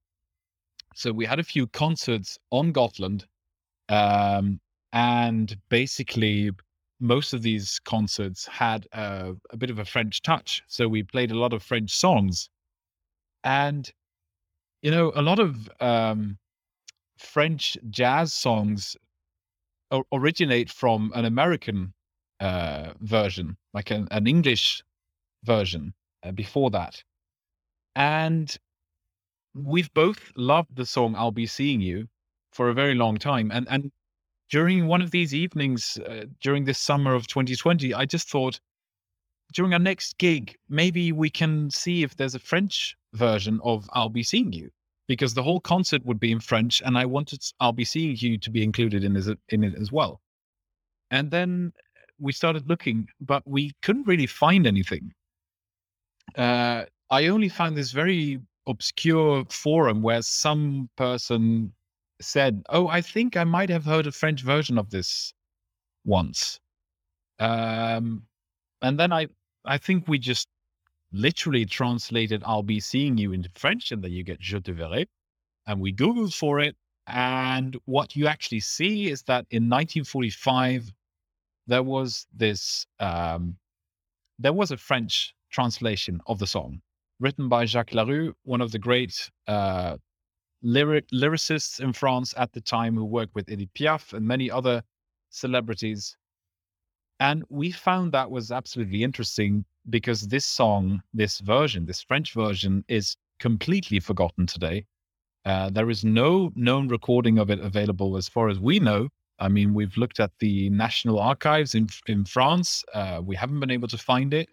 So 0.95 1.11
we 1.11 1.25
had 1.25 1.39
a 1.39 1.43
few 1.43 1.67
concerts 1.67 2.37
on 2.51 2.71
Gotland. 2.71 3.25
Um, 3.89 4.59
and 4.97 5.55
basically 5.69 6.49
most 6.99 7.31
of 7.31 7.43
these 7.43 7.79
concerts 7.85 8.47
had 8.47 8.87
a, 8.93 9.35
a, 9.51 9.55
bit 9.55 9.69
of 9.69 9.77
a 9.77 9.85
French 9.85 10.23
touch. 10.23 10.63
So 10.67 10.87
we 10.87 11.03
played 11.03 11.29
a 11.29 11.37
lot 11.37 11.53
of 11.53 11.61
French 11.61 11.95
songs. 11.95 12.49
And, 13.43 13.91
you 14.81 14.89
know, 14.89 15.11
a 15.15 15.21
lot 15.21 15.37
of 15.37 15.69
um, 15.79 16.39
French 17.19 17.77
jazz 17.91 18.33
songs 18.33 18.97
o- 19.91 20.07
originate 20.11 20.71
from 20.71 21.11
an 21.13 21.25
American 21.25 21.93
uh, 22.39 22.93
version, 23.01 23.55
like 23.75 23.91
an, 23.91 24.07
an 24.09 24.25
English 24.25 24.81
version 25.43 25.93
uh, 26.23 26.31
before 26.31 26.71
that. 26.71 27.03
And 27.95 28.57
we've 29.53 29.93
both 29.93 30.31
loved 30.35 30.75
the 30.75 30.87
song 30.87 31.13
I'll 31.15 31.29
Be 31.29 31.45
Seeing 31.45 31.81
You 31.81 32.07
for 32.51 32.69
a 32.69 32.73
very 32.73 32.95
long 32.95 33.17
time. 33.17 33.51
And, 33.51 33.67
and 33.69 33.91
during 34.49 34.87
one 34.87 35.01
of 35.01 35.11
these 35.11 35.33
evenings 35.33 35.97
uh, 36.07 36.25
during 36.41 36.65
this 36.65 36.79
summer 36.79 37.13
of 37.13 37.27
2020, 37.27 37.93
I 37.93 38.05
just 38.05 38.29
thought 38.29 38.59
during 39.53 39.73
our 39.73 39.79
next 39.79 40.17
gig, 40.17 40.55
maybe 40.69 41.11
we 41.11 41.29
can 41.29 41.69
see 41.69 42.03
if 42.03 42.15
there's 42.15 42.35
a 42.35 42.39
French 42.39 42.95
version 43.13 43.59
of 43.63 43.89
I'll 43.93 44.09
Be 44.09 44.23
Seeing 44.23 44.51
You 44.53 44.69
because 45.07 45.33
the 45.33 45.43
whole 45.43 45.59
concert 45.59 46.05
would 46.05 46.19
be 46.19 46.31
in 46.31 46.39
French 46.39 46.81
and 46.85 46.97
I 46.97 47.05
wanted 47.05 47.41
I'll 47.59 47.71
Be 47.71 47.85
Seeing 47.85 48.15
You 48.17 48.37
to 48.37 48.49
be 48.49 48.63
included 48.63 49.03
in, 49.03 49.15
in 49.49 49.63
it 49.63 49.75
as 49.75 49.91
well. 49.91 50.21
And 51.11 51.31
then 51.31 51.71
we 52.19 52.33
started 52.33 52.67
looking, 52.67 53.07
but 53.21 53.43
we 53.47 53.73
couldn't 53.81 54.07
really 54.07 54.27
find 54.27 54.67
anything. 54.67 55.13
Uh, 56.35 56.85
I 57.09 57.27
only 57.27 57.47
found 57.47 57.77
this 57.77 57.91
very 57.91 58.41
obscure 58.67 59.45
forum 59.49 60.01
where 60.01 60.21
some 60.21 60.89
person 60.97 61.73
said, 62.21 62.63
"Oh, 62.69 62.87
I 62.87 63.01
think 63.01 63.37
I 63.37 63.43
might 63.43 63.69
have 63.69 63.85
heard 63.85 64.07
a 64.07 64.11
French 64.11 64.41
version 64.41 64.77
of 64.77 64.89
this 64.89 65.33
once," 66.05 66.59
um, 67.39 68.27
and 68.81 68.99
then 68.99 69.13
I 69.13 69.27
I 69.65 69.77
think 69.77 70.07
we 70.07 70.19
just 70.19 70.47
literally 71.11 71.65
translated 71.65 72.43
"I'll 72.45 72.63
be 72.63 72.79
seeing 72.79 73.17
you" 73.17 73.33
into 73.33 73.49
French, 73.55 73.91
and 73.91 74.03
then 74.03 74.11
you 74.11 74.23
get 74.23 74.39
"Je 74.39 74.59
te 74.59 74.71
verrai," 74.73 75.07
and 75.67 75.81
we 75.81 75.93
googled 75.93 76.33
for 76.33 76.59
it, 76.59 76.75
and 77.07 77.77
what 77.85 78.15
you 78.15 78.27
actually 78.27 78.61
see 78.61 79.09
is 79.09 79.23
that 79.23 79.45
in 79.51 79.69
1945 79.69 80.91
there 81.67 81.83
was 81.83 82.27
this 82.33 82.85
um, 82.99 83.57
there 84.39 84.53
was 84.53 84.71
a 84.71 84.77
French 84.77 85.33
translation 85.51 86.21
of 86.27 86.39
the 86.39 86.47
song 86.47 86.81
written 87.19 87.49
by 87.49 87.65
Jacques 87.65 87.93
Larue, 87.93 88.33
one 88.43 88.61
of 88.61 88.71
the 88.71 88.79
great 88.79 89.29
uh, 89.47 89.97
lyric 90.67 91.07
lyricists 91.13 91.79
in 91.79 91.93
France 91.93 92.33
at 92.35 92.51
the 92.51 92.59
time 92.59 92.95
who 92.95 93.05
worked 93.05 93.33
with 93.33 93.49
Edith 93.49 93.73
Piaf 93.73 94.11
and 94.11 94.27
many 94.27 94.51
other 94.51 94.83
celebrities. 95.29 96.17
And 97.21 97.43
we 97.49 97.71
found 97.71 98.11
that 98.11 98.29
was 98.29 98.51
absolutely 98.51 99.01
interesting 99.01 99.63
because 99.89 100.27
this 100.27 100.45
song, 100.45 101.01
this 101.13 101.39
version, 101.39 101.85
this 101.85 102.03
French 102.03 102.33
version, 102.33 102.83
is 102.89 103.15
completely 103.39 104.01
forgotten 104.01 104.45
today. 104.45 104.85
Uh, 105.45 105.69
there 105.69 105.89
is 105.89 106.03
no 106.03 106.51
known 106.55 106.89
recording 106.89 107.39
of 107.39 107.49
it 107.49 107.59
available 107.59 108.17
as 108.17 108.27
far 108.27 108.49
as 108.49 108.59
we 108.59 108.77
know. 108.79 109.07
I 109.39 109.47
mean, 109.47 109.73
we've 109.73 109.95
looked 109.95 110.19
at 110.19 110.31
the 110.39 110.69
National 110.69 111.19
Archives 111.19 111.75
in 111.75 111.87
in 112.07 112.25
France. 112.25 112.83
Uh, 112.93 113.21
we 113.23 113.37
haven't 113.37 113.61
been 113.61 113.71
able 113.71 113.87
to 113.87 113.97
find 113.97 114.33
it. 114.33 114.49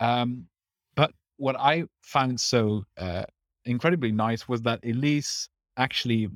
Um, 0.00 0.48
but 0.96 1.12
what 1.36 1.54
I 1.56 1.84
found 2.02 2.40
so 2.40 2.84
uh, 2.96 3.24
incredibly 3.64 4.12
nice 4.12 4.48
was 4.48 4.62
that 4.62 4.84
Elise 4.84 5.48
actually 5.76 6.28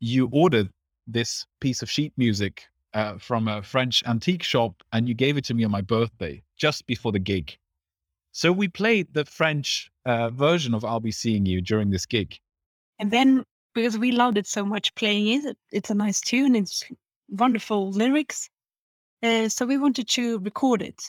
you 0.00 0.28
ordered 0.32 0.70
this 1.06 1.46
piece 1.60 1.82
of 1.82 1.90
sheet 1.90 2.12
music 2.16 2.64
uh, 2.94 3.18
from 3.18 3.48
a 3.48 3.62
French 3.62 4.02
antique 4.06 4.42
shop 4.42 4.74
and 4.92 5.08
you 5.08 5.14
gave 5.14 5.36
it 5.36 5.44
to 5.44 5.54
me 5.54 5.64
on 5.64 5.70
my 5.70 5.80
birthday 5.80 6.42
just 6.56 6.86
before 6.86 7.12
the 7.12 7.18
gig. 7.18 7.56
So 8.32 8.52
we 8.52 8.68
played 8.68 9.12
the 9.12 9.24
French 9.24 9.90
uh, 10.06 10.30
version 10.30 10.74
of 10.74 10.84
I'll 10.84 11.00
Be 11.00 11.10
Seeing 11.10 11.46
You 11.46 11.60
during 11.60 11.90
this 11.90 12.06
gig. 12.06 12.38
And 12.98 13.10
then 13.10 13.44
because 13.74 13.98
we 13.98 14.12
loved 14.12 14.38
it 14.38 14.46
so 14.46 14.64
much 14.64 14.94
playing 14.94 15.44
it, 15.44 15.56
it's 15.72 15.90
a 15.90 15.94
nice 15.94 16.20
tune, 16.20 16.54
it's 16.54 16.84
wonderful 17.28 17.90
lyrics. 17.90 18.48
Uh, 19.22 19.48
so 19.48 19.66
we 19.66 19.78
wanted 19.78 20.08
to 20.08 20.38
record 20.40 20.82
it. 20.82 21.02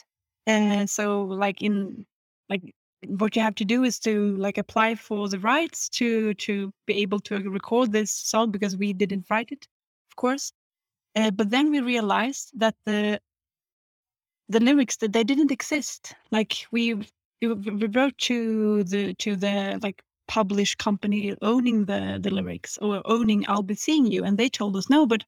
Uh, 0.46 0.86
so 0.86 1.22
like 1.22 1.62
in 1.62 2.04
like 2.48 2.74
what 3.06 3.34
you 3.36 3.42
have 3.42 3.54
to 3.56 3.64
do 3.64 3.82
is 3.84 3.98
to 4.00 4.36
like 4.36 4.58
apply 4.58 4.94
for 4.94 5.28
the 5.28 5.38
rights 5.38 5.88
to 5.88 6.34
to 6.34 6.72
be 6.86 6.94
able 6.94 7.20
to 7.20 7.36
record 7.50 7.92
this 7.92 8.12
song 8.12 8.50
because 8.50 8.76
we 8.76 8.92
didn't 8.92 9.26
write 9.30 9.50
it, 9.50 9.66
of 10.10 10.16
course. 10.16 10.52
Uh, 11.14 11.30
but 11.30 11.50
then 11.50 11.70
we 11.70 11.80
realized 11.80 12.52
that 12.54 12.74
the 12.86 13.20
the 14.48 14.60
lyrics 14.60 14.96
that 14.98 15.12
they 15.12 15.24
didn't 15.24 15.50
exist. 15.50 16.14
Like 16.30 16.66
we 16.70 16.94
we 17.40 17.86
wrote 17.88 18.16
to 18.18 18.84
the 18.84 19.14
to 19.14 19.36
the 19.36 19.78
like 19.82 20.02
published 20.28 20.78
company 20.78 21.34
owning 21.42 21.84
the 21.86 22.18
the 22.22 22.30
lyrics 22.30 22.78
or 22.78 23.02
owning 23.04 23.44
I'll 23.48 23.62
be 23.62 23.74
seeing 23.74 24.06
you, 24.06 24.24
and 24.24 24.38
they 24.38 24.48
told 24.48 24.76
us 24.76 24.88
no, 24.88 25.06
but 25.06 25.24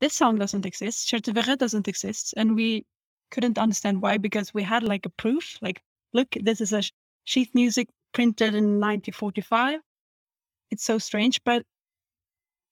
this 0.00 0.14
song 0.14 0.36
doesn't 0.36 0.66
exist. 0.66 1.08
Je 1.08 1.20
te 1.20 1.32
verrai 1.32 1.56
doesn't 1.56 1.88
exist, 1.88 2.34
and 2.36 2.56
we 2.56 2.84
couldn't 3.30 3.58
understand 3.58 4.02
why 4.02 4.18
because 4.18 4.52
we 4.52 4.62
had 4.62 4.82
like 4.82 5.06
a 5.06 5.10
proof, 5.10 5.58
like 5.62 5.82
look, 6.12 6.28
this 6.42 6.60
is 6.60 6.72
a 6.72 6.82
sheet 7.24 7.54
music 7.54 7.88
printed 8.12 8.54
in 8.54 8.80
1945. 8.80 9.80
It's 10.70 10.84
so 10.84 10.98
strange, 10.98 11.42
but 11.44 11.64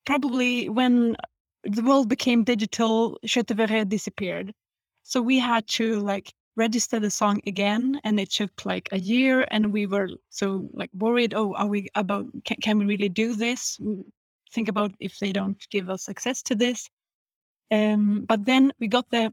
probably 0.05 0.69
when 0.69 1.17
the 1.65 1.83
world 1.83 2.09
became 2.09 2.45
digital, 2.45 3.19
Je 3.25 3.43
te 3.43 3.55
verrai 3.55 3.89
disappeared. 3.89 4.53
So 5.03 5.21
we 5.21 5.39
had 5.39 5.67
to 5.69 6.01
like 6.01 6.33
register 6.57 7.01
the 7.01 7.11
song 7.11 7.41
again 7.47 8.01
and 8.05 8.21
it 8.21 8.31
took 8.31 8.65
like 8.65 8.89
a 8.93 8.99
year 8.99 9.47
and 9.51 9.73
we 9.73 9.87
were 9.87 10.09
so 10.29 10.69
like 10.75 10.91
worried 10.99 11.33
oh 11.35 11.55
are 11.55 11.67
we 11.67 11.89
about 11.95 12.27
can, 12.45 12.59
can 12.59 12.79
we 12.79 12.85
really 12.85 13.09
do 13.09 13.35
this 13.35 13.81
think 14.53 14.69
about 14.69 14.93
if 15.01 15.19
they 15.19 15.33
don't 15.33 15.67
give 15.71 15.89
us 15.89 16.09
access 16.09 16.43
to 16.43 16.55
this 16.55 16.91
um, 17.71 18.27
but 18.29 18.45
then 18.45 18.71
we 18.81 18.87
got 18.87 19.09
the 19.11 19.33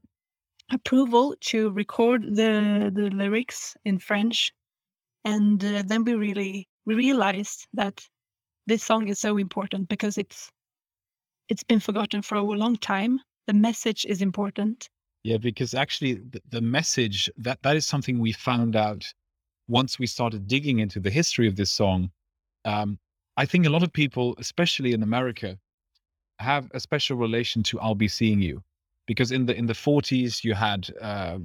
approval 0.72 1.36
to 1.42 1.72
record 1.72 2.24
the 2.24 2.90
the 2.96 3.10
lyrics 3.10 3.76
in 3.84 4.00
french 4.00 4.54
and 5.30 5.64
uh, 5.64 5.84
then 5.86 6.04
we 6.04 6.16
really 6.16 6.68
realized 6.86 7.68
that 7.74 8.02
this 8.66 8.84
song 8.84 9.08
is 9.08 9.20
so 9.20 9.38
important 9.38 9.88
because 9.88 10.18
it's 10.18 10.50
it's 11.50 11.64
been 11.64 11.80
forgotten 11.80 12.22
for 12.22 12.36
a 12.36 12.44
long 12.44 12.76
time. 12.76 13.20
The 13.48 13.54
message 13.54 14.06
is 14.06 14.22
important. 14.22 14.90
Yeah, 15.24 15.38
because 15.38 15.74
actually 15.74 16.14
the, 16.34 16.42
the 16.50 16.62
message 16.62 17.30
that 17.38 17.62
that 17.64 17.76
is 17.76 17.86
something 17.86 18.20
we 18.20 18.32
found 18.32 18.76
out 18.76 19.04
once 19.68 20.00
we 20.00 20.08
started 20.08 20.48
digging 20.48 20.80
into 20.80 21.00
the 21.00 21.12
history 21.12 21.48
of 21.48 21.56
this 21.56 21.72
song. 21.72 22.12
Um, 22.66 23.00
I 23.38 23.46
think 23.46 23.66
a 23.66 23.70
lot 23.70 23.84
of 23.84 23.94
people, 23.94 24.36
especially 24.38 24.94
in 24.94 25.04
America, 25.04 25.58
have 26.40 26.70
a 26.74 26.80
special 26.80 27.18
relation 27.18 27.64
to 27.64 27.80
"I'll 27.80 27.96
Be 27.96 28.08
Seeing 28.08 28.42
You," 28.42 28.64
because 29.06 29.32
in 29.32 29.46
the 29.46 29.56
in 29.56 29.68
the 29.68 29.80
40s 29.88 30.44
you 30.44 30.54
had 30.56 30.90
uh, 31.02 31.38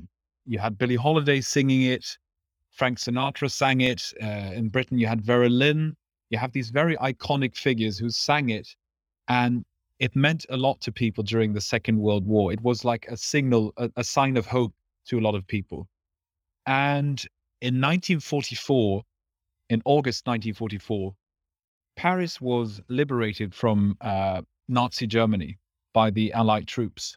you 0.47 0.59
had 0.59 0.78
Billie 0.78 1.03
Holiday 1.07 1.41
singing 1.41 1.82
it, 1.82 2.18
Frank 2.75 2.99
Sinatra 2.99 3.51
sang 3.51 3.81
it. 3.83 4.12
Uh, 4.20 4.51
in 4.53 4.68
Britain, 4.68 4.99
you 4.99 5.07
had 5.07 5.22
Vera 5.22 5.49
Lynn. 5.49 5.97
You 6.31 6.39
have 6.39 6.53
these 6.53 6.70
very 6.70 6.97
iconic 6.97 7.57
figures 7.57 7.99
who 7.99 8.11
sang 8.11 8.51
it, 8.51 8.75
and 9.29 9.64
it 10.01 10.16
meant 10.16 10.45
a 10.51 10.57
lot 10.57 10.81
to 10.81 10.91
people 10.91 11.22
during 11.22 11.53
the 11.53 11.61
Second 11.61 11.99
World 11.99 12.27
War. 12.27 12.53
It 12.53 12.61
was 12.62 12.85
like 12.85 13.07
a 13.09 13.16
signal, 13.16 13.72
a, 13.77 13.91
a 13.97 14.03
sign 14.03 14.37
of 14.37 14.47
hope 14.47 14.75
to 15.07 15.18
a 15.18 15.22
lot 15.22 15.37
of 15.37 15.47
people. 15.47 15.87
And 16.66 17.25
in 17.61 17.81
1944, 17.81 19.03
in 19.70 19.81
August 19.85 20.27
1944, 20.27 21.14
Paris 21.97 22.41
was 22.41 22.81
liberated 22.89 23.55
from 23.55 23.97
uh, 24.01 24.43
Nazi 24.68 25.07
Germany 25.07 25.59
by 25.93 26.11
the 26.11 26.33
Allied 26.33 26.66
troops. 26.66 27.16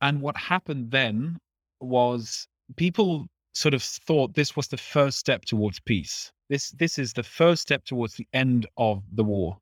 And 0.00 0.22
what 0.22 0.38
happened 0.38 0.90
then 0.90 1.38
was 1.80 2.48
people 2.76 3.28
sort 3.52 3.74
of 3.74 3.82
thought 3.82 4.34
this 4.34 4.56
was 4.56 4.68
the 4.68 4.76
first 4.76 5.18
step 5.18 5.44
towards 5.44 5.80
peace. 5.80 6.32
This 6.48 6.70
this 6.70 6.98
is 6.98 7.12
the 7.12 7.22
first 7.22 7.62
step 7.62 7.84
towards 7.84 8.14
the 8.14 8.26
end 8.32 8.66
of 8.76 9.02
the 9.12 9.24
war. 9.24 9.58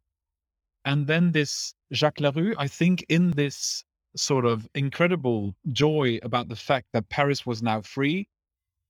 And 0.84 1.06
then 1.06 1.32
this 1.32 1.74
Jacques 1.92 2.20
Larue, 2.20 2.54
I 2.56 2.68
think, 2.68 3.04
in 3.08 3.32
this 3.32 3.84
sort 4.16 4.44
of 4.44 4.68
incredible 4.74 5.54
joy 5.72 6.18
about 6.22 6.48
the 6.48 6.56
fact 6.56 6.88
that 6.92 7.08
Paris 7.08 7.46
was 7.46 7.62
now 7.62 7.80
free, 7.82 8.28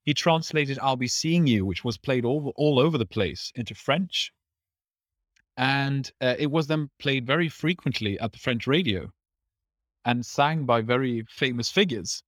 he 0.05 0.15
translated 0.15 0.79
I'll 0.79 0.97
Be 0.97 1.09
Seeing 1.09 1.47
You, 1.47 1.67
which 1.67 1.85
was 1.85 1.99
played 1.99 2.25
all, 2.25 2.53
all 2.57 2.79
over 2.79 2.97
the 2.97 3.07
place, 3.07 3.53
into 3.55 3.75
French. 3.75 4.33
And 5.57 6.11
uh, 6.21 6.37
it 6.39 6.51
was 6.51 6.69
then 6.69 6.91
played 6.99 7.27
very 7.27 7.49
frequently 7.49 8.19
at 8.19 8.33
the 8.33 8.39
French 8.39 8.67
radio 8.67 9.11
and 10.05 10.25
sang 10.25 10.65
by 10.65 10.81
very 10.81 11.25
famous 11.29 11.71
figures. 11.71 12.23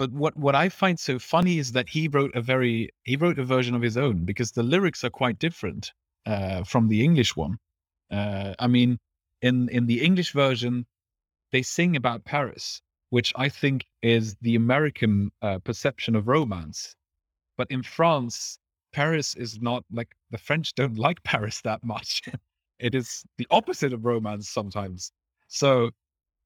But 0.00 0.12
what, 0.12 0.34
what 0.34 0.54
I 0.54 0.70
find 0.70 0.98
so 0.98 1.18
funny 1.18 1.58
is 1.58 1.72
that 1.72 1.90
he 1.90 2.08
wrote 2.08 2.34
a 2.34 2.40
very 2.40 2.88
he 3.04 3.16
wrote 3.16 3.38
a 3.38 3.44
version 3.44 3.74
of 3.74 3.82
his 3.82 3.98
own 3.98 4.24
because 4.24 4.52
the 4.52 4.62
lyrics 4.62 5.04
are 5.04 5.10
quite 5.10 5.38
different 5.38 5.92
uh, 6.24 6.64
from 6.64 6.88
the 6.88 7.04
English 7.04 7.36
one. 7.36 7.58
Uh, 8.10 8.54
I 8.58 8.66
mean, 8.66 8.98
in 9.42 9.68
in 9.68 9.84
the 9.84 10.00
English 10.00 10.32
version, 10.32 10.86
they 11.52 11.60
sing 11.60 11.96
about 11.96 12.24
Paris, 12.24 12.80
which 13.10 13.34
I 13.36 13.50
think 13.50 13.84
is 14.00 14.36
the 14.40 14.54
American 14.54 15.32
uh, 15.42 15.58
perception 15.58 16.16
of 16.16 16.28
romance. 16.28 16.96
But 17.58 17.70
in 17.70 17.82
France, 17.82 18.58
Paris 18.94 19.34
is 19.34 19.60
not 19.60 19.84
like 19.92 20.16
the 20.30 20.38
French 20.38 20.74
don't 20.74 20.96
like 20.96 21.22
Paris 21.24 21.60
that 21.60 21.84
much. 21.84 22.22
it 22.78 22.94
is 22.94 23.22
the 23.36 23.46
opposite 23.50 23.92
of 23.92 24.06
romance 24.06 24.48
sometimes. 24.48 25.12
So, 25.48 25.90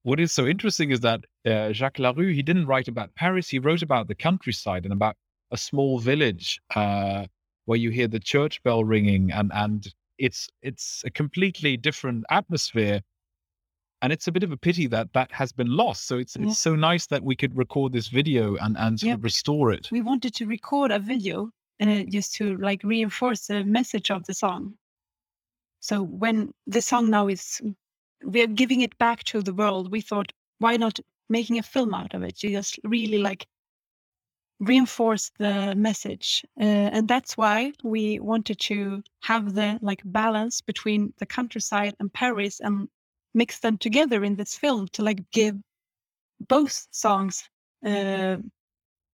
what 0.05 0.19
is 0.19 0.31
so 0.31 0.45
interesting 0.45 0.91
is 0.91 0.99
that 0.99 1.21
uh, 1.47 1.71
Jacques 1.71 1.97
Larue 1.97 2.31
he 2.31 2.43
didn't 2.43 2.67
write 2.67 2.87
about 2.87 3.15
Paris. 3.15 3.49
He 3.49 3.57
wrote 3.57 3.81
about 3.81 4.07
the 4.07 4.13
countryside 4.13 4.83
and 4.83 4.93
about 4.93 5.15
a 5.49 5.57
small 5.57 5.97
village 5.97 6.61
uh, 6.75 7.25
where 7.65 7.79
you 7.79 7.89
hear 7.89 8.07
the 8.07 8.19
church 8.19 8.61
bell 8.63 8.83
ringing 8.83 9.31
and 9.31 9.51
and 9.53 9.87
it's 10.19 10.47
it's 10.61 11.03
a 11.05 11.09
completely 11.09 11.75
different 11.75 12.23
atmosphere 12.29 13.01
and 14.03 14.13
it's 14.13 14.27
a 14.27 14.31
bit 14.31 14.43
of 14.43 14.51
a 14.51 14.57
pity 14.57 14.85
that 14.85 15.11
that 15.13 15.31
has 15.31 15.51
been 15.51 15.75
lost 15.75 16.07
so 16.07 16.19
it's 16.19 16.35
yeah. 16.35 16.47
it's 16.47 16.59
so 16.59 16.75
nice 16.75 17.07
that 17.07 17.23
we 17.23 17.35
could 17.35 17.57
record 17.57 17.91
this 17.91 18.07
video 18.07 18.55
and 18.57 18.77
and 18.77 19.01
restore 19.23 19.71
it 19.71 19.89
we 19.91 20.01
wanted 20.01 20.35
to 20.35 20.45
record 20.45 20.91
a 20.91 20.99
video 20.99 21.49
uh, 21.81 22.03
just 22.09 22.35
to 22.35 22.55
like 22.57 22.81
reinforce 22.83 23.47
the 23.47 23.63
message 23.63 24.11
of 24.11 24.23
the 24.25 24.33
song 24.33 24.73
so 25.79 26.03
when 26.03 26.51
the 26.67 26.81
song 26.81 27.09
now 27.09 27.27
is 27.27 27.61
we're 28.25 28.47
giving 28.47 28.81
it 28.81 28.97
back 28.97 29.23
to 29.25 29.41
the 29.41 29.53
world. 29.53 29.91
We 29.91 30.01
thought 30.01 30.31
why 30.59 30.77
not 30.77 30.99
making 31.29 31.59
a 31.59 31.63
film 31.63 31.93
out 31.93 32.13
of 32.13 32.23
it? 32.23 32.43
You 32.43 32.51
just 32.51 32.79
really 32.83 33.17
like 33.17 33.47
reinforce 34.59 35.31
the 35.37 35.75
message. 35.75 36.45
Uh, 36.59 36.89
and 36.93 37.07
that's 37.07 37.37
why 37.37 37.73
we 37.83 38.19
wanted 38.19 38.59
to 38.59 39.03
have 39.21 39.53
the 39.53 39.79
like 39.81 40.01
balance 40.05 40.61
between 40.61 41.13
the 41.17 41.25
countryside 41.25 41.95
and 41.99 42.13
paris 42.13 42.59
and 42.61 42.87
mix 43.33 43.59
them 43.59 43.77
together 43.77 44.23
in 44.23 44.35
this 44.35 44.55
film 44.55 44.87
to 44.93 45.03
like 45.03 45.29
give 45.31 45.57
both 46.47 46.87
songs 46.91 47.49
uh, 47.85 48.37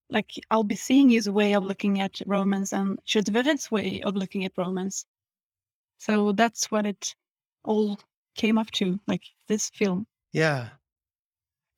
like 0.09 0.31
i'll 0.51 0.63
be 0.63 0.75
seeing 0.75 1.09
his 1.09 1.29
way 1.29 1.53
of 1.53 1.63
looking 1.63 2.01
at 2.01 2.21
romance 2.27 2.71
and 2.73 2.99
Je 3.05 3.21
te 3.21 3.31
verrai's 3.31 3.71
way 3.71 4.01
of 4.01 4.15
looking 4.15 4.45
at 4.45 4.57
romance. 4.57 5.05
So 5.97 6.31
that's 6.33 6.69
what 6.71 6.85
it 6.85 7.15
all 7.63 7.99
came 8.35 8.57
up 8.57 8.71
to 8.71 8.99
like 9.07 9.23
this 9.47 9.69
film 9.69 10.05
yeah 10.31 10.69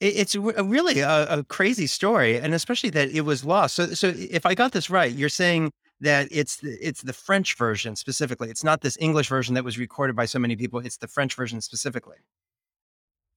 it's 0.06 0.36
really 0.36 1.00
a, 1.00 1.28
a, 1.28 1.44
crazy 1.46 1.88
story, 1.88 2.38
and 2.38 2.54
especially 2.54 2.90
that 2.90 3.10
it 3.12 3.22
was 3.22 3.46
lost. 3.46 3.76
So, 3.76 3.88
so 3.88 4.12
if 4.16 4.46
I 4.46 4.54
got 4.54 4.74
this 4.74 4.90
right, 4.90 5.12
you're 5.12 5.30
saying 5.30 5.72
that 6.02 6.28
it's 6.30 6.58
the, 6.58 6.78
it's 6.86 7.02
the 7.02 7.14
French 7.14 7.56
version 7.56 7.96
specifically. 7.96 8.50
It's 8.50 8.64
not 8.64 8.82
this 8.82 8.98
English 9.00 9.30
version 9.30 9.56
that 9.56 9.64
was 9.64 9.80
recorded 9.80 10.16
by 10.16 10.26
so 10.26 10.40
many 10.40 10.56
people. 10.56 10.80
It's 10.80 10.98
the 10.98 11.08
French 11.08 11.36
version 11.36 11.62
specifically. 11.62 12.18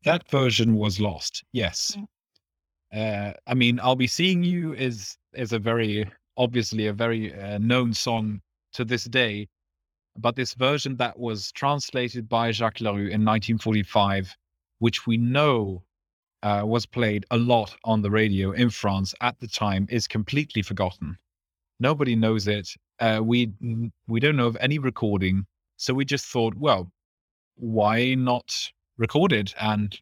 That 0.05 0.29
version 0.29 0.75
was 0.75 1.01
lost. 1.01 1.45
Yes. 1.53 1.97
Uh, 2.93 3.33
I 3.47 3.55
mean, 3.55 3.79
I'll 3.81 3.97
be 3.97 4.07
seeing 4.07 4.43
you 4.43 4.75
is 4.75 5.17
is 5.35 5.53
a 5.53 5.59
very 5.59 6.11
obviously 6.37 6.87
a 6.87 6.93
very 6.93 7.35
uh, 7.35 7.59
known 7.59 7.95
song 7.95 8.41
to 8.73 8.85
this 8.85 9.05
day. 9.05 9.49
But 10.19 10.37
this 10.37 10.55
version 10.55 10.97
that 10.97 11.19
was 11.19 11.53
translated 11.53 12.29
by 12.29 12.51
Jacques 12.51 12.81
Larue 12.81 13.09
in 13.09 13.25
1945, 13.25 14.37
which 14.79 15.07
we 15.07 15.17
know 15.17 15.83
uh, 16.43 16.63
was 16.65 16.87
played 16.87 17.27
a 17.31 17.37
lot 17.37 17.77
on 17.85 18.03
the 18.03 18.11
radio 18.11 18.53
in 18.53 18.71
France 18.71 19.15
at 19.21 19.39
the 19.41 19.49
time, 19.49 19.87
is 19.91 20.07
completely 20.07 20.63
forgotten. 20.63 21.19
Nobody 21.81 22.17
knows 22.17 22.49
it. 22.49 22.69
Uh, 22.99 23.21
we 23.23 23.53
we 24.09 24.21
don't 24.21 24.37
know 24.37 24.47
of 24.47 24.57
any 24.61 24.79
recording, 24.79 25.47
so 25.77 25.93
we 25.93 26.05
just 26.05 26.27
thought, 26.27 26.55
well, 26.57 26.91
why 27.57 28.15
not 28.15 28.73
record 28.97 29.33
it? 29.33 29.55
And 29.61 29.99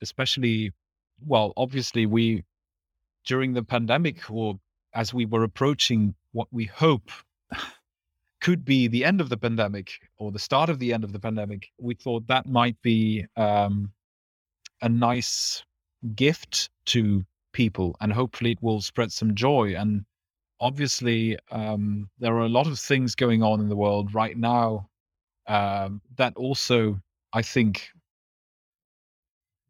especially, 0.00 0.72
well, 1.24 1.52
obviously, 1.56 2.06
we 2.06 2.44
during 3.24 3.52
the 3.52 3.62
pandemic, 3.62 4.28
or 4.30 4.58
as 4.94 5.14
we 5.14 5.24
were 5.24 5.44
approaching 5.44 6.14
what 6.32 6.48
we 6.50 6.64
hope 6.64 7.10
could 8.42 8.64
be 8.64 8.88
the 8.88 9.04
end 9.04 9.20
of 9.20 9.28
the 9.28 9.36
pandemic 9.36 9.92
or 10.18 10.30
the 10.32 10.38
start 10.38 10.68
of 10.68 10.78
the 10.78 10.92
end 10.92 11.04
of 11.04 11.12
the 11.12 11.18
pandemic, 11.20 11.68
we 11.78 11.94
thought 11.94 12.26
that 12.26 12.46
might 12.46 12.76
be 12.82 13.24
um, 13.36 13.90
a 14.82 14.88
nice 14.88 15.62
gift 16.16 16.68
to 16.86 17.24
people, 17.52 17.96
and 18.00 18.12
hopefully, 18.12 18.50
it 18.52 18.62
will 18.62 18.80
spread 18.80 19.12
some 19.12 19.34
joy 19.34 19.74
and 19.76 20.04
obviously 20.62 21.36
um, 21.50 22.08
there 22.20 22.34
are 22.34 22.46
a 22.46 22.48
lot 22.48 22.68
of 22.68 22.78
things 22.78 23.16
going 23.16 23.42
on 23.42 23.60
in 23.60 23.68
the 23.68 23.76
world 23.76 24.14
right 24.14 24.36
now 24.38 24.88
um, 25.48 26.00
that 26.16 26.32
also 26.36 26.98
I 27.32 27.42
think 27.42 27.88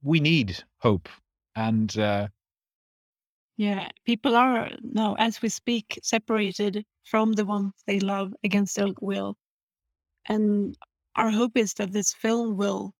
we 0.03 0.21
need 0.21 0.63
hope 0.79 1.09
and 1.57 1.99
uh, 1.99 2.29
yeah 3.57 3.89
people 4.05 4.37
are 4.37 4.69
now 4.83 5.17
as 5.19 5.41
we 5.41 5.49
speak 5.49 5.99
separated 6.03 6.85
from 7.05 7.33
the 7.35 7.45
ones 7.45 7.73
they 7.87 8.01
love 8.01 8.35
against 8.45 8.77
their 8.77 8.89
will 9.01 9.37
and 10.29 10.77
our 11.17 11.31
hope 11.31 11.57
is 11.57 11.75
that 11.75 11.93
this 11.93 12.15
film 12.15 12.57
will 12.57 12.93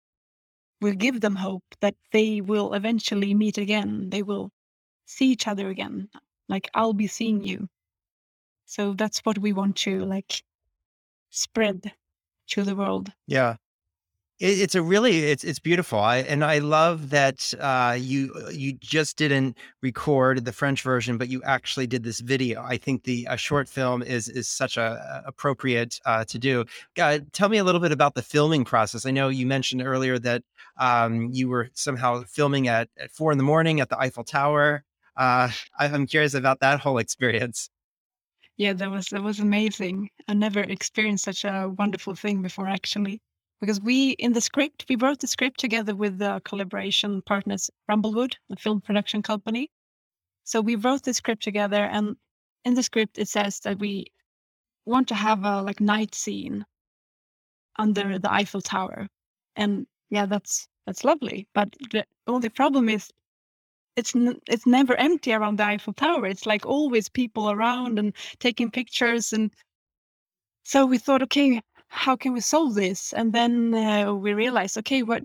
will 0.81 0.95
give 0.95 1.21
them 1.21 1.37
hope 1.37 1.65
that 1.81 1.97
they 2.13 2.41
will 2.41 2.75
eventually 2.75 3.35
meet 3.35 3.59
again 3.59 4.11
they 4.11 4.23
will 4.23 4.51
see 5.07 5.31
each 5.33 5.49
other 5.49 5.69
again 5.71 6.09
like 6.49 6.71
i'll 6.75 6.95
be 6.95 7.07
seeing 7.09 7.45
you 7.45 7.69
so 8.67 8.95
that's 8.95 9.21
what 9.21 9.39
we 9.39 9.53
want 9.53 9.77
to 9.77 10.05
like 10.05 10.43
spread 11.31 11.95
to 12.49 12.63
the 12.63 12.77
world. 12.77 13.13
Yeah. 13.27 13.57
It, 14.39 14.61
it's 14.61 14.75
a 14.75 14.83
really 14.83 15.25
it's 15.25 15.45
it's 15.45 15.59
beautiful. 15.59 15.99
I 15.99 16.19
and 16.19 16.45
I 16.45 16.59
love 16.59 17.11
that 17.11 17.53
uh, 17.61 17.97
you 17.99 18.35
you 18.51 18.75
just 18.75 19.17
didn't 19.17 19.57
record 19.83 20.45
the 20.45 20.53
French 20.53 20.83
version, 20.83 21.19
but 21.19 21.29
you 21.29 21.43
actually 21.45 21.87
did 21.87 22.03
this 22.03 22.21
video. 22.21 22.63
I 22.63 22.77
think 22.77 23.05
the 23.05 23.27
a 23.31 23.37
short 23.37 23.69
film 23.69 24.03
is 24.03 24.29
is 24.29 24.49
such 24.49 24.77
a, 24.77 25.23
a 25.25 25.29
appropriate 25.29 26.01
uh, 26.05 26.25
to 26.25 26.39
do. 26.39 26.65
Uh, 26.99 27.21
tell 27.33 27.49
me 27.49 27.59
a 27.59 27.65
little 27.65 27.81
bit 27.81 27.93
about 27.93 28.15
the 28.15 28.23
filming 28.23 28.65
process. 28.65 29.07
I 29.07 29.11
know 29.11 29.29
you 29.29 29.47
mentioned 29.47 29.83
earlier 29.83 30.19
that 30.21 30.43
um, 30.79 31.31
you 31.33 31.49
were 31.49 31.71
somehow 31.75 32.23
filming 32.25 32.69
at, 32.69 32.89
at 32.99 33.11
four 33.11 33.33
in 33.33 33.39
the 33.39 33.45
morning 33.45 33.81
at 33.81 33.89
the 33.89 33.99
Eiffel 33.99 34.25
Tower. 34.25 34.85
Uh, 35.17 35.51
I'm 35.79 36.07
curious 36.07 36.35
about 36.35 36.61
that 36.61 36.81
whole 36.81 36.99
experience 36.99 37.71
yeah, 38.57 38.73
that 38.75 38.91
was 38.91 39.07
that 39.07 39.23
was 39.23 39.41
amazing. 39.41 40.11
I 40.29 40.35
never 40.35 40.61
experienced 40.61 41.25
such 41.25 41.45
a 41.45 41.73
wonderful 41.79 42.15
thing 42.15 42.43
before, 42.43 42.69
actually. 42.69 43.21
Because 43.63 43.81
we 43.81 44.11
in 44.13 44.35
the 44.35 44.43
script, 44.43 44.87
we 44.91 44.97
wrote 44.97 45.21
the 45.21 45.29
script 45.29 45.61
together 45.61 45.97
with 45.97 46.19
the 46.19 46.43
collaboration 46.45 47.23
partners 47.23 47.71
Rumblewood, 47.91 48.35
a 48.53 48.57
film 48.57 48.83
production 48.83 49.23
company. 49.23 49.71
So 50.45 50.61
we 50.61 50.77
wrote 50.77 51.05
the 51.05 51.15
script 51.15 51.45
together, 51.45 51.85
and 51.85 52.17
in 52.65 52.75
the 52.75 52.83
script 52.83 53.19
it 53.19 53.29
says 53.29 53.61
that 53.61 53.79
we 53.81 54.07
want 54.87 55.09
to 55.09 55.15
have 55.15 55.45
a 55.45 55.63
like 55.63 55.81
night 55.81 56.15
scene 56.15 56.67
under 57.79 58.19
the 58.19 58.33
Eiffel 58.33 58.63
Tower, 58.63 59.09
and 59.57 59.87
yeah, 60.11 60.27
that's 60.27 60.69
that's 60.87 61.05
lovely. 61.05 61.49
But 61.55 61.75
the 61.93 62.05
only 62.27 62.49
problem 62.51 62.89
is 62.89 63.11
it's 63.97 64.17
n- 64.17 64.41
it's 64.49 64.67
never 64.67 64.97
empty 64.97 65.33
around 65.33 65.59
the 65.59 65.65
Eiffel 65.67 65.95
Tower. 65.95 66.27
It's 66.27 66.47
like 66.47 66.67
always 66.67 67.09
people 67.09 67.51
around 67.51 67.99
and 67.99 68.15
taking 68.41 68.71
pictures, 68.73 69.33
and 69.33 69.53
so 70.65 70.87
we 70.87 70.99
thought, 70.99 71.23
okay, 71.25 71.63
how 71.93 72.17
can 72.17 72.33
we 72.33 72.41
solve 72.41 72.75
this? 72.75 73.13
And 73.13 73.33
then 73.33 73.75
uh, 73.75 74.15
we 74.15 74.33
realized, 74.33 74.79
okay, 74.79 75.03
what? 75.03 75.23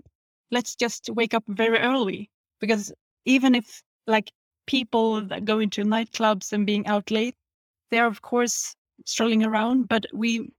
Let's 0.50 0.76
just 0.76 1.10
wake 1.10 1.34
up 1.34 1.44
very 1.48 1.78
early 1.78 2.30
because 2.60 2.92
even 3.24 3.54
if 3.54 3.82
like 4.06 4.30
people 4.66 5.20
that 5.22 5.44
go 5.44 5.58
into 5.58 5.82
nightclubs 5.82 6.52
and 6.52 6.66
being 6.66 6.86
out 6.86 7.10
late, 7.10 7.34
they 7.90 7.98
are 7.98 8.06
of 8.06 8.22
course 8.22 8.74
strolling 9.04 9.44
around, 9.44 9.88
but 9.88 10.06
we 10.12 10.50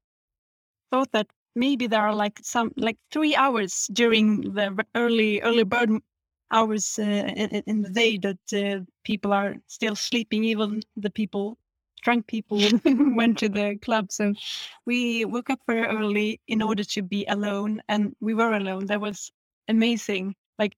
thought 0.92 1.12
that 1.12 1.28
maybe 1.56 1.88
there 1.88 2.02
are 2.02 2.14
like 2.14 2.40
some 2.42 2.72
like 2.76 2.98
three 3.12 3.36
hours 3.36 3.88
during 3.94 4.42
the 4.54 4.86
early 4.96 5.42
early 5.42 5.64
bird 5.64 5.90
hours 6.52 6.98
uh, 7.00 7.04
in, 7.04 7.64
in, 7.68 7.82
the 7.82 7.90
day 7.90 8.18
that 8.18 8.40
uh, 8.54 8.84
people 9.04 9.32
are 9.34 9.56
still 9.68 9.96
sleeping, 9.96 10.44
even 10.44 10.82
the 10.98 11.12
people, 11.12 11.58
drunk 12.02 12.28
people, 12.28 12.58
went 12.86 13.38
to 13.40 13.50
the 13.50 13.78
club. 13.82 14.12
So 14.12 14.34
we 14.86 15.26
woke 15.26 15.50
up 15.50 15.60
very 15.68 15.86
early 15.86 16.40
in 16.48 16.62
order 16.62 16.84
to 16.84 17.02
be 17.02 17.26
alone, 17.26 17.82
and 17.88 18.16
we 18.20 18.34
were 18.34 18.54
alone. 18.54 18.86
That 18.88 19.02
was 19.02 19.32
amazing. 19.68 20.36
Like 20.58 20.76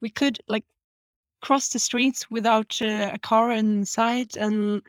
we 0.00 0.10
could 0.10 0.38
like 0.48 0.64
cross 1.42 1.68
the 1.68 1.78
streets 1.78 2.30
without 2.30 2.80
uh, 2.82 3.10
a 3.14 3.18
car 3.18 3.52
in 3.52 3.84
sight, 3.84 4.36
and 4.36 4.82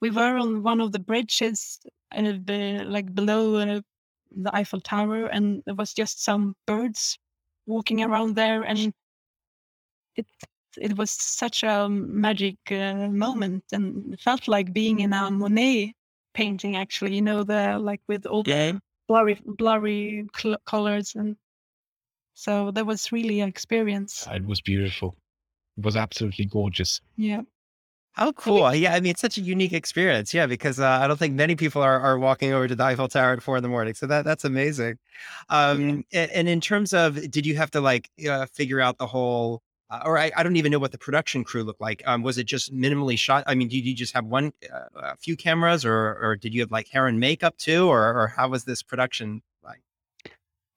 we 0.00 0.10
were 0.10 0.36
on 0.36 0.62
one 0.62 0.80
of 0.80 0.92
the 0.92 0.98
bridges, 0.98 1.80
and 2.12 2.50
uh, 2.50 2.84
like 2.84 3.14
below 3.14 3.56
uh, 3.56 3.80
the 4.30 4.54
Eiffel 4.54 4.80
Tower, 4.80 5.26
and 5.26 5.62
there 5.66 5.74
was 5.74 5.94
just 5.94 6.22
some 6.22 6.54
birds 6.66 7.18
walking 7.66 8.02
around 8.02 8.36
there, 8.36 8.62
and 8.62 8.92
it 10.16 10.26
it 10.80 10.96
was 10.96 11.10
such 11.10 11.62
a 11.62 11.88
magic 11.88 12.56
uh, 12.70 13.08
moment 13.08 13.64
and 13.72 14.18
felt 14.20 14.48
like 14.48 14.72
being 14.72 15.00
in 15.00 15.12
a 15.12 15.30
Monet 15.30 15.94
painting 16.34 16.76
actually 16.76 17.14
you 17.14 17.22
know 17.22 17.42
the 17.42 17.78
like 17.78 18.02
with 18.08 18.26
all 18.26 18.42
yeah. 18.46 18.72
blurry 19.08 19.40
blurry 19.44 20.26
cl- 20.36 20.58
colors 20.66 21.14
and 21.14 21.34
so 22.34 22.70
that 22.72 22.84
was 22.84 23.10
really 23.10 23.40
an 23.40 23.48
experience 23.48 24.28
it 24.30 24.44
was 24.44 24.60
beautiful 24.60 25.16
it 25.78 25.84
was 25.84 25.96
absolutely 25.96 26.44
gorgeous 26.44 27.00
yeah 27.16 27.40
How 28.12 28.32
cool. 28.32 28.74
Yeah. 28.74 28.94
I 28.94 29.00
mean, 29.00 29.10
it's 29.10 29.20
such 29.20 29.36
a 29.36 29.42
unique 29.42 29.74
experience. 29.74 30.32
Yeah. 30.32 30.46
Because 30.46 30.80
uh, 30.80 30.88
I 31.02 31.06
don't 31.06 31.18
think 31.18 31.34
many 31.34 31.54
people 31.54 31.82
are, 31.82 32.00
are 32.00 32.18
walking 32.18 32.50
over 32.54 32.66
to 32.66 32.74
the 32.74 32.82
Eiffel 32.82 33.08
Tower 33.08 33.34
at 33.34 33.42
four 33.42 33.58
in 33.58 33.62
the 33.62 33.68
morning. 33.68 33.92
So 33.92 34.06
that 34.06 34.24
that's 34.24 34.44
amazing. 34.44 34.96
Um, 35.50 35.78
yeah. 36.10 36.22
and, 36.22 36.30
and, 36.32 36.48
in 36.48 36.60
terms 36.62 36.94
of, 36.94 37.30
did 37.30 37.44
you 37.44 37.56
have 37.56 37.70
to 37.72 37.82
like 37.82 38.08
uh, 38.26 38.46
figure 38.54 38.80
out 38.80 38.96
the 38.96 39.06
whole 39.06 39.60
uh, 39.90 40.02
or 40.04 40.18
I, 40.18 40.32
I, 40.36 40.42
don't 40.42 40.56
even 40.56 40.72
know 40.72 40.78
what 40.78 40.92
the 40.92 40.98
production 40.98 41.44
crew 41.44 41.62
looked 41.62 41.80
like. 41.80 42.02
Um, 42.06 42.22
was 42.22 42.38
it 42.38 42.44
just 42.44 42.74
minimally 42.74 43.16
shot? 43.16 43.44
I 43.46 43.54
mean, 43.54 43.68
did 43.68 43.84
you 43.86 43.94
just 43.94 44.14
have 44.14 44.24
one, 44.24 44.52
uh, 44.72 44.86
a 44.94 45.16
few 45.16 45.36
cameras, 45.36 45.84
or 45.84 46.18
or 46.20 46.36
did 46.36 46.52
you 46.52 46.60
have 46.60 46.72
like 46.72 46.88
hair 46.88 47.06
and 47.06 47.20
makeup 47.20 47.56
too, 47.56 47.88
or 47.88 48.00
or 48.20 48.26
how 48.26 48.48
was 48.48 48.64
this 48.64 48.82
production 48.82 49.42
like? 49.62 49.82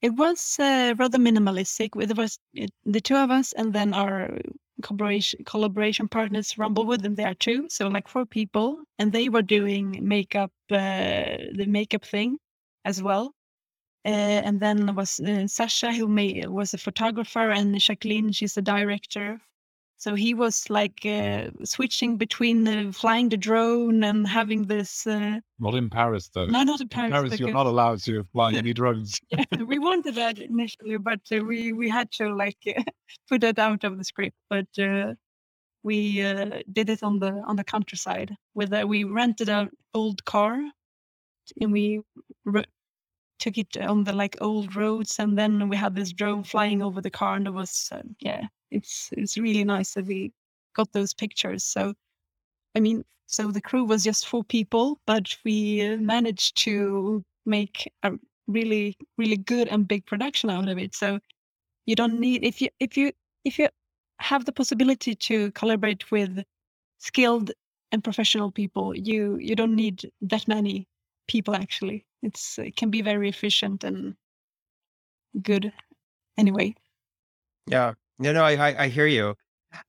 It 0.01 0.14
was 0.14 0.57
uh, 0.60 0.93
rather 0.97 1.18
minimalistic. 1.18 1.89
It 2.01 2.16
was 2.16 2.38
the 2.86 3.01
two 3.01 3.16
of 3.16 3.32
us, 3.32 3.51
and 3.53 3.74
then 3.74 3.93
our 3.93 4.38
collaboration 4.84 5.43
collaboration 5.43 6.07
partners 6.07 6.53
Rumblewood, 6.53 7.03
and 7.03 7.18
there 7.18 7.34
too. 7.34 7.68
So 7.70 7.88
like 7.88 8.07
four 8.07 8.26
people, 8.28 8.84
and 8.99 9.12
they 9.12 9.30
were 9.30 9.41
doing 9.41 9.99
makeup, 10.01 10.51
uh, 10.72 11.49
the 11.55 11.66
makeup 11.68 12.05
thing 12.05 12.38
as 12.86 13.01
well. 13.01 13.34
Uh, 14.06 14.41
and 14.45 14.62
then 14.62 14.95
was 14.95 15.20
uh, 15.20 15.45
Sasha, 15.45 15.91
who 15.91 16.08
made, 16.08 16.47
was 16.47 16.74
a 16.74 16.78
photographer, 16.78 17.52
and 17.52 17.78
Jacqueline, 17.80 18.32
she's 18.32 18.56
a 18.56 18.62
director. 18.62 19.41
So 19.97 20.16
he 20.16 20.34
was 20.34 20.70
like 20.70 21.06
uh, 21.06 21.50
switching 21.66 22.16
between 22.16 22.66
uh, 22.66 22.93
flying 22.93 23.28
the 23.28 23.36
drone 23.36 24.02
and 24.06 24.26
having 24.26 24.68
this. 24.68 25.06
Uh, 25.06 25.41
not 25.60 25.76
in 25.76 25.89
Paris, 25.89 26.30
though. 26.34 26.45
No, 26.45 26.64
not 26.64 26.80
in 26.80 26.88
Paris. 26.88 27.08
In 27.08 27.12
Paris, 27.12 27.39
you're 27.41 27.52
not 27.52 27.66
allowed 27.66 28.00
to 28.04 28.24
fly 28.32 28.54
any 28.54 28.72
drones. 28.72 29.20
yeah, 29.30 29.43
we 29.68 29.78
wanted 29.78 30.16
that 30.16 30.39
initially, 30.39 30.95
but 30.95 31.20
uh, 31.34 31.43
we 31.43 31.74
we 31.74 31.89
had 31.89 32.10
to 32.14 32.34
like 32.34 32.58
put 33.30 33.41
that 33.41 33.60
out 33.60 33.84
of 33.84 33.97
the 33.97 34.06
script. 34.06 34.38
But 34.50 34.68
we 35.84 36.22
did 36.72 36.89
it 36.89 37.04
on 37.04 37.20
the 37.20 37.43
on 37.45 37.58
the 37.58 37.66
countryside. 37.66 38.34
With 38.54 38.74
we 38.86 39.04
rented 39.04 39.50
an 39.50 39.70
old 39.93 40.24
car, 40.24 40.62
and 41.60 41.74
we 41.74 42.00
took 43.40 43.58
it 43.58 43.78
on 43.78 44.04
the 44.04 44.14
like 44.14 44.38
old 44.42 44.76
roads 44.76 45.20
and 45.20 45.38
then 45.38 45.70
we 45.70 45.76
had 45.76 45.96
this 45.96 46.12
drone 46.14 46.44
flying 46.44 46.82
over 46.82 47.02
the 47.02 47.10
car 47.10 47.36
and 47.36 47.48
it 47.48 47.52
was 47.54 47.90
uh, 47.92 48.02
yeah 48.20 48.44
it's 48.72 49.10
it's 49.14 49.38
really 49.38 49.64
nice 49.64 49.94
that 49.94 50.06
we 50.06 50.32
got 50.76 50.92
those 50.94 51.14
pictures 51.14 51.64
so 51.64 51.94
i 52.76 52.80
mean 52.80 53.04
so 53.26 53.52
the 53.52 53.62
crew 53.62 53.84
was 53.84 54.04
just 54.04 54.28
four 54.28 54.44
people 54.44 55.00
but 55.06 55.36
we 55.44 55.82
uh, 55.82 55.98
managed 55.98 56.58
to 56.58 57.24
make 57.46 57.92
a 58.04 58.12
really 58.48 58.98
really 59.18 59.38
good 59.38 59.68
and 59.68 59.88
big 59.88 60.06
production 60.06 60.50
out 60.50 60.68
of 60.68 60.78
it 60.78 60.96
so 60.96 61.20
you 61.86 61.96
don't 61.96 62.20
need 62.20 62.44
if 62.44 62.62
you 62.62 62.70
if 62.80 62.98
you 62.98 63.12
if 63.46 63.58
you 63.58 63.68
have 64.20 64.46
the 64.46 64.52
possibility 64.52 65.16
to 65.16 65.52
collaborate 65.52 66.12
with 66.12 66.44
skilled 66.98 67.52
and 67.92 68.04
professional 68.04 68.52
people. 68.52 68.96
You 68.96 69.38
you 69.38 69.56
don't 69.56 69.76
need 69.76 70.12
that 70.22 70.48
many 70.48 70.88
people 71.30 71.55
actually. 71.55 72.05
It's 72.21 72.59
it 72.59 72.75
can 72.75 72.89
be 72.89 73.01
very 73.01 73.30
efficient 73.30 73.86
and 73.86 74.15
good 75.41 75.71
anyway. 76.38 76.75
Yeah. 77.67 77.93
No, 78.17 78.34
no, 78.34 78.43
I, 78.43 78.84
I, 78.84 78.88
hear 78.89 79.07
you. 79.07 79.36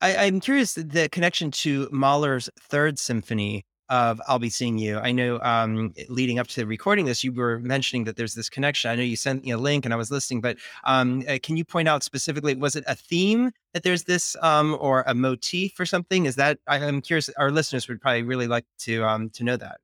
I, 0.01 0.15
I'm 0.27 0.39
curious 0.39 0.75
the 0.75 1.09
connection 1.11 1.51
to 1.63 1.89
Mahler's 1.91 2.49
Third 2.61 2.99
Symphony 2.99 3.65
of 3.89 4.21
I'll 4.29 4.39
Be 4.39 4.51
Seeing 4.51 4.79
You. 4.79 4.99
I 4.99 5.11
know 5.11 5.41
um, 5.41 5.93
leading 6.09 6.39
up 6.39 6.47
to 6.49 6.61
the 6.61 6.67
recording 6.67 7.07
this, 7.07 7.25
you 7.25 7.33
were 7.33 7.59
mentioning 7.59 8.05
that 8.05 8.17
there's 8.17 8.35
this 8.35 8.49
connection. 8.49 8.89
I 8.89 8.95
know 8.95 9.03
you 9.03 9.17
sent 9.17 9.45
me 9.45 9.51
a 9.51 9.59
link 9.59 9.85
and 9.85 9.93
I 9.93 9.97
was 9.97 10.13
listening, 10.13 10.43
but 10.43 10.59
um, 10.85 11.25
uh, 11.29 11.39
can 11.43 11.57
you 11.57 11.65
point 11.65 11.89
out 11.89 12.05
specifically, 12.05 12.55
was 12.55 12.77
it 12.77 12.85
a 12.87 12.95
theme 12.95 13.51
that 13.75 13.83
there's 13.83 14.05
this 14.05 14.37
um, 14.43 14.77
or 14.79 15.03
a 15.09 15.15
motif 15.15 15.81
or 15.81 15.87
something? 15.87 16.27
Is 16.27 16.37
that, 16.37 16.59
I, 16.69 16.79
am 16.79 17.01
curious, 17.01 17.29
our 17.31 17.51
listeners 17.51 17.89
would 17.89 18.01
probably 18.01 18.23
really 18.23 18.47
like 18.47 18.67
to 18.81 19.05
um, 19.05 19.31
to 19.31 19.43
know 19.43 19.57
that. 19.57 19.81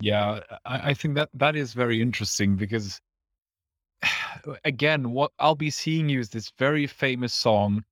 Yeah, 0.00 0.40
I, 0.64 0.90
I 0.90 0.94
think 0.94 1.14
that 1.16 1.30
that 1.34 1.56
is 1.56 1.72
very 1.74 2.00
interesting 2.00 2.56
because 2.56 3.00
again, 4.64 5.10
what 5.12 5.32
I'll 5.38 5.54
be 5.54 5.70
seeing 5.70 6.08
you 6.08 6.20
is 6.20 6.30
this 6.30 6.52
very 6.58 6.86
famous 6.86 7.34
song, 7.34 7.84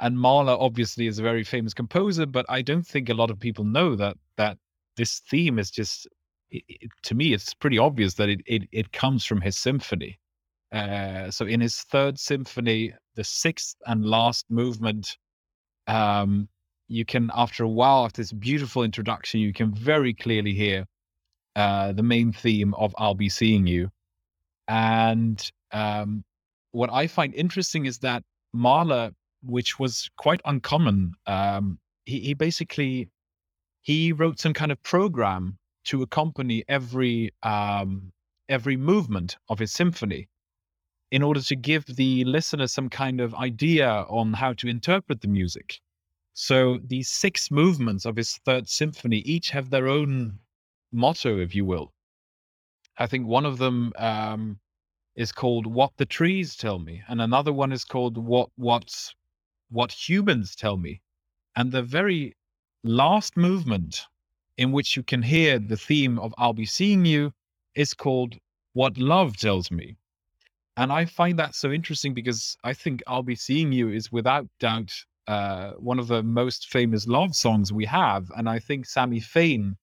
and 0.00 0.18
Mahler 0.18 0.56
obviously 0.58 1.06
is 1.06 1.18
a 1.18 1.22
very 1.22 1.44
famous 1.44 1.74
composer, 1.74 2.26
but 2.26 2.46
I 2.48 2.62
don't 2.62 2.86
think 2.86 3.08
a 3.08 3.14
lot 3.14 3.30
of 3.30 3.40
people 3.40 3.64
know 3.64 3.96
that 3.96 4.16
that 4.36 4.58
this 4.96 5.20
theme 5.20 5.58
is 5.58 5.70
just 5.70 6.06
it, 6.50 6.62
it, 6.68 6.90
to 7.04 7.14
me 7.14 7.32
it's 7.32 7.54
pretty 7.54 7.78
obvious 7.78 8.14
that 8.14 8.28
it 8.28 8.40
it, 8.46 8.62
it 8.72 8.92
comes 8.92 9.24
from 9.24 9.40
his 9.40 9.56
symphony. 9.56 10.18
Uh, 10.72 11.30
so 11.30 11.46
in 11.46 11.60
his 11.60 11.82
third 11.82 12.18
symphony, 12.18 12.92
the 13.14 13.24
sixth 13.24 13.76
and 13.86 14.04
last 14.04 14.44
movement, 14.50 15.16
um, 15.86 16.48
you 16.88 17.04
can 17.04 17.30
after 17.34 17.64
a 17.64 17.68
while 17.68 18.04
after 18.04 18.22
this 18.22 18.32
beautiful 18.32 18.82
introduction, 18.82 19.40
you 19.40 19.52
can 19.52 19.72
very 19.74 20.12
clearly 20.14 20.54
hear 20.54 20.86
uh, 21.56 21.92
the 21.92 22.02
main 22.02 22.32
theme 22.32 22.74
of 22.74 22.94
"I'll 22.98 23.14
Be 23.14 23.28
Seeing 23.28 23.66
You." 23.66 23.90
And 24.68 25.40
um, 25.72 26.24
what 26.72 26.90
I 26.92 27.06
find 27.06 27.34
interesting 27.34 27.86
is 27.86 27.98
that 27.98 28.22
Mahler, 28.52 29.12
which 29.42 29.78
was 29.78 30.08
quite 30.16 30.40
uncommon, 30.44 31.12
um, 31.26 31.78
he, 32.04 32.20
he 32.20 32.34
basically 32.34 33.08
he 33.82 34.12
wrote 34.12 34.40
some 34.40 34.54
kind 34.54 34.72
of 34.72 34.82
program 34.82 35.58
to 35.84 36.02
accompany 36.02 36.64
every 36.68 37.30
um, 37.42 38.12
every 38.48 38.76
movement 38.76 39.36
of 39.48 39.58
his 39.58 39.72
symphony 39.72 40.28
in 41.10 41.22
order 41.22 41.40
to 41.40 41.54
give 41.54 41.84
the 41.86 42.24
listener 42.24 42.66
some 42.66 42.88
kind 42.88 43.20
of 43.20 43.34
idea 43.34 43.88
on 44.08 44.32
how 44.32 44.52
to 44.52 44.68
interpret 44.68 45.20
the 45.20 45.28
music. 45.28 45.80
So 46.32 46.80
these 46.84 47.08
six 47.08 47.50
movements 47.50 48.04
of 48.04 48.16
his 48.16 48.36
third 48.44 48.68
symphony 48.68 49.18
each 49.18 49.50
have 49.50 49.70
their 49.70 49.86
own 49.86 50.40
motto, 50.94 51.38
if 51.38 51.54
you 51.54 51.64
will. 51.64 51.92
I 52.96 53.06
think 53.08 53.26
one 53.26 53.44
of 53.44 53.58
them 53.58 53.92
um, 53.96 54.60
is 55.16 55.32
called 55.32 55.66
"What 55.66 55.96
the 55.96 56.06
Trees 56.06 56.56
Tell 56.56 56.78
Me," 56.78 57.02
and 57.08 57.20
another 57.20 57.52
one 57.52 57.72
is 57.72 57.84
called 57.84 58.16
"What 58.16 58.50
What's 58.54 59.14
What 59.68 60.08
Humans 60.08 60.54
Tell 60.54 60.76
Me." 60.76 61.02
And 61.56 61.72
the 61.72 61.82
very 61.82 62.36
last 62.84 63.36
movement, 63.36 64.06
in 64.56 64.70
which 64.70 64.96
you 64.96 65.02
can 65.02 65.22
hear 65.22 65.58
the 65.58 65.76
theme 65.76 66.18
of 66.20 66.32
"I'll 66.38 66.52
Be 66.52 66.66
Seeing 66.66 67.04
You," 67.04 67.32
is 67.74 67.94
called 67.94 68.38
"What 68.72 68.96
Love 68.96 69.36
Tells 69.36 69.72
Me." 69.72 69.96
And 70.76 70.92
I 70.92 71.04
find 71.04 71.38
that 71.38 71.54
so 71.54 71.72
interesting 71.72 72.14
because 72.14 72.56
I 72.62 72.72
think 72.72 73.02
"I'll 73.08 73.24
Be 73.24 73.34
Seeing 73.34 73.72
You" 73.72 73.88
is 73.88 74.12
without 74.12 74.46
doubt 74.60 74.92
uh, 75.26 75.72
one 75.72 75.98
of 75.98 76.06
the 76.06 76.22
most 76.22 76.68
famous 76.68 77.08
love 77.08 77.34
songs 77.34 77.72
we 77.72 77.86
have, 77.86 78.30
and 78.36 78.48
I 78.48 78.60
think 78.60 78.86
Sammy 78.86 79.20
Fain, 79.20 79.76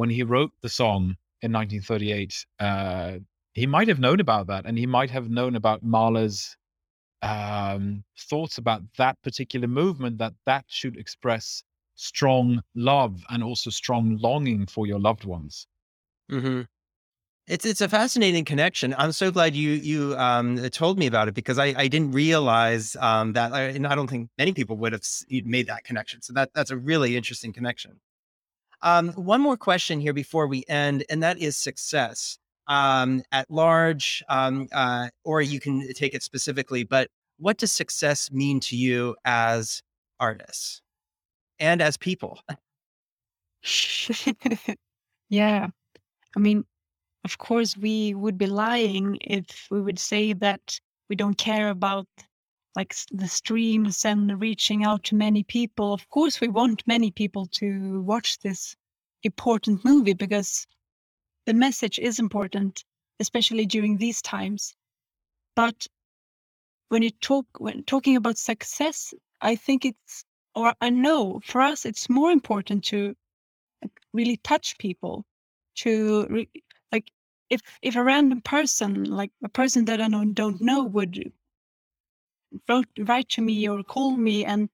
when 0.00 0.08
he 0.08 0.22
wrote 0.22 0.50
the 0.62 0.68
song 0.68 1.14
in 1.42 1.52
1938 1.52 2.46
uh, 2.58 3.12
he 3.52 3.66
might 3.66 3.88
have 3.88 3.98
known 3.98 4.18
about 4.18 4.46
that 4.46 4.64
and 4.64 4.78
he 4.78 4.86
might 4.86 5.10
have 5.10 5.28
known 5.28 5.54
about 5.56 5.82
mahler's 5.82 6.56
um, 7.20 8.02
thoughts 8.30 8.56
about 8.56 8.80
that 8.96 9.20
particular 9.22 9.68
movement 9.68 10.16
that 10.16 10.32
that 10.46 10.64
should 10.68 10.96
express 10.96 11.62
strong 11.96 12.62
love 12.74 13.22
and 13.28 13.44
also 13.44 13.68
strong 13.68 14.16
longing 14.22 14.64
for 14.66 14.86
your 14.86 14.98
loved 14.98 15.24
ones 15.24 15.66
mm-hmm. 16.32 16.62
It's 17.46 17.66
it's 17.66 17.80
a 17.80 17.88
fascinating 17.88 18.44
connection. 18.44 18.94
I'm 18.96 19.10
so 19.10 19.32
glad 19.32 19.56
you 19.56 19.70
you 19.72 20.16
um, 20.16 20.56
told 20.70 21.00
me 21.00 21.06
about 21.08 21.26
it 21.26 21.34
because 21.34 21.58
I, 21.58 21.74
I 21.76 21.88
didn't 21.88 22.12
realize 22.12 22.94
um, 23.00 23.32
that, 23.32 23.52
and 23.52 23.88
I 23.88 23.96
don't 23.96 24.06
think 24.08 24.30
many 24.38 24.52
people 24.52 24.76
would 24.76 24.92
have 24.92 25.02
made 25.44 25.66
that 25.66 25.82
connection. 25.82 26.22
So 26.22 26.32
that 26.34 26.50
that's 26.54 26.70
a 26.70 26.76
really 26.76 27.16
interesting 27.16 27.52
connection. 27.52 27.98
Um, 28.82 29.10
one 29.10 29.40
more 29.40 29.56
question 29.56 30.00
here 30.00 30.12
before 30.12 30.46
we 30.46 30.64
end, 30.68 31.04
and 31.10 31.22
that 31.22 31.38
is 31.38 31.56
success 31.56 32.38
um, 32.66 33.22
at 33.32 33.50
large, 33.50 34.22
um, 34.28 34.68
uh, 34.72 35.08
or 35.24 35.42
you 35.42 35.60
can 35.60 35.92
take 35.94 36.14
it 36.14 36.22
specifically. 36.22 36.84
But 36.84 37.08
what 37.38 37.58
does 37.58 37.72
success 37.72 38.30
mean 38.30 38.60
to 38.60 38.76
you 38.76 39.16
as 39.24 39.82
artists 40.18 40.80
and 41.58 41.82
as 41.82 41.96
people? 41.96 42.40
yeah. 45.28 45.66
I 46.36 46.38
mean, 46.38 46.64
of 47.24 47.38
course, 47.38 47.76
we 47.76 48.14
would 48.14 48.38
be 48.38 48.46
lying 48.46 49.18
if 49.20 49.66
we 49.70 49.80
would 49.80 49.98
say 49.98 50.32
that 50.34 50.78
we 51.08 51.16
don't 51.16 51.36
care 51.36 51.68
about 51.68 52.06
like 52.76 52.94
the 53.10 53.28
streams 53.28 54.04
and 54.04 54.40
reaching 54.40 54.84
out 54.84 55.04
to 55.04 55.16
many 55.16 55.42
people. 55.42 55.92
Of 55.92 56.08
course, 56.08 56.40
we 56.40 56.48
want 56.48 56.86
many 56.86 57.10
people 57.10 57.46
to 57.46 58.00
watch 58.02 58.38
this 58.38 58.76
important 59.22 59.84
movie 59.84 60.14
because 60.14 60.66
the 61.46 61.54
message 61.54 61.98
is 61.98 62.18
important, 62.18 62.84
especially 63.18 63.66
during 63.66 63.96
these 63.96 64.22
times. 64.22 64.74
But 65.56 65.86
when 66.88 67.02
you 67.02 67.10
talk 67.10 67.46
when 67.58 67.82
talking 67.84 68.16
about 68.16 68.38
success, 68.38 69.12
I 69.40 69.56
think 69.56 69.84
it's 69.84 70.24
or 70.54 70.74
I 70.80 70.90
know 70.90 71.40
for 71.44 71.60
us 71.60 71.84
it's 71.84 72.08
more 72.08 72.30
important 72.30 72.84
to 72.84 73.16
really 74.12 74.36
touch 74.38 74.76
people, 74.78 75.24
to 75.76 76.26
re, 76.30 76.48
like 76.92 77.10
if 77.48 77.60
if 77.82 77.96
a 77.96 78.04
random 78.04 78.42
person 78.42 79.04
like 79.04 79.32
a 79.42 79.48
person 79.48 79.84
that 79.86 80.00
I 80.00 80.08
don't, 80.08 80.34
don't 80.34 80.60
know 80.60 80.84
would 80.84 81.32
wrote, 82.68 82.88
write 82.98 83.28
to 83.30 83.42
me 83.42 83.68
or 83.68 83.82
call 83.82 84.16
me 84.16 84.44
and 84.44 84.68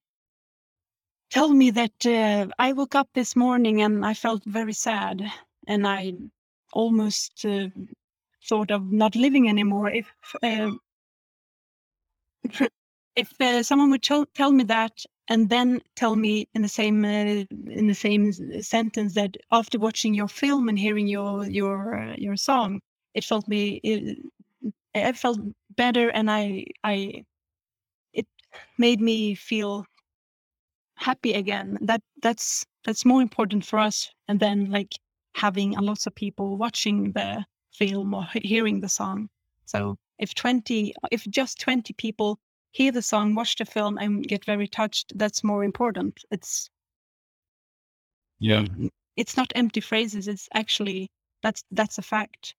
tell 1.30 1.48
me 1.52 1.70
that 1.70 2.06
uh, 2.06 2.46
I 2.58 2.72
woke 2.72 2.94
up 2.94 3.08
this 3.14 3.36
morning 3.36 3.82
and 3.82 4.04
I 4.04 4.14
felt 4.14 4.44
very 4.44 4.72
sad 4.72 5.22
and 5.66 5.86
I 5.86 6.14
almost 6.72 7.44
uh, 7.44 7.68
thought 8.48 8.70
of 8.70 8.92
not 8.92 9.16
living 9.16 9.48
anymore. 9.48 9.90
If 9.90 10.06
uh, 10.42 10.72
if 13.16 13.32
uh, 13.40 13.62
someone 13.62 13.90
would 13.90 14.02
tell, 14.02 14.26
tell 14.34 14.52
me 14.52 14.64
that 14.64 15.04
and 15.28 15.48
then 15.48 15.80
tell 15.96 16.14
me 16.16 16.48
in 16.54 16.62
the 16.62 16.68
same 16.68 17.04
uh, 17.04 17.44
in 17.70 17.86
the 17.88 17.94
same 17.94 18.32
sentence 18.62 19.14
that 19.14 19.36
after 19.50 19.78
watching 19.78 20.14
your 20.14 20.28
film 20.28 20.68
and 20.68 20.78
hearing 20.78 21.08
your 21.08 21.44
your 21.46 21.98
uh, 21.98 22.14
your 22.16 22.36
song, 22.36 22.80
it 23.14 23.24
felt 23.24 23.48
me 23.48 23.80
it, 23.82 24.18
I 24.94 25.12
felt 25.12 25.38
better 25.76 26.10
and 26.10 26.30
I 26.30 26.66
I 26.84 27.24
made 28.78 29.00
me 29.00 29.34
feel 29.34 29.86
happy 30.96 31.34
again. 31.34 31.78
That 31.80 32.02
that's 32.22 32.64
that's 32.84 33.04
more 33.04 33.22
important 33.22 33.64
for 33.64 33.78
us. 33.78 34.10
And 34.28 34.40
then 34.40 34.70
like 34.70 34.94
having 35.34 35.76
a 35.76 35.82
lots 35.82 36.06
of 36.06 36.14
people 36.14 36.56
watching 36.56 37.12
the 37.12 37.44
film 37.72 38.14
or 38.14 38.26
hearing 38.34 38.80
the 38.80 38.88
song. 38.88 39.28
So 39.66 39.96
if 40.18 40.34
20, 40.34 40.94
if 41.10 41.24
just 41.28 41.60
20 41.60 41.92
people 41.94 42.38
hear 42.72 42.92
the 42.92 43.02
song, 43.02 43.34
watch 43.34 43.56
the 43.56 43.64
film, 43.64 43.98
and 43.98 44.26
get 44.26 44.44
very 44.44 44.68
touched, 44.68 45.12
that's 45.16 45.44
more 45.44 45.64
important. 45.64 46.24
It's 46.30 46.70
yeah, 48.38 48.64
it's 49.16 49.36
not 49.36 49.52
empty 49.54 49.80
phrases. 49.80 50.28
It's 50.28 50.48
actually 50.54 51.10
that's 51.42 51.64
that's 51.70 51.98
a 51.98 52.02
fact. 52.02 52.54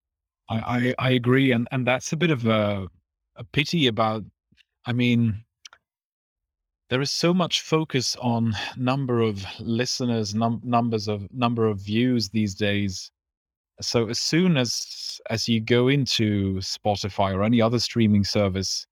I 0.50 0.56
I, 0.56 0.96
I 1.00 1.10
agree, 1.12 1.52
and 1.52 1.68
and 1.72 1.86
that's 1.86 2.14
a 2.14 2.18
bit 2.18 2.32
of 2.32 2.46
a 2.46 2.88
a 3.36 3.44
pity 3.44 3.88
about. 3.88 4.24
I 4.86 4.94
mean, 4.94 5.44
there 6.90 7.02
is 7.02 7.12
so 7.12 7.34
much 7.34 7.62
focus 7.62 8.16
on 8.18 8.56
number 8.78 9.22
of 9.22 9.46
listeners 9.60 10.34
num- 10.34 10.62
numbers 10.64 11.08
of 11.08 11.32
number 11.34 11.68
of 11.68 11.80
views 11.80 12.30
these 12.30 12.56
days. 12.56 13.12
So 13.82 14.08
as 14.10 14.20
soon 14.20 14.58
as 14.58 15.20
as 15.30 15.48
you 15.48 15.60
go 15.60 15.88
into 15.88 16.56
spotify 16.56 17.34
or 17.34 17.44
any 17.44 17.62
other 17.62 17.80
streaming 17.80 18.24
service 18.24 18.88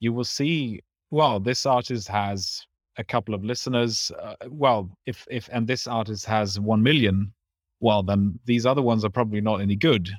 you 0.00 0.12
will 0.12 0.24
see 0.24 0.80
well 1.10 1.40
this 1.40 1.66
artist 1.66 2.08
has 2.08 2.66
a 2.98 3.04
couple 3.04 3.34
of 3.34 3.44
listeners 3.44 4.10
uh, 4.20 4.34
well 4.48 4.90
if 5.06 5.26
if 5.30 5.48
and 5.52 5.66
this 5.66 5.86
artist 5.86 6.26
has 6.26 6.60
1 6.60 6.82
million 6.82 7.32
well 7.80 8.02
then 8.02 8.38
these 8.44 8.66
other 8.66 8.82
ones 8.82 9.04
are 9.04 9.10
probably 9.10 9.40
not 9.40 9.60
any 9.60 9.76
good. 9.76 10.10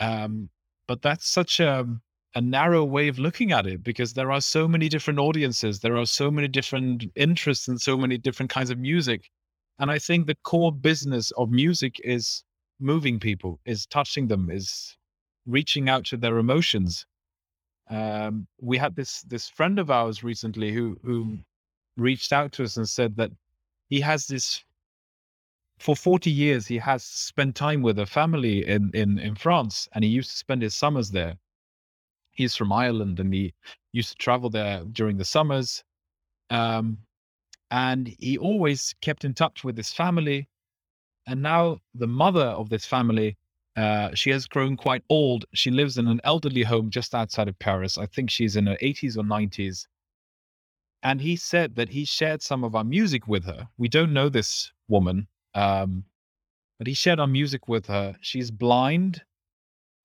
Um 0.00 0.48
but 0.88 1.02
that's 1.02 1.28
such 1.28 1.60
a 1.60 1.86
a 2.34 2.40
narrow 2.40 2.84
way 2.84 3.08
of 3.08 3.18
looking 3.18 3.52
at 3.52 3.66
it 3.66 3.82
because 3.84 4.14
there 4.14 4.32
are 4.32 4.40
so 4.40 4.68
many 4.68 4.88
different 4.88 5.18
audiences 5.20 5.80
there 5.80 5.96
are 5.96 6.06
so 6.06 6.30
many 6.30 6.48
different 6.48 7.04
interests 7.16 7.68
and 7.68 7.80
so 7.80 7.96
many 7.96 8.18
different 8.18 8.50
kinds 8.50 8.70
of 8.70 8.78
music 8.78 9.30
And 9.78 9.90
I 9.92 9.98
think 10.00 10.26
the 10.26 10.36
core 10.36 10.72
business 10.72 11.32
of 11.32 11.50
music 11.50 12.00
is 12.04 12.44
moving 12.80 13.20
people, 13.20 13.60
is 13.66 13.86
touching 13.86 14.28
them, 14.28 14.50
is 14.50 14.96
reaching 15.46 15.90
out 15.90 16.06
to 16.06 16.16
their 16.18 16.38
emotions. 16.38 17.06
Um, 17.90 18.48
we 18.60 18.78
had 18.78 18.96
this 18.96 19.22
this 19.22 19.48
friend 19.50 19.78
of 19.78 19.90
ours 19.90 20.24
recently 20.24 20.72
who 20.72 20.98
who 21.04 21.38
reached 21.96 22.32
out 22.32 22.52
to 22.54 22.64
us 22.64 22.76
and 22.78 22.88
said 22.88 23.16
that 23.16 23.32
he 23.90 24.00
has 24.02 24.26
this 24.28 24.64
for 25.78 25.96
40 25.96 26.30
years 26.30 26.66
he 26.66 26.78
has 26.78 27.04
spent 27.04 27.56
time 27.56 27.82
with 27.82 27.98
a 27.98 28.06
family 28.06 28.66
in, 28.66 28.90
in, 28.94 29.18
in 29.18 29.34
France 29.36 29.88
and 29.92 30.04
he 30.04 30.10
used 30.10 30.30
to 30.30 30.36
spend 30.36 30.62
his 30.62 30.74
summers 30.74 31.10
there. 31.12 31.38
He's 32.34 32.54
from 32.56 32.72
Ireland 32.72 33.20
and 33.20 33.32
he 33.32 33.54
used 33.92 34.10
to 34.10 34.16
travel 34.16 34.50
there 34.50 34.84
during 34.92 35.16
the 35.16 35.24
summers. 35.24 35.82
Um, 36.50 36.98
and 37.70 38.14
he 38.18 38.38
always 38.38 38.94
kept 39.00 39.24
in 39.24 39.34
touch 39.34 39.64
with 39.64 39.76
his 39.76 39.92
family. 39.92 40.48
And 41.26 41.42
now 41.42 41.78
the 41.94 42.06
mother 42.06 42.46
of 42.46 42.68
this 42.68 42.84
family, 42.84 43.36
uh, 43.76 44.14
she 44.14 44.30
has 44.30 44.46
grown 44.46 44.76
quite 44.76 45.02
old. 45.08 45.44
She 45.54 45.70
lives 45.70 45.96
in 45.98 46.06
an 46.06 46.20
elderly 46.24 46.62
home 46.62 46.90
just 46.90 47.14
outside 47.14 47.48
of 47.48 47.58
Paris. 47.58 47.98
I 47.98 48.06
think 48.06 48.30
she's 48.30 48.56
in 48.56 48.66
her 48.66 48.76
80s 48.82 49.16
or 49.16 49.22
90s. 49.22 49.86
And 51.02 51.20
he 51.20 51.36
said 51.36 51.74
that 51.76 51.88
he 51.88 52.04
shared 52.04 52.42
some 52.42 52.64
of 52.64 52.74
our 52.74 52.84
music 52.84 53.28
with 53.28 53.44
her. 53.44 53.68
We 53.76 53.88
don't 53.88 54.12
know 54.12 54.28
this 54.28 54.72
woman, 54.88 55.28
um, 55.54 56.04
but 56.78 56.86
he 56.86 56.94
shared 56.94 57.20
our 57.20 57.26
music 57.26 57.68
with 57.68 57.86
her. 57.86 58.16
She's 58.20 58.50
blind. 58.50 59.22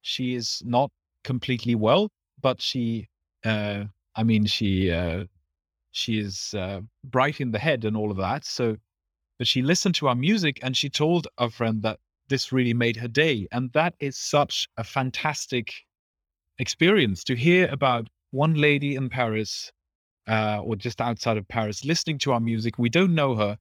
She 0.02 0.36
is 0.36 0.62
not 0.66 0.92
completely 1.24 1.76
well, 1.76 2.10
but 2.42 2.62
she, 2.62 3.08
uh, 3.44 3.86
I 4.16 4.24
mean, 4.24 4.46
she 4.46 4.92
uh, 4.92 5.26
she 5.92 6.20
is 6.20 6.54
uh, 6.54 6.82
bright 7.04 7.42
in 7.42 7.52
the 7.52 7.60
head 7.60 7.86
and 7.86 7.98
all 7.98 8.12
of 8.12 8.18
that. 8.18 8.46
So, 8.46 8.78
but 9.38 9.48
she 9.48 9.62
listened 9.62 9.96
to 9.96 10.08
our 10.08 10.16
music 10.16 10.60
and 10.62 10.76
she 10.76 10.90
told 10.90 11.28
our 11.38 11.50
friend 11.50 11.82
that 11.84 12.00
this 12.30 12.52
really 12.52 12.74
made 12.74 12.98
her 12.98 13.08
day, 13.08 13.48
and 13.52 13.72
that 13.74 13.96
is 14.00 14.18
such 14.18 14.68
a 14.78 14.84
fantastic 14.84 15.74
experience 16.60 17.24
to 17.24 17.36
hear 17.36 17.68
about 17.72 18.08
one 18.32 18.54
lady 18.54 18.96
in 18.96 19.10
Paris 19.10 19.72
uh, 20.28 20.62
or 20.64 20.76
just 20.76 21.02
outside 21.02 21.38
of 21.38 21.48
Paris 21.48 21.84
listening 21.84 22.20
to 22.20 22.32
our 22.34 22.40
music. 22.40 22.78
We 22.78 22.90
don't 22.90 23.16
know 23.16 23.36
her, 23.36 23.58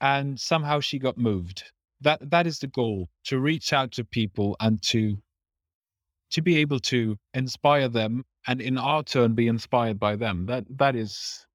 and 0.00 0.38
somehow 0.38 0.80
she 0.80 0.98
got 0.98 1.16
moved. 1.16 1.64
That 2.02 2.30
that 2.30 2.46
is 2.46 2.58
the 2.58 2.66
goal: 2.66 3.08
to 3.24 3.38
reach 3.38 3.72
out 3.72 3.92
to 3.92 4.04
people 4.04 4.56
and 4.60 4.82
to 4.82 5.16
to 6.34 6.42
be 6.42 6.56
able 6.56 6.80
to 6.80 7.16
inspire 7.32 7.88
them, 7.88 8.24
and 8.48 8.60
in 8.60 8.76
our 8.76 9.04
turn 9.04 9.34
be 9.34 9.46
inspired 9.46 10.00
by 10.00 10.16
them. 10.16 10.46
That 10.46 10.64
that 10.78 10.96
is, 10.96 11.46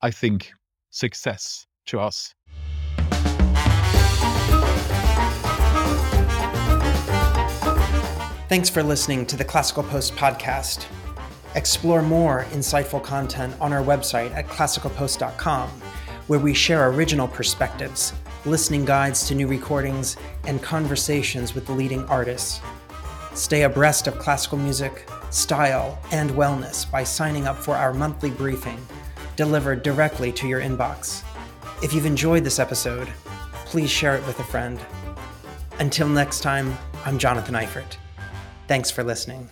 I 0.00 0.10
think, 0.10 0.50
success 0.88 1.66
to 1.86 2.00
us. 2.00 2.34
Thanks 8.48 8.70
for 8.70 8.82
listening 8.82 9.26
to 9.26 9.36
the 9.36 9.44
Classical 9.44 9.82
Post 9.82 10.14
podcast. 10.16 10.86
Explore 11.54 12.00
more 12.00 12.46
insightful 12.52 13.02
content 13.02 13.54
on 13.60 13.70
our 13.74 13.82
website 13.82 14.34
at 14.34 14.46
classicalpost.com, 14.46 15.68
where 16.28 16.38
we 16.38 16.54
share 16.54 16.88
original 16.88 17.28
perspectives, 17.28 18.14
listening 18.46 18.86
guides 18.86 19.28
to 19.28 19.34
new 19.34 19.46
recordings, 19.46 20.16
and 20.44 20.62
conversations 20.62 21.54
with 21.54 21.66
the 21.66 21.72
leading 21.72 22.06
artists. 22.06 22.62
Stay 23.34 23.62
abreast 23.62 24.06
of 24.06 24.18
classical 24.18 24.58
music, 24.58 25.08
style, 25.30 25.98
and 26.12 26.30
wellness 26.32 26.90
by 26.90 27.02
signing 27.02 27.46
up 27.46 27.56
for 27.56 27.74
our 27.74 27.94
monthly 27.94 28.30
briefing, 28.30 28.78
delivered 29.36 29.82
directly 29.82 30.30
to 30.32 30.46
your 30.46 30.60
inbox. 30.60 31.22
If 31.82 31.94
you've 31.94 32.06
enjoyed 32.06 32.44
this 32.44 32.58
episode, 32.58 33.08
please 33.64 33.90
share 33.90 34.16
it 34.16 34.26
with 34.26 34.38
a 34.38 34.44
friend. 34.44 34.78
Until 35.78 36.08
next 36.08 36.40
time, 36.40 36.76
I'm 37.06 37.18
Jonathan 37.18 37.54
Eifert. 37.54 37.96
Thanks 38.68 38.90
for 38.90 39.02
listening. 39.02 39.48